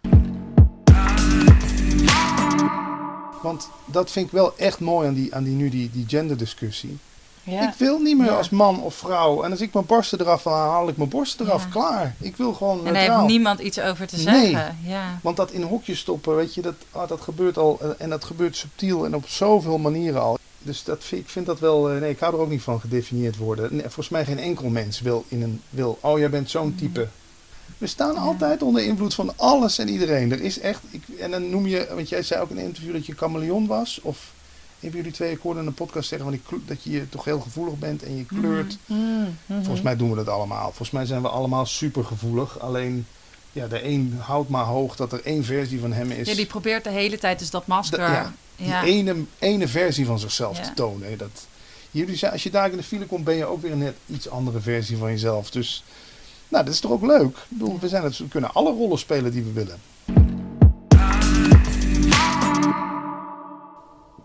Want 3.43 3.69
dat 3.85 4.11
vind 4.11 4.27
ik 4.27 4.33
wel 4.33 4.53
echt 4.57 4.81
mooi 4.81 5.09
aan 5.09 5.15
die, 5.15 5.35
aan 5.35 5.45
die 5.45 5.55
nu 5.55 5.69
die, 5.69 5.91
die 5.93 6.05
genderdiscussie. 6.09 6.99
Ja. 7.45 7.69
Ik 7.69 7.75
wil 7.79 7.99
niet 7.99 8.19
meer 8.19 8.27
Ja. 8.27 8.37
als 8.37 8.51
man 8.51 8.83
of 8.83 8.95
vrouw. 8.95 9.43
En 9.43 9.51
als 9.51 9.61
ik 9.61 9.73
mijn 9.73 9.87
borsten 9.87 10.21
eraf 10.21 10.45
haal, 10.45 10.71
haal 10.71 10.89
ik 10.89 10.97
mijn 10.97 11.09
borsten 11.09 11.47
eraf. 11.47 11.63
Ja. 11.65 11.69
Klaar. 11.71 12.15
Ik 12.21 12.37
wil 12.37 12.53
gewoon 12.55 12.87
En 12.87 12.93
daar 12.95 13.03
heeft 13.03 13.27
niemand 13.27 13.61
iets 13.61 13.81
over 13.81 14.07
te 14.07 14.17
Nee. 14.17 14.25
zeggen. 14.51 14.79
Ja. 14.85 15.19
Want 15.23 15.37
dat 15.37 15.51
in 15.51 15.63
hokjes 15.63 15.99
stoppen, 15.99 16.37
weet 16.37 16.55
je, 16.55 16.61
dat, 16.63 16.75
ah, 16.91 17.09
dat 17.09 17.21
gebeurt 17.21 17.59
al. 17.59 17.79
eh, 17.83 17.89
En 17.99 18.11
dat 18.11 18.25
gebeurt 18.25 18.57
subtiel 18.57 19.05
en 19.05 19.15
op 19.15 19.29
zoveel 19.29 19.79
manieren 19.79 20.21
al. 20.23 20.39
Dus 20.59 20.85
dat, 20.85 21.05
vind- 21.05 21.21
ik 21.23 21.29
vind 21.29 21.47
dat 21.47 21.59
wel... 21.61 21.91
eh, 21.91 22.01
Nee, 22.01 22.11
ik 22.11 22.19
hou 22.19 22.35
er 22.35 22.41
ook 22.41 22.49
niet 22.51 22.63
van 22.63 22.81
gedefinieerd 22.81 23.37
worden. 23.37 23.69
Nee, 23.71 23.81
volgens 23.83 24.09
mij 24.09 24.25
geen 24.25 24.39
enkel 24.39 24.69
mens 24.69 25.01
wil 25.01 25.25
in 25.29 25.43
een... 25.43 25.61
Wil, 25.71 25.99
oh, 26.01 26.19
jij 26.19 26.31
bent 26.31 26.51
zo'n 26.51 26.75
type. 26.75 27.09
We 27.83 27.89
staan 27.89 28.17
altijd 28.17 28.63
onder 28.63 28.83
invloed 28.85 29.15
van 29.15 29.33
alles 29.37 29.79
en 29.79 29.89
iedereen. 29.89 30.33
Er 30.33 30.41
is 30.41 30.59
echt... 30.59 30.81
Ik, 30.91 31.03
en 31.19 31.31
dan 31.31 31.51
noem 31.51 31.67
je... 31.67 31.89
Want 31.95 32.09
jij 32.09 32.23
zei 32.23 32.41
ook 32.43 32.51
in 32.51 32.57
een 32.59 32.65
interview 32.65 32.93
dat 32.93 33.07
je 33.07 33.15
chameleon 33.17 33.67
was. 33.67 34.01
Of 34.03 34.33
een 34.81 34.89
van 34.91 34.99
jullie 34.99 35.13
twee, 35.13 35.33
ik 35.33 35.41
hoorde 35.41 35.61
in 35.61 35.67
een 35.67 35.75
podcast 35.75 36.09
zeggen... 36.09 36.29
Van 36.31 36.41
die, 36.49 36.63
dat 36.67 36.83
je 36.83 37.09
toch 37.09 37.25
heel 37.25 37.41
gevoelig 37.41 37.79
bent 37.79 38.03
en 38.03 38.17
je 38.17 38.25
kleurt. 38.25 38.79
Mm, 38.87 39.37
mhm. 39.47 39.63
Volgens 39.63 39.83
mij 39.83 39.97
doen 39.97 40.11
we 40.11 40.17
dat 40.17 40.29
allemaal. 40.29 40.65
Volgens 40.65 40.91
mij 40.91 41.07
zijn 41.07 41.23
we 41.23 41.29
allemaal 41.29 41.67
super 41.67 42.05
gevoelig. 42.05 42.59
Alleen... 42.61 43.07
Ja, 43.53 43.67
de 43.67 43.85
een 43.85 44.17
houdt 44.21 44.49
maar 44.49 44.65
hoog 44.65 44.97
dat 44.97 45.13
er 45.13 45.25
één 45.25 45.45
versie 45.45 45.81
van 45.81 45.93
hem 45.93 46.11
is. 46.11 46.29
Ja, 46.29 46.35
die 46.35 46.47
probeert 46.47 46.85
de 46.85 46.91
hele 46.91 47.19
tijd 47.19 47.39
dus 47.39 47.51
dat 47.51 47.67
masker. 47.67 47.99
Da- 47.99 48.13
ja, 48.13 48.33
die 48.57 48.67
Ja. 48.67 48.83
ene, 48.85 49.15
ene 49.39 49.69
versie 49.69 50.07
van 50.07 50.19
zichzelf 50.19 50.57
Ja. 50.57 50.63
te 50.63 50.73
tonen. 50.75 51.09
hè, 51.09 51.17
Dat, 51.17 51.47
jullie 51.91 52.17
zijn, 52.17 52.33
als 52.33 52.43
je 52.43 52.51
daar 52.51 52.71
in 52.71 52.77
de 52.77 52.83
file 52.83 53.07
komt, 53.07 53.25
ben 53.25 53.35
je 53.37 53.45
ook 53.45 53.63
weer 53.63 53.73
een 53.73 53.79
net 53.79 53.97
iets 54.07 54.29
andere 54.29 54.61
versie 54.61 54.97
van 54.97 55.11
jezelf. 55.11 55.51
Dus 55.51 55.85
nou, 56.53 56.65
dat 56.65 56.75
is 56.75 56.81
toch 56.81 56.91
ook 56.91 57.03
leuk? 57.03 57.37
Ik 57.37 57.47
bedoel, 57.49 57.79
we, 57.79 57.89
zijn 57.89 58.03
het, 58.03 58.23
kunnen 58.29 58.53
alle 58.53 58.73
rollen 58.73 58.99
spelen 58.99 59.33
die 59.33 59.43
we 59.43 59.53
willen. 59.53 59.79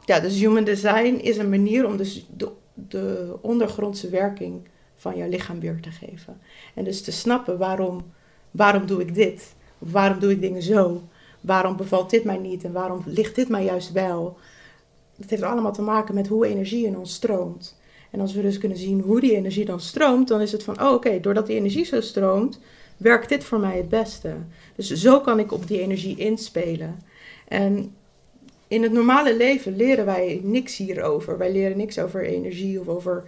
Ja, 0.06 0.20
dus 0.20 0.40
human 0.40 0.64
design 0.64 1.20
is 1.22 1.38
een 1.38 1.50
manier 1.50 1.86
om 1.86 1.98
dus 1.98 2.26
de, 2.38 2.52
de 2.74 3.36
ondergrondse 3.42 4.10
werking 4.10 4.68
van 4.96 5.18
jouw 5.18 5.30
lichaam 5.30 5.60
weer 5.60 5.82
te 5.82 5.92
geven. 5.92 6.42
En 6.76 6.84
dus 6.84 7.02
te 7.02 7.12
snappen 7.12 7.58
waarom, 7.58 8.12
waarom 8.52 8.86
doe 8.86 9.02
ik 9.02 9.14
dit? 9.14 9.56
Waarom 9.78 10.20
doe 10.20 10.32
ik 10.32 10.42
dingen 10.42 10.62
zo? 10.62 11.02
waarom 11.48 11.76
bevalt 11.76 12.10
dit 12.10 12.24
mij 12.24 12.38
niet 12.38 12.64
en 12.64 12.72
waarom 12.72 13.02
ligt 13.06 13.36
dit 13.36 13.50
mij 13.50 13.64
juist 13.64 13.92
wel. 13.92 14.38
Dat 15.16 15.30
heeft 15.30 15.42
allemaal 15.42 15.74
te 15.74 15.82
maken 15.82 16.16
met 16.16 16.28
hoe 16.28 16.48
energie 16.48 16.86
in 16.86 16.98
ons 16.98 17.14
stroomt. 17.14 17.77
En 18.12 18.20
als 18.20 18.34
we 18.34 18.42
dus 18.42 18.58
kunnen 18.58 18.78
zien 18.78 19.02
hoe 19.02 19.20
die 19.20 19.36
energie 19.36 19.66
dan 19.66 19.80
stroomt, 19.80 20.28
dan 20.28 20.42
is 20.42 20.52
het 20.52 20.64
van, 20.64 20.82
oh 20.82 20.94
oké, 20.94 21.20
doordat 21.20 21.48
die 21.48 21.56
energie 21.56 21.86
zo 21.86 22.02
stroomt, 22.02 22.60
werkt 22.98 23.30
dit 23.30 23.44
voor 23.44 23.60
mij 23.60 23.78
het 23.78 23.90
beste. 23.90 24.34
Dus 24.76 24.92
zo 24.92 25.20
kan 25.22 25.40
ik 25.40 25.52
op 25.52 25.68
die 25.68 25.82
energie 25.82 26.18
inspelen. 26.18 27.00
En 27.48 27.96
in 28.68 28.84
het 28.84 28.92
normale 28.92 29.38
leven 29.38 29.76
leren 29.76 30.06
wij 30.06 30.40
niks 30.44 30.78
hierover. 30.78 31.38
Wij 31.38 31.52
leren 31.52 31.78
niks 31.78 32.00
over 32.00 32.26
energie 32.26 32.80
of 32.80 32.88
over 32.88 33.24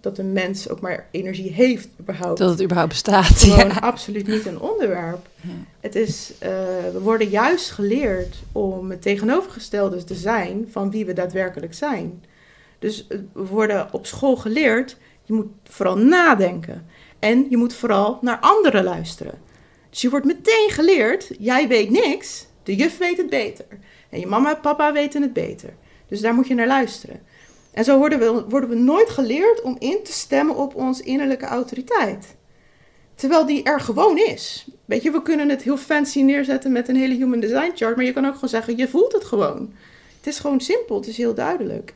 dat 0.00 0.18
een 0.18 0.32
mens 0.32 0.68
ook 0.68 0.80
maar 0.80 1.08
energie 1.10 1.52
heeft 1.52 1.88
überhaupt. 2.00 2.38
Dat 2.38 2.50
het 2.50 2.62
überhaupt 2.62 2.92
bestaat, 2.92 3.26
Gewoon 3.26 3.58
ja. 3.66 3.78
absoluut 3.78 4.26
niet 4.26 4.46
een 4.46 4.60
onderwerp. 4.60 5.26
Het 5.80 5.94
is, 5.94 6.32
eh, 6.38 6.50
we 6.92 7.00
worden 7.00 7.28
juist 7.28 7.70
geleerd 7.70 8.36
om 8.52 8.90
het 8.90 9.02
tegenovergestelde 9.02 10.04
te 10.04 10.14
zijn 10.14 10.68
van 10.70 10.90
wie 10.90 11.04
we 11.04 11.12
daadwerkelijk 11.12 11.74
zijn. 11.74 12.22
Dus 12.82 13.06
eh, 13.06 13.18
we 13.32 13.46
worden 13.46 13.88
op 13.92 14.06
school 14.06 14.36
geleerd, 14.36 14.96
je 15.24 15.32
moet 15.32 15.46
vooral 15.64 15.96
nadenken. 15.96 16.86
En 17.18 17.46
je 17.50 17.56
moet 17.56 17.74
vooral 17.74 18.18
naar 18.20 18.38
anderen 18.40 18.84
luisteren. 18.84 19.40
Dus 19.90 20.00
je 20.00 20.10
wordt 20.10 20.26
meteen 20.26 20.68
geleerd, 20.70 21.30
jij 21.38 21.68
weet 21.68 21.90
niks, 21.90 22.46
de 22.62 22.74
juf 22.74 22.98
weet 22.98 23.16
het 23.16 23.30
beter. 23.30 23.66
En 24.10 24.20
je 24.20 24.26
mama 24.26 24.54
en 24.54 24.60
papa 24.60 24.92
weten 24.92 25.22
het 25.22 25.32
beter. 25.32 25.74
Dus 26.08 26.20
daar 26.20 26.34
moet 26.34 26.46
je 26.46 26.54
naar 26.54 26.66
luisteren. 26.66 27.20
En 27.72 27.84
zo 27.84 27.98
worden 27.98 28.18
we, 28.18 28.44
worden 28.48 28.68
we 28.68 28.76
nooit 28.76 29.10
geleerd 29.10 29.62
om 29.62 29.76
in 29.78 29.98
te 30.04 30.12
stemmen 30.12 30.56
op 30.56 30.74
ons 30.74 31.00
innerlijke 31.00 31.46
autoriteit. 31.46 32.36
Terwijl 33.14 33.46
die 33.46 33.62
er 33.62 33.80
gewoon 33.80 34.18
is. 34.18 34.66
Weet 34.84 35.02
je, 35.02 35.10
we 35.10 35.22
kunnen 35.22 35.48
het 35.48 35.62
heel 35.62 35.76
fancy 35.76 36.22
neerzetten 36.22 36.72
met 36.72 36.88
een 36.88 36.96
hele 36.96 37.14
human 37.14 37.40
design 37.40 37.72
chart, 37.74 37.96
maar 37.96 38.04
je 38.04 38.12
kan 38.12 38.26
ook 38.26 38.34
gewoon 38.34 38.48
zeggen, 38.48 38.76
je 38.76 38.88
voelt 38.88 39.12
het 39.12 39.24
gewoon. 39.24 39.72
Het 40.16 40.26
is 40.26 40.38
gewoon 40.38 40.60
simpel, 40.60 40.96
het 40.96 41.06
is 41.06 41.16
heel 41.16 41.34
duidelijk. 41.34 41.94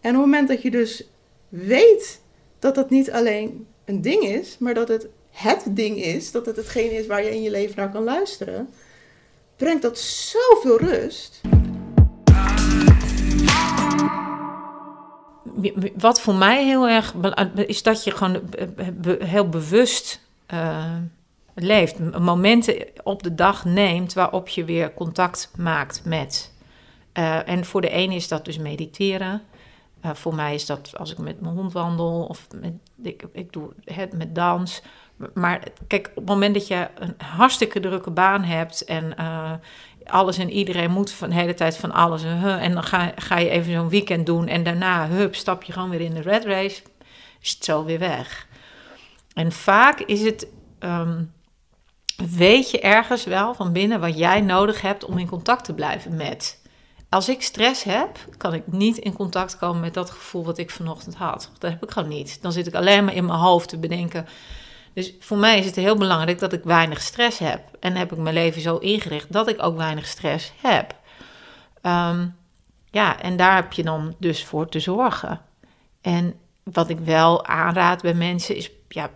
En 0.00 0.14
op 0.14 0.16
het 0.22 0.24
moment 0.30 0.48
dat 0.48 0.62
je 0.62 0.70
dus 0.70 1.04
weet 1.48 2.20
dat 2.58 2.74
dat 2.74 2.90
niet 2.90 3.10
alleen 3.10 3.66
een 3.84 4.02
ding 4.02 4.22
is, 4.22 4.58
maar 4.58 4.74
dat 4.74 4.88
het 4.88 5.08
het 5.30 5.64
ding 5.68 5.96
is, 5.96 6.30
dat 6.30 6.46
het 6.46 6.56
hetgeen 6.56 6.90
is 6.90 7.06
waar 7.06 7.24
je 7.24 7.34
in 7.34 7.42
je 7.42 7.50
leven 7.50 7.76
naar 7.76 7.90
kan 7.90 8.04
luisteren, 8.04 8.68
brengt 9.56 9.82
dat 9.82 9.98
zoveel 9.98 10.78
rust. 10.78 11.40
Wat 15.96 16.20
voor 16.20 16.34
mij 16.34 16.64
heel 16.64 16.88
erg 16.88 17.14
is 17.54 17.82
dat 17.82 18.04
je 18.04 18.10
gewoon 18.10 18.40
be- 18.94 19.18
heel 19.24 19.48
bewust 19.48 20.20
eh, 20.46 20.94
leeft. 21.54 21.98
Momenten 22.18 22.86
op 23.02 23.22
de 23.22 23.34
dag 23.34 23.64
neemt 23.64 24.12
waarop 24.12 24.48
je 24.48 24.64
weer 24.64 24.94
contact 24.94 25.50
maakt 25.56 26.04
met. 26.04 26.52
Eh, 27.12 27.48
en 27.48 27.64
voor 27.64 27.80
de 27.80 27.90
ene 27.90 28.14
is 28.14 28.28
dat 28.28 28.44
dus 28.44 28.58
mediteren. 28.58 29.42
Eh, 30.00 30.10
voor 30.14 30.34
mij 30.34 30.54
is 30.54 30.66
dat 30.66 30.92
als 30.96 31.12
ik 31.12 31.18
met 31.18 31.40
mijn 31.40 31.54
hond 31.54 31.72
wandel 31.72 32.26
of 32.28 32.46
met, 32.60 32.72
ik, 33.02 33.24
ik 33.32 33.52
doe 33.52 33.72
het 33.84 34.12
met 34.12 34.34
dans. 34.34 34.82
Maar 35.34 35.62
kijk, 35.86 36.08
op 36.08 36.14
het 36.14 36.26
moment 36.26 36.54
dat 36.54 36.66
je 36.66 36.88
een 36.94 37.14
hartstikke 37.18 37.80
drukke 37.80 38.10
baan 38.10 38.44
hebt 38.44 38.84
en 38.84 39.16
eh, 39.16 39.52
alles 40.04 40.38
en 40.38 40.50
iedereen 40.50 40.90
moet 40.90 41.10
van 41.10 41.28
de 41.28 41.34
hele 41.34 41.54
tijd 41.54 41.76
van 41.76 41.92
alles 41.92 42.22
en, 42.22 42.60
en 42.60 42.72
dan 42.72 42.82
ga, 42.82 43.12
ga 43.16 43.38
je 43.38 43.48
even 43.48 43.72
zo'n 43.72 43.88
weekend 43.88 44.26
doen 44.26 44.46
en 44.46 44.62
daarna, 44.62 45.08
hup, 45.08 45.34
stap 45.34 45.62
je 45.62 45.72
gewoon 45.72 45.90
weer 45.90 46.00
in 46.00 46.14
de 46.14 46.20
red 46.20 46.44
race, 46.44 46.82
is 47.40 47.50
het 47.50 47.64
zo 47.64 47.84
weer 47.84 47.98
weg. 47.98 48.46
En 49.34 49.52
vaak 49.52 50.00
is 50.00 50.20
het, 50.20 50.46
ehm, 50.78 51.22
weet 52.16 52.70
je 52.70 52.80
ergens 52.80 53.24
wel 53.24 53.54
van 53.54 53.72
binnen 53.72 54.00
wat 54.00 54.18
jij 54.18 54.40
nodig 54.40 54.80
hebt 54.80 55.04
om 55.04 55.18
in 55.18 55.28
contact 55.28 55.64
te 55.64 55.74
blijven 55.74 56.16
met. 56.16 56.62
Als 57.08 57.28
ik 57.28 57.42
stress 57.42 57.82
heb, 57.82 58.18
kan 58.36 58.54
ik 58.54 58.66
niet 58.66 58.96
in 58.96 59.12
contact 59.12 59.58
komen 59.58 59.80
met 59.80 59.94
dat 59.94 60.10
gevoel 60.10 60.44
wat 60.44 60.58
ik 60.58 60.70
vanochtend 60.70 61.14
had. 61.14 61.50
Dat 61.58 61.70
heb 61.70 61.82
ik 61.82 61.90
gewoon 61.90 62.08
niet. 62.08 62.42
Dan 62.42 62.52
zit 62.52 62.66
ik 62.66 62.74
alleen 62.74 63.04
maar 63.04 63.14
in 63.14 63.26
mijn 63.26 63.38
hoofd 63.38 63.68
te 63.68 63.78
bedenken. 63.78 64.26
Dus 64.92 65.14
voor 65.20 65.36
mij 65.36 65.58
is 65.58 65.66
het 65.66 65.76
heel 65.76 65.96
belangrijk 65.96 66.38
dat 66.38 66.52
ik 66.52 66.64
weinig 66.64 67.00
stress 67.00 67.38
heb. 67.38 67.60
En 67.80 67.96
heb 67.96 68.12
ik 68.12 68.18
mijn 68.18 68.34
leven 68.34 68.60
zo 68.60 68.76
ingericht 68.76 69.32
dat 69.32 69.48
ik 69.48 69.62
ook 69.62 69.76
weinig 69.76 70.06
stress 70.06 70.52
heb. 70.60 70.94
Ehm, 71.82 72.26
ja, 72.90 73.20
en 73.20 73.36
daar 73.36 73.54
heb 73.54 73.72
je 73.72 73.82
dan 73.82 74.14
dus 74.18 74.44
voor 74.44 74.68
te 74.68 74.80
zorgen. 74.80 75.40
En 76.00 76.34
wat 76.62 76.88
ik 76.88 76.98
wel 76.98 77.46
aanraad 77.46 78.02
bij 78.02 78.14
mensen 78.14 78.56
is, 78.56 78.70
ja, 78.88 79.10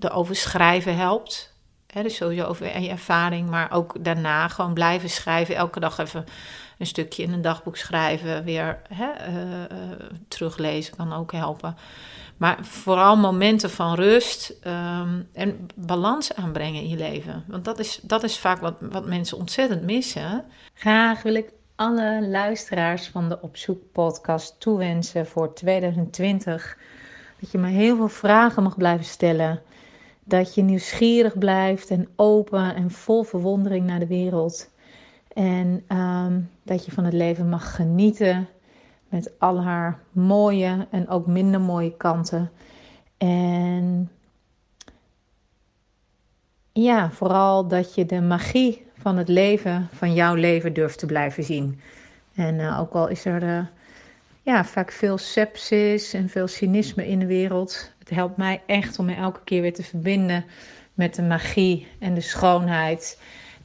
erover 0.00 0.36
schrijven 0.36 0.96
helpt. 0.96 1.56
Hè, 1.86 2.02
dus 2.02 2.16
sowieso 2.16 2.44
over 2.44 2.80
je 2.80 2.88
ervaring, 2.88 3.50
maar 3.50 3.72
ook 3.72 4.04
daarna 4.04 4.48
gewoon 4.48 4.74
blijven 4.74 5.10
schrijven. 5.10 5.56
Elke 5.56 5.80
dag 5.80 5.98
even 5.98 6.24
een 6.78 6.86
stukje 6.86 7.22
in 7.22 7.32
een 7.32 7.42
dagboek 7.42 7.76
schrijven, 7.76 8.44
weer 8.44 8.80
hè, 8.94 9.10
eh, 9.10 9.64
eh, 9.64 9.70
teruglezen 10.28 10.96
kan 10.96 11.12
ook 11.12 11.32
helpen. 11.32 11.76
Maar 12.36 12.58
vooral 12.64 13.16
momenten 13.16 13.70
van 13.70 13.94
rust 13.94 14.54
ehm, 14.62 15.22
en 15.32 15.68
balans 15.74 16.34
aanbrengen 16.34 16.82
in 16.82 16.88
je 16.88 16.96
leven. 16.96 17.44
Want 17.46 17.64
dat 17.64 17.78
is, 17.78 18.00
dat 18.02 18.22
is 18.22 18.38
vaak 18.38 18.60
wat, 18.60 18.74
wat 18.80 19.06
mensen 19.06 19.38
ontzettend 19.38 19.82
missen. 19.82 20.44
Graag 20.74 21.22
wil 21.22 21.34
ik 21.34 21.52
alle 21.74 22.28
luisteraars 22.28 23.08
van 23.08 23.28
de 23.28 23.40
Op 23.40 23.56
Zoek 23.56 23.82
podcast 23.92 24.60
toewensen 24.60 25.26
voor 25.26 25.54
2020. 25.54 26.78
Dat 27.40 27.50
je 27.50 27.58
me 27.58 27.68
heel 27.68 27.96
veel 27.96 28.08
vragen 28.08 28.62
mag 28.62 28.76
blijven 28.76 29.04
stellen. 29.04 29.62
Dat 30.24 30.54
je 30.54 30.62
nieuwsgierig 30.62 31.38
blijft 31.38 31.90
en 31.90 32.08
open 32.16 32.74
en 32.74 32.90
vol 32.90 33.22
verwondering 33.22 33.86
naar 33.86 33.98
de 33.98 34.06
wereld. 34.06 34.68
En 35.38 35.84
ehm, 35.88 36.40
dat 36.62 36.84
je 36.84 36.92
van 36.92 37.04
het 37.04 37.12
leven 37.12 37.48
mag 37.48 37.74
genieten 37.74 38.48
met 39.08 39.32
al 39.38 39.62
haar 39.62 39.98
mooie 40.12 40.86
en 40.90 41.08
ook 41.08 41.26
minder 41.26 41.60
mooie 41.60 41.96
kanten. 41.96 42.50
En 43.18 44.10
ja, 46.72 47.10
vooral 47.10 47.68
dat 47.68 47.94
je 47.94 48.06
de 48.06 48.20
magie 48.20 48.86
van 48.96 49.16
het 49.16 49.28
leven, 49.28 49.88
van 49.92 50.14
jouw 50.14 50.34
leven, 50.34 50.72
durft 50.72 50.98
te 50.98 51.06
blijven 51.06 51.44
zien. 51.44 51.80
En 52.34 52.60
eh, 52.60 52.80
ook 52.80 52.92
al 52.92 53.08
is 53.08 53.24
er 53.24 53.42
eh, 53.42 53.66
ja, 54.42 54.64
vaak 54.64 54.92
veel 54.92 55.18
sepsis 55.18 56.14
en 56.14 56.28
veel 56.28 56.46
cynisme 56.46 57.08
in 57.08 57.18
de 57.18 57.26
wereld, 57.26 57.92
het 57.98 58.10
helpt 58.10 58.36
mij 58.36 58.62
echt 58.66 58.98
om 58.98 59.06
me 59.06 59.14
elke 59.14 59.40
keer 59.44 59.60
weer 59.62 59.74
te 59.74 59.82
verbinden 59.82 60.44
met 60.94 61.14
de 61.14 61.22
magie 61.22 61.86
en 61.98 62.14
de 62.14 62.20
schoonheid. 62.20 63.18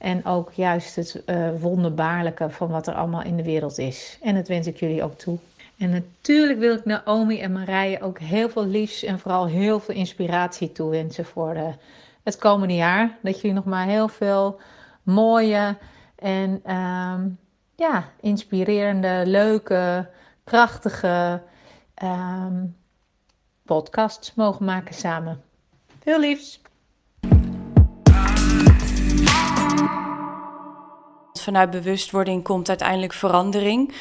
En 0.03 0.25
ook 0.25 0.51
juist 0.51 0.95
het 0.95 1.23
eh, 1.25 1.49
wonderbaarlijke 1.59 2.49
van 2.49 2.67
wat 2.67 2.87
er 2.87 2.93
allemaal 2.93 3.23
in 3.23 3.37
de 3.37 3.43
wereld 3.43 3.77
is. 3.77 4.17
En 4.21 4.35
dat 4.35 4.47
wens 4.47 4.67
ik 4.67 4.79
jullie 4.79 5.03
ook 5.03 5.17
toe. 5.17 5.37
En 5.77 5.89
natuurlijk 5.89 6.59
wil 6.59 6.75
ik 6.75 6.85
Naomi 6.85 7.39
en 7.39 7.51
Marije 7.51 8.01
ook 8.01 8.19
heel 8.19 8.49
veel 8.49 8.65
liefs 8.65 9.03
en 9.03 9.19
vooral 9.19 9.45
heel 9.45 9.79
veel 9.79 9.95
inspiratie 9.95 10.71
toewensen 10.71 11.25
voor 11.25 11.53
de, 11.53 11.73
het 12.23 12.37
komende 12.37 12.75
jaar. 12.75 13.17
Dat 13.21 13.35
jullie 13.35 13.55
nog 13.55 13.65
maar 13.65 13.87
heel 13.87 14.07
veel 14.07 14.59
mooie 15.03 15.77
en 16.15 16.61
ehm, 16.63 17.29
ja, 17.75 18.09
inspirerende, 18.19 19.23
leuke, 19.25 20.09
krachtige 20.43 21.41
ehm, 21.93 22.65
podcasts 23.65 24.33
mogen 24.35 24.65
maken 24.65 24.95
samen. 24.95 25.41
Veel 25.99 26.19
liefs! 26.19 26.61
Vanuit 31.43 31.69
bewustwording 31.71 32.43
komt 32.43 32.69
uiteindelijk 32.69 33.13
verandering. 33.13 33.93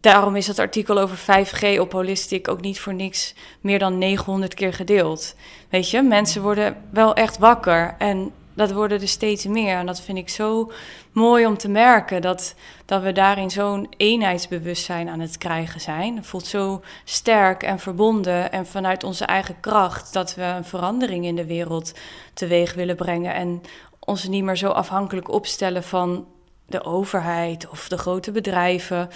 Daarom 0.00 0.36
is 0.36 0.46
dat 0.46 0.58
artikel 0.58 0.98
over 0.98 1.18
5G 1.18 1.78
op 1.80 1.92
Holistic 1.92 2.48
ook 2.48 2.60
niet 2.60 2.80
voor 2.80 2.94
niks 2.94 3.34
meer 3.60 3.78
dan 3.78 3.98
900 3.98 4.54
keer 4.54 4.72
gedeeld. 4.72 5.34
Weet 5.68 5.90
je, 5.90 6.02
mensen 6.02 6.42
worden 6.42 6.76
wel 6.90 7.14
echt 7.14 7.38
wakker 7.38 7.94
en 7.98 8.32
dat 8.54 8.72
worden 8.72 9.00
er 9.00 9.08
steeds 9.08 9.46
meer. 9.46 9.76
En 9.76 9.86
dat 9.86 10.00
vind 10.00 10.18
ik 10.18 10.28
zo 10.28 10.72
mooi 11.12 11.46
om 11.46 11.56
te 11.56 11.68
merken, 11.68 12.22
dat, 12.22 12.54
dat 12.84 13.02
we 13.02 13.12
daarin 13.12 13.50
zo'n 13.50 13.88
eenheidsbewustzijn 13.96 15.08
aan 15.08 15.20
het 15.20 15.38
krijgen 15.38 15.80
zijn. 15.80 16.16
Het 16.16 16.26
voelt 16.26 16.46
zo 16.46 16.82
sterk 17.04 17.62
en 17.62 17.78
verbonden 17.78 18.52
en 18.52 18.66
vanuit 18.66 19.04
onze 19.04 19.24
eigen 19.24 19.60
kracht 19.60 20.12
dat 20.12 20.34
we 20.34 20.42
een 20.42 20.64
verandering 20.64 21.24
in 21.24 21.36
de 21.36 21.46
wereld 21.46 21.92
teweeg 22.34 22.74
willen 22.74 22.96
brengen. 22.96 23.34
En 23.34 23.62
ons 24.06 24.28
niet 24.28 24.44
meer 24.44 24.56
zo 24.56 24.68
afhankelijk 24.68 25.30
opstellen 25.30 25.82
van 25.82 26.26
de 26.66 26.84
overheid 26.84 27.68
of 27.70 27.88
de 27.88 27.98
grote 27.98 28.30
bedrijven. 28.32 29.08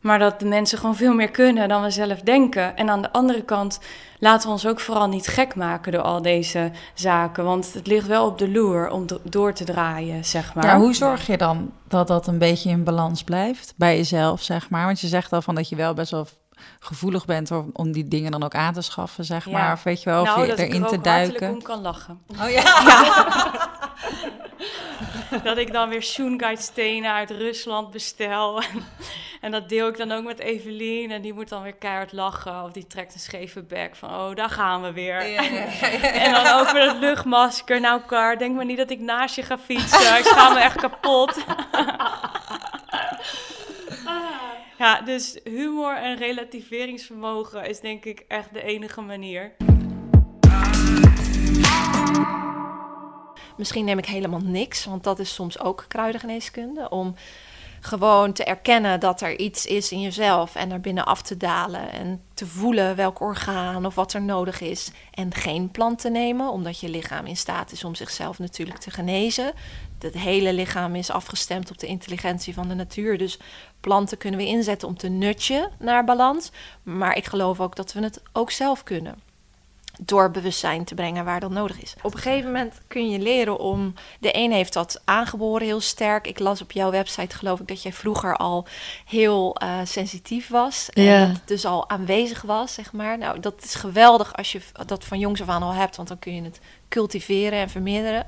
Maar 0.00 0.18
dat 0.18 0.40
de 0.40 0.46
mensen 0.46 0.78
gewoon 0.78 0.96
veel 0.96 1.14
meer 1.14 1.30
kunnen 1.30 1.68
dan 1.68 1.82
we 1.82 1.90
zelf 1.90 2.20
denken. 2.20 2.76
En 2.76 2.90
aan 2.90 3.02
de 3.02 3.12
andere 3.12 3.42
kant 3.42 3.80
laten 4.18 4.46
we 4.46 4.52
ons 4.52 4.66
ook 4.66 4.80
vooral 4.80 5.08
niet 5.08 5.26
gek 5.26 5.54
maken 5.54 5.92
door 5.92 6.00
al 6.02 6.22
deze 6.22 6.70
zaken. 6.94 7.44
Want 7.44 7.72
het 7.72 7.86
ligt 7.86 8.06
wel 8.06 8.26
op 8.26 8.38
de 8.38 8.50
loer 8.50 8.90
om 8.90 9.06
do- 9.06 9.20
door 9.22 9.52
te 9.52 9.64
draaien, 9.64 10.24
zeg 10.24 10.54
maar. 10.54 10.64
Hoe 10.76 10.94
zorg 10.94 11.26
je 11.26 11.36
dan 11.36 11.72
dat 11.88 12.08
dat 12.08 12.26
een 12.26 12.38
beetje 12.38 12.70
in 12.70 12.84
balans 12.84 13.24
blijft 13.24 13.74
bij 13.76 13.96
jezelf, 13.96 14.42
zeg 14.42 14.70
maar? 14.70 14.84
Want 14.84 15.00
je 15.00 15.06
zegt 15.08 15.32
al 15.32 15.42
van 15.42 15.54
dat 15.54 15.68
je 15.68 15.76
wel 15.76 15.94
best 15.94 16.10
wel 16.10 16.26
gevoelig 16.80 17.24
bent 17.24 17.50
om, 17.72 17.92
die 17.92 18.08
dingen 18.08 18.30
dan 18.30 18.42
ook 18.44 18.54
aan 18.54 18.72
te 18.72 18.82
schaffen, 18.82 19.24
zeg 19.24 19.44
Ja. 19.44 19.50
maar. 19.50 19.72
Of 19.72 19.82
weet 19.82 20.02
je 20.02 20.10
wel, 20.10 20.20
of 20.22 20.26
nou, 20.28 20.46
je 20.46 20.58
erin 20.58 20.82
er 20.82 20.88
te 20.88 20.94
ook 20.96 21.04
duiken. 21.04 21.50
om 21.50 21.62
kan 21.62 21.80
lachen. 21.80 22.20
Oh 22.42 22.50
ja. 22.50 22.84
dat 25.44 25.56
ik 25.56 25.72
dan 25.72 25.88
weer 25.88 26.02
stenen 26.56 27.12
uit 27.12 27.30
Rusland 27.30 27.90
bestel. 27.90 28.62
en 29.40 29.50
dat 29.50 29.68
deel 29.68 29.88
ik 29.88 29.96
dan 29.96 30.12
ook 30.12 30.24
met 30.24 30.38
Evelien. 30.38 31.10
En 31.10 31.22
die 31.22 31.32
moet 31.32 31.48
dan 31.48 31.62
weer 31.62 31.74
keihard 31.74 32.12
lachen. 32.12 32.62
Of 32.64 32.72
die 32.72 32.86
trekt 32.86 33.14
een 33.14 33.20
scheve 33.20 33.62
bek 33.62 33.96
van, 33.96 34.10
oh, 34.10 34.34
daar 34.34 34.50
gaan 34.50 34.82
we 34.82 34.92
weer. 34.92 35.18
en 36.00 36.32
dan 36.32 36.46
over 36.46 36.88
het 36.88 36.98
luchtmasker. 36.98 37.80
Nou, 37.80 38.00
Kar, 38.06 38.38
denk 38.38 38.56
maar 38.56 38.64
niet 38.64 38.76
dat 38.76 38.90
ik 38.90 39.00
naast 39.00 39.34
je 39.36 39.42
ga 39.42 39.58
fietsen. 39.58 40.18
Ik 40.18 40.24
ga 40.26 40.48
me 40.52 40.60
echt 40.60 40.76
kapot. 40.76 41.34
ja, 44.78 45.00
dus 45.00 45.38
humor 45.44 45.96
en 45.96 46.16
relativeringsvermogen 46.16 47.68
is 47.68 47.80
denk 47.80 48.04
ik 48.04 48.24
echt 48.28 48.52
de 48.52 48.62
enige 48.62 49.00
manier. 49.00 49.56
Misschien 53.56 53.84
neem 53.84 53.98
ik 53.98 54.06
helemaal 54.06 54.40
niks, 54.40 54.84
want 54.84 55.04
dat 55.04 55.18
is 55.18 55.34
soms 55.34 55.60
ook 55.60 55.84
kruidengeneeskunde. 55.88 56.88
Om 56.88 57.14
gewoon 57.86 58.32
te 58.32 58.44
erkennen 58.44 59.00
dat 59.00 59.20
er 59.20 59.38
iets 59.38 59.66
is 59.66 59.92
in 59.92 60.00
jezelf 60.00 60.54
en 60.54 60.70
er 60.70 60.80
binnen 60.80 61.06
af 61.06 61.22
te 61.22 61.36
dalen 61.36 61.92
en 61.92 62.22
te 62.34 62.46
voelen 62.46 62.96
welk 62.96 63.20
orgaan 63.20 63.86
of 63.86 63.94
wat 63.94 64.12
er 64.12 64.22
nodig 64.22 64.60
is. 64.60 64.90
En 65.10 65.34
geen 65.34 65.70
plant 65.70 65.98
te 65.98 66.10
nemen, 66.10 66.50
omdat 66.50 66.80
je 66.80 66.88
lichaam 66.88 67.26
in 67.26 67.36
staat 67.36 67.72
is 67.72 67.84
om 67.84 67.94
zichzelf 67.94 68.38
natuurlijk 68.38 68.78
te 68.78 68.90
genezen. 68.90 69.52
Het 69.98 70.14
hele 70.14 70.52
lichaam 70.52 70.94
is 70.94 71.10
afgestemd 71.10 71.70
op 71.70 71.78
de 71.78 71.86
intelligentie 71.86 72.54
van 72.54 72.68
de 72.68 72.74
natuur. 72.74 73.18
Dus 73.18 73.38
planten 73.80 74.18
kunnen 74.18 74.40
we 74.40 74.46
inzetten 74.46 74.88
om 74.88 74.96
te 74.96 75.08
nutje 75.08 75.70
naar 75.78 76.04
balans. 76.04 76.50
Maar 76.82 77.16
ik 77.16 77.24
geloof 77.26 77.60
ook 77.60 77.76
dat 77.76 77.92
we 77.92 78.02
het 78.02 78.22
ook 78.32 78.50
zelf 78.50 78.82
kunnen 78.82 79.25
door 80.02 80.30
bewustzijn 80.30 80.84
te 80.84 80.94
brengen 80.94 81.24
waar 81.24 81.40
dat 81.40 81.50
nodig 81.50 81.82
is. 81.82 81.94
Op 82.02 82.14
een 82.14 82.20
gegeven 82.20 82.52
moment 82.52 82.80
kun 82.88 83.10
je 83.10 83.18
leren 83.18 83.58
om. 83.58 83.94
De 84.20 84.36
een 84.36 84.52
heeft 84.52 84.72
dat 84.72 85.02
aangeboren 85.04 85.66
heel 85.66 85.80
sterk. 85.80 86.26
Ik 86.26 86.38
las 86.38 86.62
op 86.62 86.72
jouw 86.72 86.90
website, 86.90 87.36
geloof 87.36 87.60
ik, 87.60 87.68
dat 87.68 87.82
jij 87.82 87.92
vroeger 87.92 88.36
al 88.36 88.66
heel 89.04 89.56
uh, 89.62 89.78
sensitief 89.84 90.48
was. 90.48 90.90
En 90.90 91.02
ja. 91.02 91.26
dat 91.26 91.36
het 91.36 91.48
dus 91.48 91.64
al 91.64 91.90
aanwezig 91.90 92.42
was, 92.42 92.74
zeg 92.74 92.92
maar. 92.92 93.18
Nou, 93.18 93.40
dat 93.40 93.64
is 93.64 93.74
geweldig 93.74 94.36
als 94.36 94.52
je 94.52 94.60
dat 94.86 95.04
van 95.04 95.18
jongs 95.18 95.40
af 95.42 95.48
aan 95.48 95.62
al 95.62 95.74
hebt, 95.74 95.96
want 95.96 96.08
dan 96.08 96.18
kun 96.18 96.34
je 96.34 96.42
het 96.42 96.60
cultiveren 96.88 97.58
en 97.58 97.70
vermeerderen. 97.70 98.26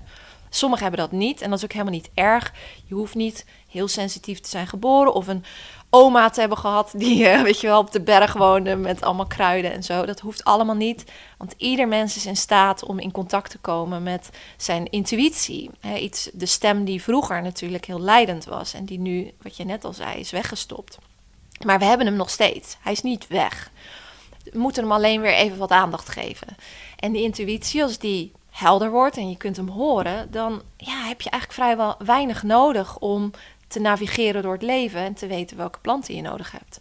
Sommigen 0.50 0.86
hebben 0.86 1.00
dat 1.00 1.18
niet 1.18 1.40
en 1.40 1.50
dat 1.50 1.58
is 1.58 1.64
ook 1.64 1.72
helemaal 1.72 1.92
niet 1.92 2.10
erg. 2.14 2.52
Je 2.86 2.94
hoeft 2.94 3.14
niet 3.14 3.44
heel 3.68 3.88
sensitief 3.88 4.40
te 4.40 4.48
zijn 4.48 4.66
geboren 4.66 5.14
of 5.14 5.26
een 5.26 5.44
oma 5.90 6.30
te 6.30 6.40
hebben 6.40 6.58
gehad 6.58 6.92
die, 6.96 7.24
uh, 7.24 7.42
weet 7.48 7.60
je 7.60 7.66
wel, 7.66 7.78
op 7.78 7.92
de 7.92 8.00
berg 8.00 8.32
woonde 8.32 8.76
met 8.76 9.02
allemaal 9.02 9.26
kruiden 9.26 9.72
en 9.72 9.82
zo. 9.82 10.06
Dat 10.06 10.20
hoeft 10.20 10.44
allemaal 10.44 10.74
niet, 10.74 11.04
want 11.38 11.54
ieder 11.56 11.88
mens 11.88 12.16
is 12.16 12.26
in 12.26 12.36
staat 12.36 12.84
om 12.84 12.98
in 12.98 13.12
contact 13.12 13.50
te 13.50 13.58
komen 13.58 14.02
met 14.02 14.30
zijn 14.56 14.90
intuïtie. 14.90 15.70
iets, 15.98 16.30
de 16.32 16.46
stem 16.46 16.84
die 16.84 17.02
vroeger 17.02 17.42
natuurlijk 17.42 17.84
heel 17.84 18.00
leidend 18.00 18.44
was 18.44 18.74
en 18.74 18.84
die 18.84 18.98
nu, 18.98 19.32
wat 19.42 19.56
je 19.56 19.64
net 19.64 19.84
al 19.84 19.92
zei, 19.92 20.20
is 20.20 20.30
weggestopt. 20.30 20.98
Maar 21.64 21.78
we 21.78 21.84
hebben 21.84 22.06
hem 22.06 22.16
nog 22.16 22.30
steeds. 22.30 22.76
Hij 22.80 22.92
is 22.92 23.02
niet 23.02 23.26
weg. 23.26 23.70
We 24.44 24.58
moeten 24.58 24.82
hem 24.82 24.92
alleen 24.92 25.20
weer 25.20 25.34
even 25.34 25.58
wat 25.58 25.70
aandacht 25.70 26.08
geven. 26.08 26.56
En 26.96 27.12
die 27.12 27.22
intuïtie, 27.22 27.82
als 27.82 27.98
die 27.98 28.32
helder 28.50 28.90
wordt 28.90 29.16
en 29.16 29.30
je 29.30 29.36
kunt 29.36 29.56
hem 29.56 29.68
horen, 29.68 30.30
dan 30.30 30.62
ja, 30.76 31.02
heb 31.02 31.20
je 31.20 31.30
eigenlijk 31.30 31.52
vrijwel 31.52 31.94
weinig 31.98 32.42
nodig 32.42 32.98
om 32.98 33.30
te 33.68 33.80
navigeren 33.80 34.42
door 34.42 34.52
het 34.52 34.62
leven 34.62 35.00
en 35.00 35.14
te 35.14 35.26
weten 35.26 35.56
welke 35.56 35.78
planten 35.78 36.14
je 36.14 36.22
nodig 36.22 36.52
hebt. 36.52 36.78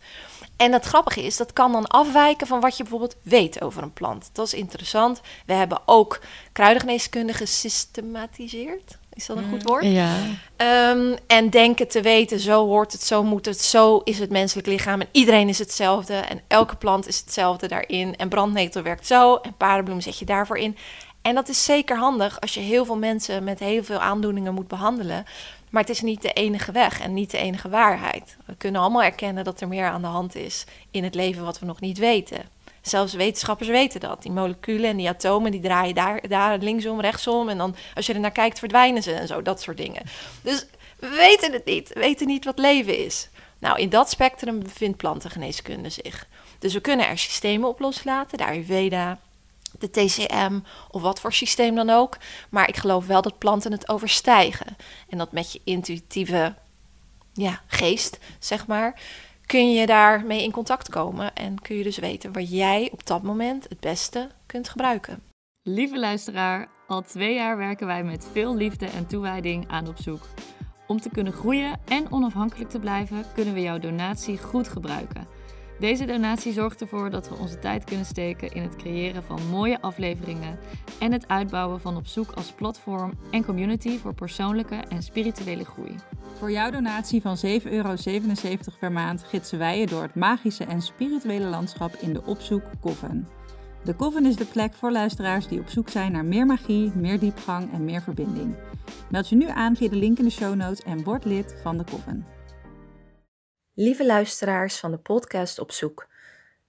En 0.57 0.73
het 0.73 0.85
grappige 0.85 1.23
is, 1.23 1.37
dat 1.37 1.53
kan 1.53 1.71
dan 1.71 1.87
afwijken 1.87 2.47
van 2.47 2.59
wat 2.59 2.77
je 2.77 2.83
bijvoorbeeld 2.83 3.15
weet 3.21 3.61
over 3.61 3.83
een 3.83 3.93
plant. 3.93 4.29
Dat 4.33 4.45
is 4.45 4.53
interessant. 4.53 5.21
We 5.45 5.53
hebben 5.53 5.79
ook 5.85 6.19
kruidengeneeskunde 6.51 7.33
gesystematiseerd. 7.33 8.97
Is 9.13 9.25
dat 9.25 9.37
een 9.37 9.49
goed 9.49 9.63
woord? 9.63 9.83
Ja. 9.83 10.15
Um, 10.91 11.15
en 11.27 11.49
denken 11.49 11.87
te 11.87 12.01
weten, 12.01 12.39
zo 12.39 12.65
hoort 12.65 12.91
het, 12.91 13.03
zo 13.03 13.23
moet 13.23 13.45
het, 13.45 13.61
zo 13.61 13.97
is 13.97 14.19
het 14.19 14.29
menselijk 14.29 14.67
lichaam. 14.67 15.01
En 15.01 15.07
iedereen 15.11 15.49
is 15.49 15.59
hetzelfde. 15.59 16.13
En 16.13 16.41
elke 16.47 16.75
plant 16.75 17.07
is 17.07 17.19
hetzelfde 17.19 17.67
daarin. 17.67 18.15
En 18.15 18.29
brandnetel 18.29 18.81
werkt 18.81 19.07
zo. 19.07 19.35
En 19.35 19.53
paardenbloem 19.57 20.01
zet 20.01 20.19
je 20.19 20.25
daarvoor 20.25 20.57
in. 20.57 20.77
En 21.21 21.35
dat 21.35 21.49
is 21.49 21.63
zeker 21.63 21.97
handig 21.97 22.41
als 22.41 22.53
je 22.53 22.59
heel 22.59 22.85
veel 22.85 22.97
mensen 22.97 23.43
met 23.43 23.59
heel 23.59 23.83
veel 23.83 23.99
aandoeningen 23.99 24.53
moet 24.53 24.67
behandelen. 24.67 25.25
Maar 25.69 25.81
het 25.81 25.91
is 25.91 26.01
niet 26.01 26.21
de 26.21 26.33
enige 26.33 26.71
weg 26.71 26.99
en 26.99 27.13
niet 27.13 27.31
de 27.31 27.37
enige 27.37 27.69
waarheid. 27.69 28.37
We 28.45 28.55
kunnen 28.55 28.81
allemaal 28.81 29.03
erkennen 29.03 29.43
dat 29.43 29.61
er 29.61 29.67
meer 29.67 29.85
aan 29.85 30.01
de 30.01 30.07
hand 30.07 30.35
is 30.35 30.65
in 30.91 31.03
het 31.03 31.15
leven 31.15 31.43
wat 31.43 31.59
we 31.59 31.65
nog 31.65 31.79
niet 31.79 31.97
weten. 31.97 32.55
Zelfs 32.81 33.13
wetenschappers 33.13 33.69
weten 33.69 33.99
dat. 33.99 34.21
Die 34.21 34.31
moleculen 34.31 34.89
en 34.89 34.97
die 34.97 35.09
atomen 35.09 35.51
die 35.51 35.61
draaien 35.61 35.95
daar, 35.95 36.27
daar 36.27 36.57
linksom, 36.57 37.01
rechtsom. 37.01 37.49
En 37.49 37.57
dan 37.57 37.75
als 37.95 38.05
je 38.05 38.13
er 38.13 38.19
naar 38.19 38.31
kijkt 38.31 38.59
verdwijnen 38.59 39.03
ze 39.03 39.13
en 39.13 39.27
zo, 39.27 39.41
dat 39.41 39.61
soort 39.61 39.77
dingen. 39.77 40.03
Dus 40.41 40.65
we 40.99 41.09
weten 41.09 41.53
het 41.53 41.65
niet. 41.65 41.93
We 41.93 41.99
weten 41.99 42.27
niet 42.27 42.45
wat 42.45 42.59
leven 42.59 43.05
is. 43.05 43.29
Nou, 43.59 43.79
in 43.79 43.89
dat 43.89 44.09
spectrum 44.09 44.59
bevindt 44.63 44.97
plantengeneeskunde 44.97 45.89
zich. 45.89 46.27
Dus 46.59 46.73
we 46.73 46.79
kunnen 46.79 47.07
er 47.07 47.17
systemen 47.17 47.69
op 47.69 47.79
loslaten. 47.79 48.37
De 48.37 48.45
Ayurveda, 48.45 49.19
de 49.79 49.89
TCM 49.89 50.59
of 50.89 51.01
wat 51.01 51.19
voor 51.19 51.33
systeem 51.33 51.75
dan 51.75 51.89
ook. 51.89 52.17
Maar 52.49 52.67
ik 52.67 52.77
geloof 52.77 53.05
wel 53.07 53.21
dat 53.21 53.37
planten 53.37 53.71
het 53.71 53.89
overstijgen. 53.89 54.75
En 55.09 55.17
dat 55.17 55.31
met 55.31 55.51
je 55.51 55.61
intuïtieve 55.63 56.55
ja, 57.33 57.61
geest, 57.67 58.17
zeg 58.39 58.67
maar, 58.67 59.01
kun 59.45 59.73
je 59.73 59.85
daarmee 59.85 60.43
in 60.43 60.51
contact 60.51 60.89
komen. 60.89 61.35
En 61.35 61.61
kun 61.61 61.75
je 61.75 61.83
dus 61.83 61.97
weten 61.97 62.33
wat 62.33 62.51
jij 62.51 62.89
op 62.91 63.05
dat 63.05 63.23
moment 63.23 63.69
het 63.69 63.79
beste 63.79 64.29
kunt 64.45 64.69
gebruiken. 64.69 65.23
Lieve 65.63 65.99
luisteraar, 65.99 66.67
al 66.87 67.01
twee 67.01 67.33
jaar 67.33 67.57
werken 67.57 67.87
wij 67.87 68.03
met 68.03 68.27
veel 68.31 68.55
liefde 68.55 68.85
en 68.85 69.07
toewijding 69.07 69.67
aan 69.67 69.87
op 69.87 69.97
zoek. 69.97 70.27
Om 70.87 71.01
te 71.01 71.09
kunnen 71.09 71.33
groeien 71.33 71.79
en 71.85 72.11
onafhankelijk 72.11 72.69
te 72.69 72.79
blijven, 72.79 73.25
kunnen 73.33 73.53
we 73.53 73.61
jouw 73.61 73.79
donatie 73.79 74.37
goed 74.37 74.67
gebruiken. 74.67 75.36
Deze 75.79 76.05
donatie 76.05 76.53
zorgt 76.53 76.81
ervoor 76.81 77.09
dat 77.09 77.29
we 77.29 77.35
onze 77.35 77.59
tijd 77.59 77.83
kunnen 77.83 78.05
steken 78.05 78.51
in 78.51 78.61
het 78.61 78.75
creëren 78.75 79.23
van 79.23 79.47
mooie 79.49 79.81
afleveringen 79.81 80.59
en 80.99 81.11
het 81.11 81.27
uitbouwen 81.27 81.81
van 81.81 81.97
op 81.97 82.07
zoek 82.07 82.31
als 82.31 82.51
platform 82.51 83.13
en 83.31 83.45
community 83.45 83.97
voor 83.97 84.13
persoonlijke 84.13 84.75
en 84.75 85.03
spirituele 85.03 85.65
groei. 85.65 85.95
Voor 86.37 86.51
jouw 86.51 86.71
donatie 86.71 87.21
van 87.21 87.37
7,77 87.45 87.63
euro 87.63 87.95
per 88.79 88.91
maand 88.91 89.23
gidsen 89.23 89.57
wij 89.57 89.79
je 89.79 89.87
door 89.87 90.01
het 90.01 90.15
magische 90.15 90.63
en 90.63 90.81
spirituele 90.81 91.45
landschap 91.45 91.95
in 91.95 92.13
de 92.13 92.25
Opzoek 92.25 92.63
Coven. 92.81 93.27
De 93.83 93.95
Coven 93.95 94.25
is 94.25 94.35
de 94.35 94.45
plek 94.45 94.73
voor 94.73 94.91
luisteraars 94.91 95.47
die 95.47 95.59
op 95.59 95.67
zoek 95.67 95.89
zijn 95.89 96.11
naar 96.11 96.25
meer 96.25 96.45
magie, 96.45 96.91
meer 96.95 97.19
diepgang 97.19 97.73
en 97.73 97.85
meer 97.85 98.01
verbinding. 98.01 98.55
Meld 99.09 99.29
je 99.29 99.35
nu 99.35 99.47
aan 99.47 99.75
via 99.75 99.89
de 99.89 99.95
link 99.95 100.17
in 100.17 100.23
de 100.23 100.31
show 100.31 100.55
notes 100.55 100.81
en 100.81 101.03
word 101.03 101.25
lid 101.25 101.55
van 101.63 101.77
de 101.77 101.83
Coven. 101.83 102.36
Lieve 103.79 104.05
luisteraars 104.05 104.77
van 104.77 104.91
de 104.91 104.97
podcast 104.97 105.59
Op 105.59 105.71
Zoek. 105.71 106.07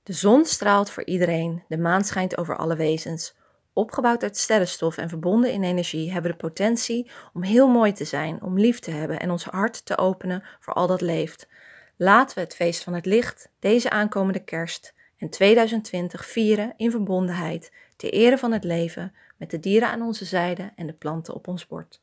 De 0.02 0.12
zon 0.12 0.44
straalt 0.44 0.90
voor 0.90 1.04
iedereen, 1.04 1.62
de 1.68 1.78
maan 1.78 2.04
schijnt 2.04 2.38
over 2.38 2.56
alle 2.56 2.76
wezens. 2.76 3.34
Opgebouwd 3.72 4.22
uit 4.22 4.36
sterrenstof 4.36 4.96
en 4.96 5.08
verbonden 5.08 5.52
in 5.52 5.62
energie 5.62 6.12
hebben 6.12 6.30
de 6.30 6.36
potentie 6.36 7.10
om 7.32 7.42
heel 7.42 7.68
mooi 7.68 7.92
te 7.92 8.04
zijn, 8.04 8.42
om 8.42 8.58
lief 8.58 8.78
te 8.78 8.90
hebben 8.90 9.20
en 9.20 9.30
ons 9.30 9.44
hart 9.44 9.86
te 9.86 9.98
openen 9.98 10.44
voor 10.60 10.74
al 10.74 10.86
dat 10.86 11.00
leeft. 11.00 11.48
Laten 11.96 12.34
we 12.34 12.42
het 12.42 12.54
feest 12.54 12.82
van 12.82 12.94
het 12.94 13.06
licht, 13.06 13.50
deze 13.58 13.90
aankomende 13.90 14.44
kerst 14.44 14.94
en 15.18 15.30
2020 15.30 16.26
vieren 16.26 16.74
in 16.76 16.90
verbondenheid, 16.90 17.72
ter 17.96 18.12
ere 18.12 18.38
van 18.38 18.52
het 18.52 18.64
leven, 18.64 19.14
met 19.36 19.50
de 19.50 19.60
dieren 19.60 19.88
aan 19.88 20.02
onze 20.02 20.24
zijde 20.24 20.72
en 20.76 20.86
de 20.86 20.92
planten 20.92 21.34
op 21.34 21.48
ons 21.48 21.66
bord. 21.66 22.00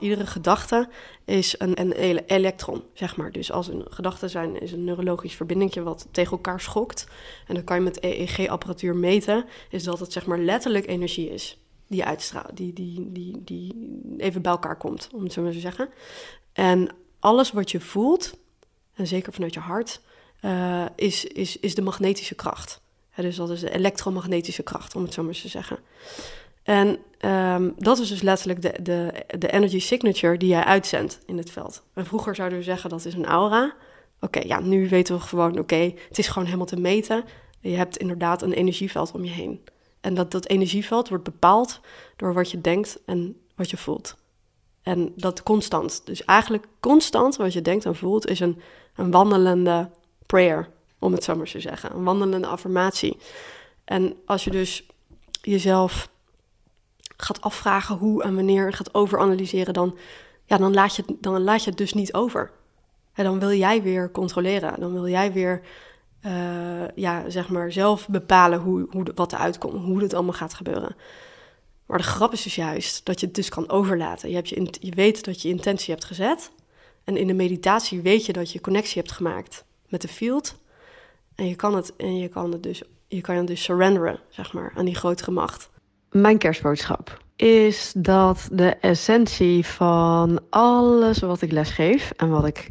Iedere 0.00 0.26
gedachte 0.26 0.88
is 1.24 1.54
een, 1.58 1.80
een 1.80 1.92
ele- 1.92 2.24
elektron, 2.26 2.82
zeg 2.94 3.16
maar. 3.16 3.32
Dus 3.32 3.52
als 3.52 3.68
een 3.68 3.86
gedachte 3.90 4.28
zijn, 4.28 4.60
is 4.60 4.72
een 4.72 4.84
neurologisch 4.84 5.34
verbindingje 5.34 5.82
wat 5.82 6.06
tegen 6.10 6.32
elkaar 6.32 6.60
schokt. 6.60 7.06
En 7.46 7.54
dan 7.54 7.64
kan 7.64 7.76
je 7.76 7.82
met 7.82 8.02
EEG-apparatuur 8.02 8.96
meten, 8.96 9.44
is 9.70 9.82
dat 9.82 10.00
het 10.00 10.12
zeg 10.12 10.26
maar 10.26 10.38
letterlijk 10.38 10.86
energie 10.86 11.30
is 11.30 11.58
die 11.90 12.04
uitstraalt, 12.04 12.56
die, 12.56 12.72
die, 12.72 13.12
die, 13.12 13.44
die 13.44 13.94
even 14.16 14.42
bij 14.42 14.52
elkaar 14.52 14.76
komt, 14.76 15.08
om 15.12 15.22
het 15.22 15.32
zo 15.32 15.42
maar 15.42 15.52
te 15.52 15.60
zeggen. 15.60 15.88
En 16.52 16.88
alles 17.18 17.52
wat 17.52 17.70
je 17.70 17.80
voelt, 17.80 18.38
en 18.94 19.06
zeker 19.06 19.32
vanuit 19.32 19.54
je 19.54 19.60
hart, 19.60 20.00
uh, 20.42 20.84
is, 20.96 21.24
is, 21.24 21.58
is 21.58 21.74
de 21.74 21.82
magnetische 21.82 22.34
kracht. 22.34 22.80
Dus 23.16 23.36
dat 23.36 23.50
is 23.50 23.60
de 23.60 23.74
elektromagnetische 23.74 24.62
kracht, 24.62 24.96
om 24.96 25.02
het 25.02 25.12
zo 25.12 25.22
maar 25.22 25.34
te 25.34 25.48
zeggen. 25.48 25.78
En 26.62 26.98
um, 27.24 27.74
dat 27.76 27.98
is 27.98 28.08
dus 28.08 28.22
letterlijk 28.22 28.62
de, 28.62 28.82
de, 28.82 29.24
de 29.38 29.50
energy 29.50 29.80
signature 29.80 30.36
die 30.36 30.48
jij 30.48 30.64
uitzendt 30.64 31.18
in 31.26 31.36
het 31.36 31.50
veld. 31.50 31.82
En 31.94 32.06
vroeger 32.06 32.34
zouden 32.34 32.58
we 32.58 32.64
zeggen 32.64 32.90
dat 32.90 33.04
is 33.04 33.14
een 33.14 33.26
aura. 33.26 33.74
Oké, 34.20 34.40
ja, 34.40 34.60
nu 34.60 34.88
weten 34.88 35.14
we 35.14 35.20
gewoon, 35.20 35.58
oké, 35.58 35.92
het 36.08 36.18
is 36.18 36.28
gewoon 36.28 36.44
helemaal 36.44 36.66
te 36.66 36.80
meten. 36.80 37.24
Je 37.60 37.76
hebt 37.76 37.96
inderdaad 37.96 38.42
een 38.42 38.52
energieveld 38.52 39.12
om 39.12 39.24
je 39.24 39.30
heen. 39.30 39.64
En 40.00 40.14
dat, 40.14 40.30
dat 40.30 40.46
energieveld 40.48 41.08
wordt 41.08 41.24
bepaald 41.24 41.80
door 42.16 42.34
wat 42.34 42.50
je 42.50 42.60
denkt 42.60 42.98
en 43.06 43.40
wat 43.56 43.70
je 43.70 43.76
voelt. 43.76 44.16
En 44.82 45.12
dat 45.16 45.42
constant. 45.42 46.02
Dus 46.04 46.24
eigenlijk 46.24 46.66
constant 46.80 47.36
wat 47.36 47.52
je 47.52 47.62
denkt 47.62 47.84
en 47.84 47.96
voelt 47.96 48.26
is 48.26 48.40
een, 48.40 48.60
een 48.96 49.10
wandelende 49.10 49.90
prayer, 50.26 50.68
om 50.98 51.12
het 51.12 51.24
zo 51.24 51.36
maar 51.36 51.46
te 51.46 51.60
zeggen. 51.60 51.94
Een 51.94 52.04
wandelende 52.04 52.46
affirmatie. 52.46 53.16
En 53.84 54.16
als 54.26 54.44
je 54.44 54.50
dus 54.50 54.86
jezelf 55.42 56.09
gaat 57.22 57.40
afvragen 57.40 57.96
hoe 57.96 58.22
en 58.22 58.34
wanneer 58.34 58.72
gaat 58.72 58.94
overanalyseren, 58.94 59.74
dan, 59.74 59.96
ja, 60.44 60.56
dan, 60.56 60.74
laat, 60.74 60.96
je, 60.96 61.04
dan 61.20 61.42
laat 61.42 61.64
je 61.64 61.68
het 61.68 61.78
dus 61.78 61.92
niet 61.92 62.14
over. 62.14 62.50
En 63.12 63.24
dan 63.24 63.38
wil 63.38 63.52
jij 63.52 63.82
weer 63.82 64.10
controleren. 64.10 64.80
Dan 64.80 64.92
wil 64.92 65.08
jij 65.08 65.32
weer 65.32 65.60
eh, 66.20 66.88
ja, 66.94 67.30
zeg 67.30 67.48
maar 67.48 67.72
zelf 67.72 68.08
bepalen 68.08 68.58
hoe, 68.58 68.86
hoe, 68.90 69.06
wat 69.14 69.32
eruit 69.32 69.58
komt, 69.58 69.84
hoe 69.84 70.02
het 70.02 70.14
allemaal 70.14 70.32
gaat 70.32 70.54
gebeuren. 70.54 70.96
Maar 71.86 71.98
de 71.98 72.04
grap 72.04 72.32
is 72.32 72.42
dus 72.42 72.54
juist 72.54 73.04
dat 73.04 73.20
je 73.20 73.26
het 73.26 73.34
dus 73.34 73.48
kan 73.48 73.68
overlaten. 73.68 74.28
Je, 74.28 74.34
hebt 74.34 74.48
je, 74.48 74.74
je 74.80 74.94
weet 74.94 75.24
dat 75.24 75.42
je 75.42 75.48
intentie 75.48 75.92
hebt 75.94 76.04
gezet. 76.04 76.50
En 77.04 77.16
in 77.16 77.26
de 77.26 77.34
meditatie 77.34 78.00
weet 78.00 78.26
je 78.26 78.32
dat 78.32 78.52
je 78.52 78.60
connectie 78.60 79.00
hebt 79.00 79.12
gemaakt 79.12 79.64
met 79.88 80.02
de 80.02 80.08
field. 80.08 80.56
En 81.34 81.48
je 81.48 81.54
kan 81.54 81.74
het, 81.74 81.96
en 81.96 82.16
je 82.16 82.28
kan 82.28 82.52
het 82.52 82.62
dus, 82.62 82.82
je 83.08 83.20
kan 83.20 83.36
het 83.36 83.46
dus 83.46 83.62
surrenderen, 83.62 84.20
zeg 84.28 84.52
maar, 84.52 84.72
aan 84.76 84.84
die 84.84 84.94
grotere 84.94 85.30
macht. 85.30 85.69
Mijn 86.10 86.38
kerstboodschap 86.38 87.22
is 87.36 87.92
dat 87.96 88.48
de 88.52 88.76
essentie 88.80 89.66
van 89.66 90.40
alles 90.50 91.18
wat 91.18 91.42
ik 91.42 91.52
lesgeef 91.52 92.12
en 92.16 92.28
wat 92.28 92.46
ik, 92.46 92.70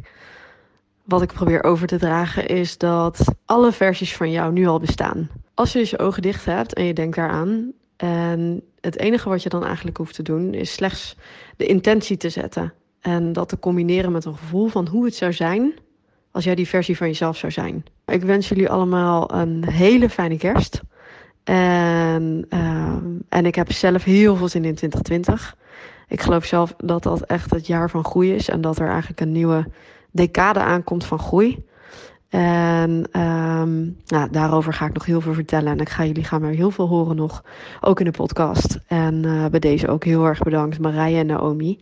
wat 1.04 1.22
ik 1.22 1.32
probeer 1.32 1.64
over 1.64 1.86
te 1.86 1.98
dragen, 1.98 2.46
is 2.46 2.78
dat 2.78 3.34
alle 3.44 3.72
versies 3.72 4.16
van 4.16 4.30
jou 4.30 4.52
nu 4.52 4.66
al 4.66 4.80
bestaan. 4.80 5.30
Als 5.54 5.72
je 5.72 5.78
dus 5.78 5.90
je 5.90 5.98
ogen 5.98 6.22
dicht 6.22 6.44
hebt 6.44 6.74
en 6.74 6.84
je 6.84 6.92
denkt 6.92 7.16
daaraan, 7.16 7.72
en 7.96 8.62
het 8.80 8.98
enige 8.98 9.28
wat 9.28 9.42
je 9.42 9.48
dan 9.48 9.64
eigenlijk 9.64 9.96
hoeft 9.96 10.14
te 10.14 10.22
doen, 10.22 10.54
is 10.54 10.72
slechts 10.72 11.16
de 11.56 11.66
intentie 11.66 12.16
te 12.16 12.28
zetten. 12.28 12.72
En 13.00 13.32
dat 13.32 13.48
te 13.48 13.58
combineren 13.58 14.12
met 14.12 14.24
een 14.24 14.36
gevoel 14.36 14.68
van 14.68 14.88
hoe 14.88 15.04
het 15.04 15.14
zou 15.14 15.32
zijn 15.32 15.74
als 16.30 16.44
jij 16.44 16.54
die 16.54 16.68
versie 16.68 16.96
van 16.96 17.06
jezelf 17.06 17.36
zou 17.36 17.52
zijn. 17.52 17.84
Ik 18.06 18.22
wens 18.22 18.48
jullie 18.48 18.70
allemaal 18.70 19.34
een 19.34 19.68
hele 19.68 20.08
fijne 20.08 20.36
kerst. 20.36 20.80
En, 21.50 22.46
ehm, 22.48 23.04
en 23.28 23.46
ik 23.46 23.54
heb 23.54 23.72
zelf 23.72 24.04
heel 24.04 24.36
veel 24.36 24.48
zin 24.48 24.64
in 24.64 24.74
2020. 24.74 25.56
Ik 26.08 26.20
geloof 26.20 26.44
zelf 26.44 26.74
dat 26.76 27.02
dat 27.02 27.20
echt 27.20 27.50
het 27.50 27.66
jaar 27.66 27.90
van 27.90 28.04
groei 28.04 28.34
is. 28.34 28.48
En 28.48 28.60
dat 28.60 28.78
er 28.78 28.88
eigenlijk 28.88 29.20
een 29.20 29.32
nieuwe 29.32 29.66
decade 30.10 30.60
aankomt 30.60 31.04
van 31.04 31.18
groei. 31.18 31.64
En 32.28 33.08
ehm, 33.12 33.80
nou, 34.06 34.30
daarover 34.30 34.72
ga 34.72 34.86
ik 34.86 34.92
nog 34.92 35.04
heel 35.04 35.20
veel 35.20 35.34
vertellen. 35.34 35.72
En 35.72 35.78
ik 35.78 35.88
ga 35.88 36.04
jullie 36.04 36.24
gaan 36.24 36.40
weer 36.40 36.54
heel 36.54 36.70
veel 36.70 36.88
horen 36.88 37.16
nog. 37.16 37.44
Ook 37.80 37.98
in 37.98 38.04
de 38.04 38.10
podcast. 38.10 38.78
En 38.86 39.24
eh, 39.24 39.46
bij 39.46 39.60
deze 39.60 39.88
ook 39.88 40.04
heel 40.04 40.24
erg 40.24 40.38
bedankt 40.38 40.78
Marije 40.78 41.18
en 41.18 41.26
Naomi. 41.26 41.78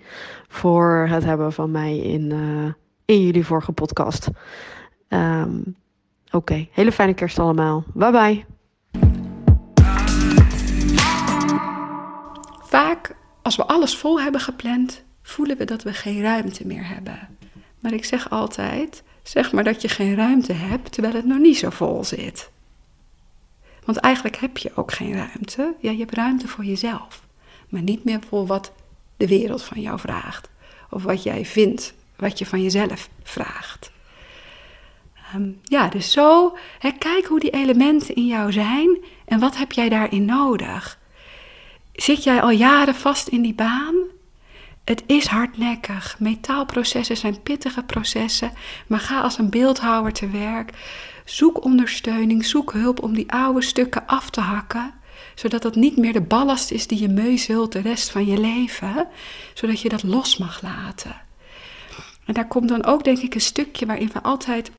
Voor 0.49 1.07
het 1.11 1.25
hebben 1.25 1.53
van 1.53 1.71
mij 1.71 1.99
in, 1.99 2.33
eh, 2.33 2.73
in 3.05 3.25
jullie 3.25 3.47
vorige 3.47 3.73
podcast. 3.73 4.29
Ehm, 5.09 5.61
Oké, 6.31 6.69
hele 6.73 6.93
fijne 6.93 7.15
kerst 7.15 7.39
allemaal. 7.39 7.85
Bye 7.95 8.11
bye. 8.11 8.58
Vaak, 12.79 13.15
als 13.43 13.57
we 13.57 13.67
alles 13.67 13.97
vol 13.97 14.21
hebben 14.21 14.41
gepland, 14.41 15.05
voelen 15.23 15.57
we 15.57 15.65
dat 15.65 15.83
we 15.83 15.93
geen 15.93 16.23
ruimte 16.23 16.67
meer 16.67 16.89
hebben. 16.89 17.39
Maar 17.81 17.93
ik 17.93 18.05
zeg 18.05 18.31
altijd: 18.31 19.03
zeg 19.23 19.53
maar 19.53 19.65
dat 19.65 19.83
je 19.83 19.89
geen 19.89 20.15
ruimte 20.15 20.53
hebt 20.53 20.93
terwijl 20.93 21.15
het 21.15 21.25
nog 21.25 21.39
niet 21.39 21.59
zo 21.59 21.71
vol 21.71 22.05
zit. 22.05 22.51
Want 23.85 23.99
eigenlijk 23.99 24.37
heb 24.37 24.59
je 24.59 24.71
ook 24.75 24.93
geen 24.93 25.13
ruimte. 25.13 25.75
Ja, 25.81 25.91
je 25.91 25.99
hebt 25.99 26.15
ruimte 26.15 26.49
voor 26.49 26.65
jezelf, 26.65 27.23
maar 27.69 27.83
niet 27.83 28.05
meer 28.05 28.21
voor 28.29 28.47
wat 28.47 28.73
de 29.17 29.27
wereld 29.27 29.63
van 29.63 29.81
jou 29.81 29.99
vraagt. 29.99 30.49
Of 30.91 31.03
wat 31.03 31.23
jij 31.23 31.45
vindt, 31.45 31.95
wat 32.17 32.39
je 32.39 32.47
van 32.47 32.63
jezelf 32.63 33.09
vraagt. 33.23 33.93
Ehm, 35.15 35.51
ja, 35.63 35.89
dus 35.89 36.11
zo, 36.11 36.57
kijk 36.99 37.27
hoe 37.29 37.41
die 37.41 37.51
elementen 37.51 38.15
in 38.15 38.27
jou 38.27 38.53
zijn 38.53 38.99
en 39.25 39.41
wat 39.41 39.57
heb 39.57 39.73
jij 39.73 39.89
daarin 39.89 40.25
nodig. 40.25 40.98
Zit 41.99 42.23
jij 42.23 42.43
al 42.43 42.51
jaren 42.51 42.95
vast 42.95 43.29
in 43.29 43.43
die 43.43 43.55
baan? 43.55 43.95
Het 44.85 45.03
is 45.07 45.27
hardnekkig. 45.27 46.17
Metaalprocessen 46.19 47.17
zijn 47.17 47.43
pittige 47.43 47.83
processen. 47.83 48.53
Maar 48.87 49.01
ga 49.01 49.21
als 49.21 49.39
een 49.39 49.51
beeldhouwer 49.51 50.13
te 50.13 50.31
werk. 50.31 50.71
Zoek 51.25 51.65
ondersteuning, 51.65 52.45
zoek 52.45 52.73
hulp 52.73 53.03
om 53.03 53.15
die 53.15 53.33
oude 53.33 53.63
stukken 53.63 54.07
af 54.07 54.31
te 54.31 54.41
hakken. 54.41 54.95
Zodat 55.35 55.63
dat 55.63 55.75
niet 55.75 55.97
meer 55.97 56.13
de 56.13 56.21
ballast 56.21 56.71
is 56.71 56.87
die 56.87 57.01
je 57.01 57.09
meuzult 57.09 57.73
de 57.73 57.81
rest 57.81 58.11
van 58.11 58.27
je 58.27 58.41
leven. 58.41 59.07
Zodat 59.55 59.81
je 59.81 59.89
dat 59.89 60.03
los 60.03 60.37
mag 60.37 60.63
laten. 60.63 61.17
En 62.25 62.35
daar 62.35 62.49
komt 62.49 62.69
dan 62.69 62.85
ook 62.85 63.05
denk 63.05 63.19
ik 63.19 63.35
een 63.35 63.41
stukje 63.41 63.87
waarin 63.87 64.11
we 64.13 64.23
altijd... 64.23 64.71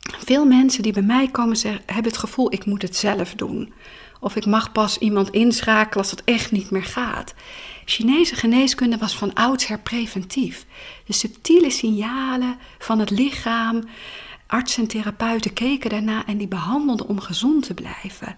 Veel 0.00 0.46
mensen 0.46 0.82
die 0.82 0.92
bij 0.92 1.02
mij 1.02 1.28
komen 1.28 1.56
zeggen, 1.56 1.82
hebben 1.86 2.12
het 2.12 2.20
gevoel 2.20 2.52
ik 2.52 2.64
moet 2.64 2.82
het 2.82 2.96
zelf 2.96 3.34
doen. 3.34 3.72
Of 4.20 4.36
ik 4.36 4.46
mag 4.46 4.72
pas 4.72 4.98
iemand 4.98 5.30
inschakelen 5.30 5.98
als 5.98 6.10
het 6.10 6.24
echt 6.24 6.52
niet 6.52 6.70
meer 6.70 6.84
gaat. 6.84 7.34
Chinese 7.84 8.34
geneeskunde 8.34 8.96
was 8.96 9.16
van 9.16 9.34
oudsher 9.34 9.78
preventief. 9.78 10.66
De 11.04 11.12
subtiele 11.12 11.70
signalen 11.70 12.56
van 12.78 12.98
het 12.98 13.10
lichaam. 13.10 13.88
Artsen 14.46 14.82
en 14.82 14.88
therapeuten 14.88 15.52
keken 15.52 15.90
daarna 15.90 16.26
en 16.26 16.38
die 16.38 16.48
behandelden 16.48 17.06
om 17.06 17.20
gezond 17.20 17.66
te 17.66 17.74
blijven. 17.74 18.36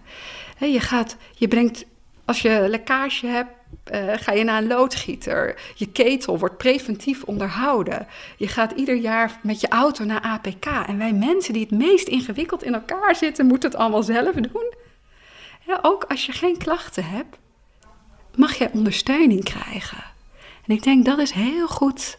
Je, 0.59 0.81
gaat, 0.81 1.17
je 1.35 1.49
brengt, 1.49 1.85
als 2.25 2.43
je 2.43 2.65
lekkage 2.69 3.27
hebt, 3.27 3.51
eh, 3.85 4.13
ga 4.15 4.33
je 4.33 4.45
naar 4.45 4.63
een 4.63 4.69
loodgieter. 4.69 5.61
Je 5.75 5.87
ketel 5.87 6.39
wordt 6.39 6.57
preventief 6.57 7.23
onderhouden. 7.23 8.07
Je 8.37 8.49
gaat 8.49 8.73
ieder 8.73 8.97
jaar 8.97 9.39
met 9.43 9.61
je 9.61 9.69
auto 9.69 10.05
naar 10.05 10.21
APK. 10.21 10.67
En 10.87 10.99
wij 10.99 11.13
mensen 11.13 11.53
die 11.53 11.63
het 11.63 11.79
meest 11.79 12.09
ingewikkeld 12.09 12.63
in 12.63 12.75
elkaar 12.75 13.17
zitten, 13.17 13.47
moeten 13.47 13.71
het 13.71 13.79
allemaal 13.79 14.03
zelf 14.03 14.35
doen. 14.35 14.73
Ja, 15.67 15.79
ook 15.83 16.05
als 16.05 16.27
je 16.27 16.33
geen 16.33 16.57
klachten 16.57 17.05
hebt, 17.05 17.39
mag 18.35 18.55
jij 18.55 18.71
ondersteuning 18.73 19.45
krijgen. 19.45 20.05
En 20.67 20.75
ik 20.75 20.83
denk 20.83 21.05
dat 21.05 21.19
is 21.19 21.31
heel 21.31 21.69
goed 21.69 22.19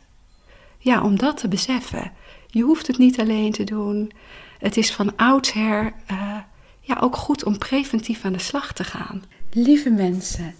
ja, 0.78 1.04
om 1.04 1.18
dat 1.18 1.38
te 1.38 1.48
beseffen. 1.48 2.12
Je 2.48 2.62
hoeft 2.62 2.88
het 2.88 2.98
niet 2.98 3.20
alleen 3.20 3.52
te 3.52 3.64
doen. 3.64 4.12
Het 4.60 4.78
is 4.78 4.94
van 4.94 5.16
oudsher 5.16 5.94
eh, 6.06 6.38
ja, 6.80 6.98
ook 7.00 7.16
goed 7.16 7.44
om 7.44 7.58
preventief 7.58 8.26
aan 8.26 8.34
de 8.34 8.40
slag 8.40 8.74
te 8.74 8.84
gaan. 8.84 9.24
Lieve 9.52 9.90
mensen, 9.90 10.56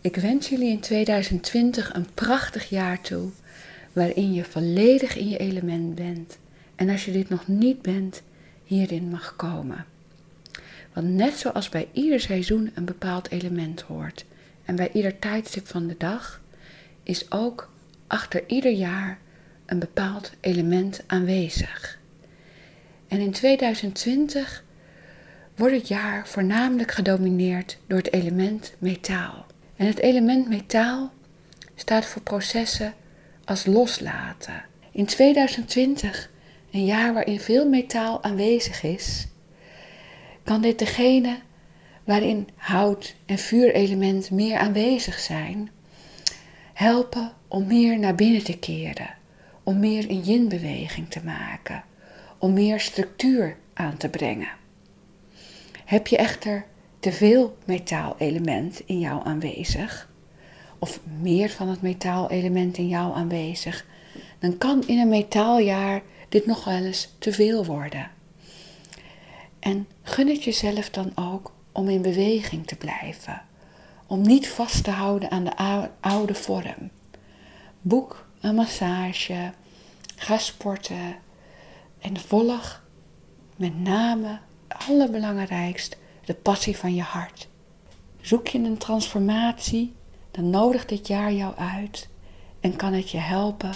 ik 0.00 0.16
wens 0.16 0.48
jullie 0.48 0.70
in 0.70 0.80
2020 0.80 1.94
een 1.94 2.06
prachtig 2.14 2.68
jaar 2.68 3.00
toe, 3.00 3.30
waarin 3.92 4.32
je 4.32 4.44
volledig 4.44 5.16
in 5.16 5.28
je 5.28 5.38
element 5.38 5.94
bent. 5.94 6.38
En 6.74 6.88
als 6.88 7.04
je 7.04 7.12
dit 7.12 7.28
nog 7.28 7.46
niet 7.46 7.82
bent, 7.82 8.22
hierin 8.64 9.08
mag 9.08 9.36
komen. 9.36 9.86
Want 10.92 11.08
net 11.08 11.38
zoals 11.38 11.68
bij 11.68 11.88
ieder 11.92 12.20
seizoen 12.20 12.70
een 12.74 12.84
bepaald 12.84 13.30
element 13.30 13.80
hoort 13.80 14.24
en 14.64 14.76
bij 14.76 14.90
ieder 14.92 15.18
tijdstip 15.18 15.66
van 15.66 15.86
de 15.86 15.94
dag, 15.98 16.40
is 17.02 17.30
ook 17.30 17.70
achter 18.06 18.42
ieder 18.46 18.72
jaar 18.72 19.18
een 19.66 19.78
bepaald 19.78 20.32
element 20.40 21.02
aanwezig. 21.06 21.98
En 23.08 23.20
in 23.20 23.30
2020 23.30 24.64
wordt 25.56 25.74
het 25.74 25.88
jaar 25.88 26.28
voornamelijk 26.28 26.90
gedomineerd 26.90 27.78
door 27.86 27.98
het 27.98 28.12
element 28.12 28.74
metaal. 28.78 29.46
En 29.76 29.86
het 29.86 29.98
element 29.98 30.48
metaal 30.48 31.12
staat 31.74 32.04
voor 32.04 32.22
processen 32.22 32.94
als 33.44 33.66
loslaten. 33.66 34.64
In 34.92 35.06
2020, 35.06 36.30
een 36.70 36.84
jaar 36.84 37.14
waarin 37.14 37.40
veel 37.40 37.68
metaal 37.68 38.22
aanwezig 38.22 38.82
is, 38.82 39.26
kan 40.42 40.60
dit 40.60 40.78
degene 40.78 41.38
waarin 42.04 42.48
hout 42.56 43.14
en 43.26 43.38
vuurelement 43.38 44.30
meer 44.30 44.58
aanwezig 44.58 45.18
zijn, 45.18 45.70
helpen 46.72 47.32
om 47.48 47.66
meer 47.66 47.98
naar 47.98 48.14
binnen 48.14 48.44
te 48.44 48.58
keren, 48.58 49.14
om 49.62 49.78
meer 49.78 50.10
een 50.10 50.20
yin-beweging 50.20 51.10
te 51.10 51.20
maken, 51.24 51.84
om 52.38 52.52
meer 52.52 52.80
structuur 52.80 53.56
aan 53.74 53.96
te 53.96 54.08
brengen. 54.08 54.50
Heb 55.84 56.06
je 56.06 56.16
echter 56.16 56.64
te 57.00 57.12
veel 57.12 57.56
metaalelement 57.64 58.82
in 58.86 58.98
jou 58.98 59.24
aanwezig, 59.24 60.10
of 60.78 61.00
meer 61.20 61.50
van 61.50 61.68
het 61.68 61.82
metaalelement 61.82 62.78
in 62.78 62.88
jou 62.88 63.14
aanwezig, 63.14 63.86
dan 64.38 64.58
kan 64.58 64.86
in 64.86 64.98
een 64.98 65.08
metaaljaar 65.08 66.02
dit 66.28 66.46
nog 66.46 66.64
wel 66.64 66.84
eens 66.84 67.14
te 67.18 67.32
veel 67.32 67.64
worden. 67.64 68.10
En 69.62 69.88
gun 70.02 70.28
het 70.28 70.44
jezelf 70.44 70.90
dan 70.90 71.12
ook 71.14 71.52
om 71.72 71.88
in 71.88 72.02
beweging 72.02 72.66
te 72.66 72.76
blijven, 72.76 73.42
om 74.06 74.20
niet 74.20 74.48
vast 74.48 74.84
te 74.84 74.90
houden 74.90 75.30
aan 75.30 75.44
de 75.44 75.88
oude 76.00 76.34
vorm. 76.34 76.90
Boek 77.80 78.26
een 78.40 78.54
massage, 78.54 79.52
ga 80.16 80.38
sporten 80.38 81.16
en 81.98 82.20
volg 82.20 82.82
met 83.56 83.78
name 83.78 84.38
allerbelangrijkst 84.68 85.96
de 86.24 86.34
passie 86.34 86.76
van 86.76 86.94
je 86.94 87.02
hart. 87.02 87.48
Zoek 88.20 88.46
je 88.46 88.58
een 88.58 88.78
transformatie, 88.78 89.94
dan 90.30 90.50
nodigt 90.50 90.88
dit 90.88 91.06
jaar 91.06 91.32
jou 91.32 91.56
uit 91.56 92.08
en 92.60 92.76
kan 92.76 92.92
het 92.92 93.10
je 93.10 93.18
helpen 93.18 93.72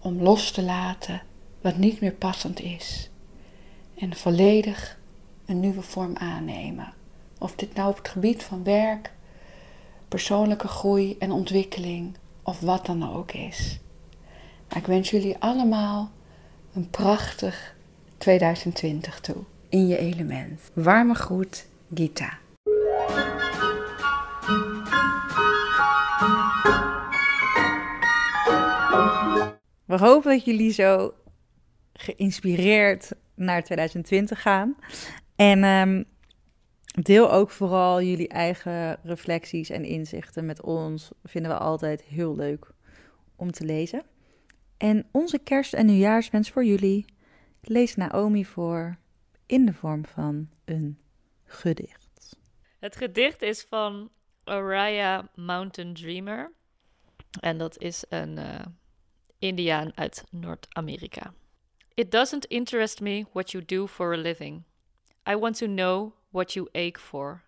om 0.00 0.22
los 0.22 0.50
te 0.50 0.62
laten 0.62 1.22
wat 1.60 1.76
niet 1.76 2.00
meer 2.00 2.14
passend 2.14 2.60
is 2.60 3.09
en 4.00 4.16
volledig 4.16 4.98
een 5.46 5.60
nieuwe 5.60 5.82
vorm 5.82 6.16
aannemen. 6.16 6.92
Of 7.38 7.54
dit 7.54 7.74
nou 7.74 7.90
op 7.90 7.96
het 7.96 8.08
gebied 8.08 8.42
van 8.42 8.64
werk, 8.64 9.12
persoonlijke 10.08 10.68
groei 10.68 11.16
en 11.18 11.30
ontwikkeling 11.30 12.16
of 12.42 12.60
wat 12.60 12.86
dan 12.86 13.14
ook 13.14 13.32
is. 13.32 13.80
Ik 14.76 14.86
wens 14.86 15.10
jullie 15.10 15.36
allemaal 15.38 16.10
een 16.72 16.90
prachtig 16.90 17.74
2020 18.18 19.20
toe. 19.20 19.36
In 19.68 19.86
je 19.86 19.98
element. 19.98 20.70
Warme 20.72 21.14
groet, 21.14 21.66
Gita. 21.94 22.38
We 29.84 29.96
hopen 29.98 30.30
dat 30.30 30.44
jullie 30.44 30.72
zo 30.72 31.14
geïnspireerd 31.92 33.12
naar 33.40 33.62
2020 33.62 34.42
gaan. 34.42 34.76
En 35.36 35.64
ehm, 35.64 36.02
deel 37.02 37.32
ook 37.32 37.50
vooral 37.50 38.02
jullie 38.02 38.28
eigen 38.28 38.98
reflecties 39.02 39.70
en 39.70 39.84
inzichten 39.84 40.46
met 40.46 40.62
ons. 40.62 41.10
Vinden 41.24 41.50
we 41.50 41.58
altijd 41.58 42.02
heel 42.02 42.36
leuk 42.36 42.72
om 43.36 43.52
te 43.52 43.64
lezen. 43.64 44.02
En 44.76 45.06
onze 45.12 45.38
kerst- 45.38 45.74
en 45.74 45.86
nieuwjaarswens 45.86 46.50
voor 46.50 46.64
jullie 46.64 47.04
leest 47.60 47.96
Naomi 47.96 48.44
voor 48.44 48.98
in 49.46 49.66
de 49.66 49.72
vorm 49.72 50.04
van 50.04 50.48
een 50.64 50.98
gedicht. 51.44 52.36
Het 52.78 52.96
gedicht 52.96 53.42
is 53.42 53.62
van 53.68 54.10
Araya 54.44 55.28
Mountain 55.34 55.94
Dreamer. 55.94 56.52
En 57.40 57.58
dat 57.58 57.78
is 57.78 58.04
een 58.08 58.36
uh, 58.36 58.60
Indiaan 59.38 59.92
uit 59.94 60.24
Noord-Amerika. 60.30 61.32
It 61.96 62.10
doesn't 62.10 62.46
interest 62.50 63.00
me 63.00 63.26
what 63.32 63.52
you 63.52 63.60
do 63.60 63.86
for 63.86 64.12
a 64.12 64.16
living. 64.16 64.64
I 65.26 65.36
want 65.36 65.56
to 65.56 65.68
know 65.68 66.14
what 66.32 66.56
you 66.56 66.68
ache 66.74 66.98
for, 66.98 67.44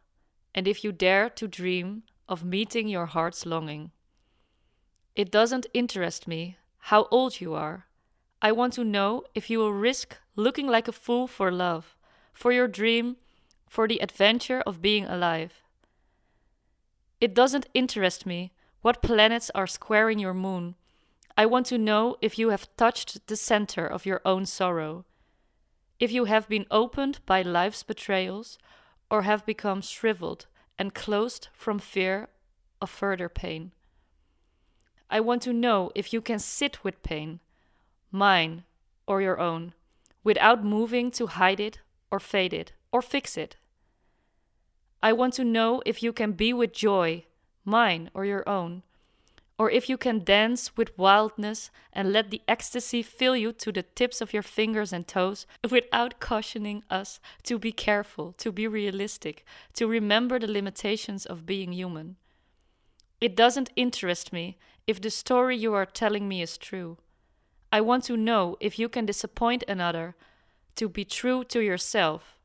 and 0.55 0.69
if 0.69 0.85
you 0.85 0.93
dare 0.93 1.31
to 1.31 1.49
dream 1.49 2.03
of 2.29 2.45
meeting 2.45 2.89
your 2.89 3.07
heart's 3.07 3.47
longing. 3.47 3.91
It 5.15 5.31
doesn't 5.31 5.67
interest 5.75 6.27
me 6.27 6.57
how 6.79 7.07
old 7.11 7.41
you 7.41 7.55
are. 7.55 7.87
I 8.41 8.53
want 8.53 8.73
to 8.75 8.85
know 8.85 9.25
if 9.35 9.51
you 9.51 9.59
will 9.59 9.73
risk 9.73 10.17
looking 10.35 10.67
like 10.67 10.89
a 10.89 10.93
fool 10.93 11.27
for 11.27 11.53
love, 11.53 11.97
for 12.33 12.53
your 12.53 12.69
dream, 12.69 13.17
for 13.69 13.87
the 13.87 14.03
adventure 14.03 14.63
of 14.67 14.83
being 14.83 15.07
alive. 15.07 15.63
It 17.21 17.35
doesn't 17.35 17.69
interest 17.73 18.27
me 18.27 18.53
what 18.81 19.01
planets 19.03 19.51
are 19.55 19.67
squaring 19.67 20.19
your 20.19 20.35
moon. 20.35 20.75
I 21.37 21.47
want 21.47 21.67
to 21.67 21.79
know 21.79 22.17
if 22.21 22.39
you 22.39 22.51
have 22.51 22.75
touched 22.77 23.27
the 23.27 23.37
center 23.37 23.87
of 23.87 24.05
your 24.05 24.21
own 24.25 24.47
sorrow, 24.47 25.05
if 25.99 26.13
you 26.13 26.25
have 26.25 26.49
been 26.49 26.67
opened 26.71 27.21
by 27.27 27.43
life's 27.43 27.83
betrayals, 27.83 28.59
or 29.11 29.23
have 29.23 29.47
become 29.47 29.81
shriveled 29.81 30.47
and 30.79 30.95
closed 30.95 31.49
from 31.53 31.79
fear 31.79 32.29
of 32.81 32.91
further 32.91 33.29
pain. 33.29 33.73
I 35.11 35.21
want 35.21 35.43
to 35.43 35.53
know 35.53 35.91
if 35.95 36.13
you 36.13 36.21
can 36.23 36.39
sit 36.39 36.83
with 36.83 37.03
pain, 37.03 37.41
mine 38.11 38.65
or 39.07 39.21
your 39.21 39.39
own, 39.39 39.75
without 40.25 40.65
moving 40.65 41.11
to 41.13 41.27
hide 41.27 41.61
it 41.61 41.81
or 42.11 42.19
fade 42.19 42.55
it 42.55 42.73
or 42.91 43.03
fix 43.03 43.37
it. 43.37 43.57
I 45.03 45.13
want 45.13 45.35
to 45.35 45.45
know 45.45 45.83
if 45.85 46.03
you 46.03 46.13
can 46.13 46.33
be 46.33 46.53
with 46.53 46.73
joy, 46.73 47.25
mine 47.65 48.11
or 48.15 48.25
your 48.25 48.49
own, 48.49 48.83
or 49.63 49.71
if 49.71 49.89
you 49.89 49.97
can 49.97 50.25
dance 50.25 50.77
with 50.77 50.99
wildness 50.99 51.71
and 51.93 52.13
let 52.13 52.33
the 52.33 52.43
ecstasy 52.49 53.01
fill 53.01 53.37
you 53.37 53.53
to 53.53 53.71
the 53.71 53.85
tips 53.85 54.21
of 54.21 54.33
your 54.33 54.43
fingers 54.43 54.93
and 54.93 55.07
toes 55.07 55.47
without 55.71 56.19
cautioning 56.19 56.83
us 56.91 57.21
to 57.45 57.61
be 57.61 57.71
careful, 57.71 58.33
to 58.33 58.51
be 58.51 58.67
realistic, 58.67 59.45
to 59.73 59.87
remember 59.87 60.41
the 60.41 60.49
limitations 60.49 61.25
of 61.25 61.47
being 61.47 61.73
human. 61.73 62.17
It 63.21 63.37
doesn't 63.37 63.71
interest 63.77 64.33
me 64.33 64.59
if 64.89 65.01
the 65.01 65.11
story 65.11 65.57
you 65.57 65.75
are 65.75 65.87
telling 65.87 66.29
me 66.29 66.43
is 66.43 66.59
true. 66.59 66.99
I 67.71 67.83
want 67.83 68.03
to 68.07 68.17
know 68.17 68.57
if 68.59 68.81
you 68.81 68.89
can 68.89 69.07
disappoint 69.07 69.63
another, 69.69 70.17
to 70.75 70.89
be 70.89 71.05
true 71.05 71.45
to 71.45 71.61
yourself, 71.61 72.37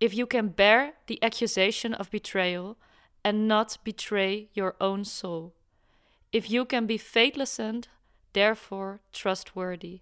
if 0.00 0.14
you 0.14 0.24
can 0.24 0.48
bear 0.48 0.94
the 1.06 1.22
accusation 1.22 1.92
of 1.92 2.10
betrayal 2.10 2.78
and 3.22 3.46
not 3.46 3.76
betray 3.84 4.48
your 4.54 4.74
own 4.80 5.04
soul, 5.04 5.52
if 6.32 6.50
you 6.50 6.64
can 6.64 6.86
be 6.86 6.98
faithless 6.98 7.58
and, 7.58 7.88
therefore, 8.32 9.00
trustworthy. 9.12 10.00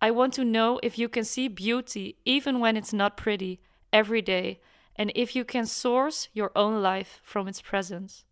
I 0.00 0.10
want 0.10 0.34
to 0.34 0.44
know 0.44 0.80
if 0.82 0.98
you 0.98 1.08
can 1.08 1.24
see 1.24 1.48
beauty 1.48 2.16
even 2.24 2.60
when 2.60 2.76
it's 2.76 2.92
not 2.92 3.16
pretty 3.16 3.60
every 3.92 4.22
day, 4.22 4.60
and 4.96 5.10
if 5.14 5.34
you 5.34 5.44
can 5.44 5.66
source 5.66 6.28
your 6.32 6.52
own 6.54 6.82
life 6.82 7.20
from 7.22 7.48
its 7.48 7.60
presence. 7.60 8.24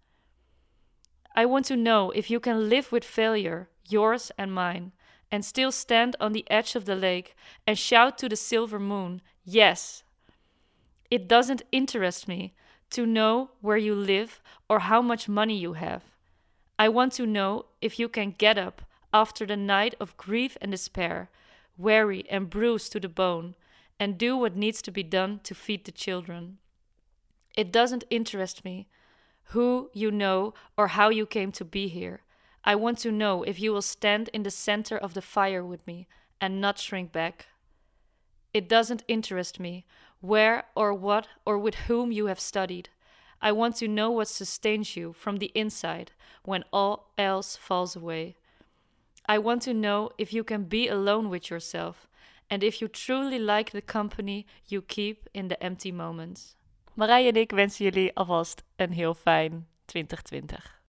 I 1.35 1.47
want 1.47 1.65
to 1.67 1.77
know 1.77 2.11
if 2.11 2.31
you 2.31 2.41
can 2.41 2.69
live 2.69 2.93
with 2.93 3.05
failure, 3.05 3.71
yours 3.89 4.31
and 4.37 4.53
mine, 4.53 4.93
and 5.31 5.45
still 5.45 5.73
stand 5.73 6.15
on 6.21 6.33
the 6.33 6.49
edge 6.51 6.77
of 6.77 6.85
the 6.85 6.95
lake 6.95 7.35
and 7.67 7.79
shout 7.79 8.19
to 8.19 8.29
the 8.29 8.37
silver 8.37 8.79
moon, 8.79 9.23
Yes! 9.45 10.05
It 11.11 11.27
doesn't 11.27 11.63
interest 11.73 12.29
me 12.29 12.55
to 12.91 13.07
know 13.07 13.51
where 13.61 13.77
you 13.77 13.95
live 13.95 14.43
or 14.69 14.81
how 14.81 15.03
much 15.03 15.29
money 15.29 15.57
you 15.57 15.73
have. 15.73 16.05
I 16.83 16.89
want 16.89 17.12
to 17.12 17.26
know 17.26 17.66
if 17.80 18.01
you 18.01 18.09
can 18.09 18.35
get 18.37 18.59
up 18.59 18.83
after 19.14 19.47
the 19.47 19.57
night 19.57 19.95
of 20.01 20.16
grief 20.16 20.59
and 20.61 20.72
despair, 20.72 21.30
weary 21.78 22.24
and 22.28 22.51
bruised 22.51 22.91
to 22.91 22.99
the 22.99 23.09
bone, 23.09 23.55
and 24.01 24.18
do 24.18 24.37
what 24.37 24.57
needs 24.57 24.83
to 24.83 24.91
be 24.91 25.05
done 25.05 25.39
to 25.45 25.55
feed 25.55 25.85
the 25.85 25.93
children. 25.93 26.59
It 27.57 27.70
doesn't 27.70 28.03
interest 28.11 28.64
me 28.64 28.89
who 29.55 29.91
you 29.93 30.11
know 30.11 30.55
or 30.76 30.89
how 30.89 31.09
you 31.09 31.24
came 31.24 31.53
to 31.53 31.64
be 31.64 31.87
here. 31.87 32.22
I 32.64 32.74
want 32.74 32.99
to 32.99 33.12
know 33.12 33.45
if 33.45 33.61
you 33.61 33.72
will 33.72 33.80
stand 33.80 34.28
in 34.33 34.43
the 34.43 34.51
center 34.51 34.99
of 34.99 35.14
the 35.14 35.22
fire 35.22 35.64
with 35.64 35.87
me 35.87 36.09
and 36.41 36.61
not 36.61 36.80
shrink 36.80 37.12
back. 37.12 37.47
It 38.53 38.68
doesn't 38.68 39.05
interest 39.07 39.61
me 39.61 39.85
where 40.20 40.64
or 40.74 40.93
what 40.93 41.28
or 41.47 41.59
with 41.59 41.76
whom 41.87 42.11
you 42.11 42.26
have 42.26 42.41
studied. 42.41 42.89
I 43.45 43.51
want 43.51 43.76
to 43.76 43.88
know 43.88 44.11
what 44.12 44.28
sustains 44.28 44.97
you 44.97 45.12
from 45.12 45.38
the 45.38 45.51
inside 45.55 46.12
when 46.45 46.64
all 46.72 47.12
else 47.18 47.57
falls 47.57 47.97
away. 47.97 48.36
I 49.26 49.38
want 49.38 49.62
to 49.62 49.74
know 49.74 50.11
if 50.16 50.32
you 50.32 50.45
can 50.45 50.64
be 50.64 50.88
alone 50.88 51.28
with 51.28 51.51
yourself 51.51 52.09
and 52.49 52.62
if 52.62 52.80
you 52.80 52.88
truly 52.88 53.38
like 53.38 53.72
the 53.72 53.82
company 53.82 54.47
you 54.68 54.80
keep 54.80 55.28
in 55.34 55.49
the 55.49 55.62
empty 55.62 55.93
moments. 55.93 56.57
Marije 56.95 57.28
en 57.28 57.36
ik 57.36 57.51
wensen 57.51 57.84
jullie 57.84 58.14
alvast 58.14 58.62
een 58.76 58.93
heel 58.93 59.14
fijn 59.14 59.66
2020. 59.84 60.82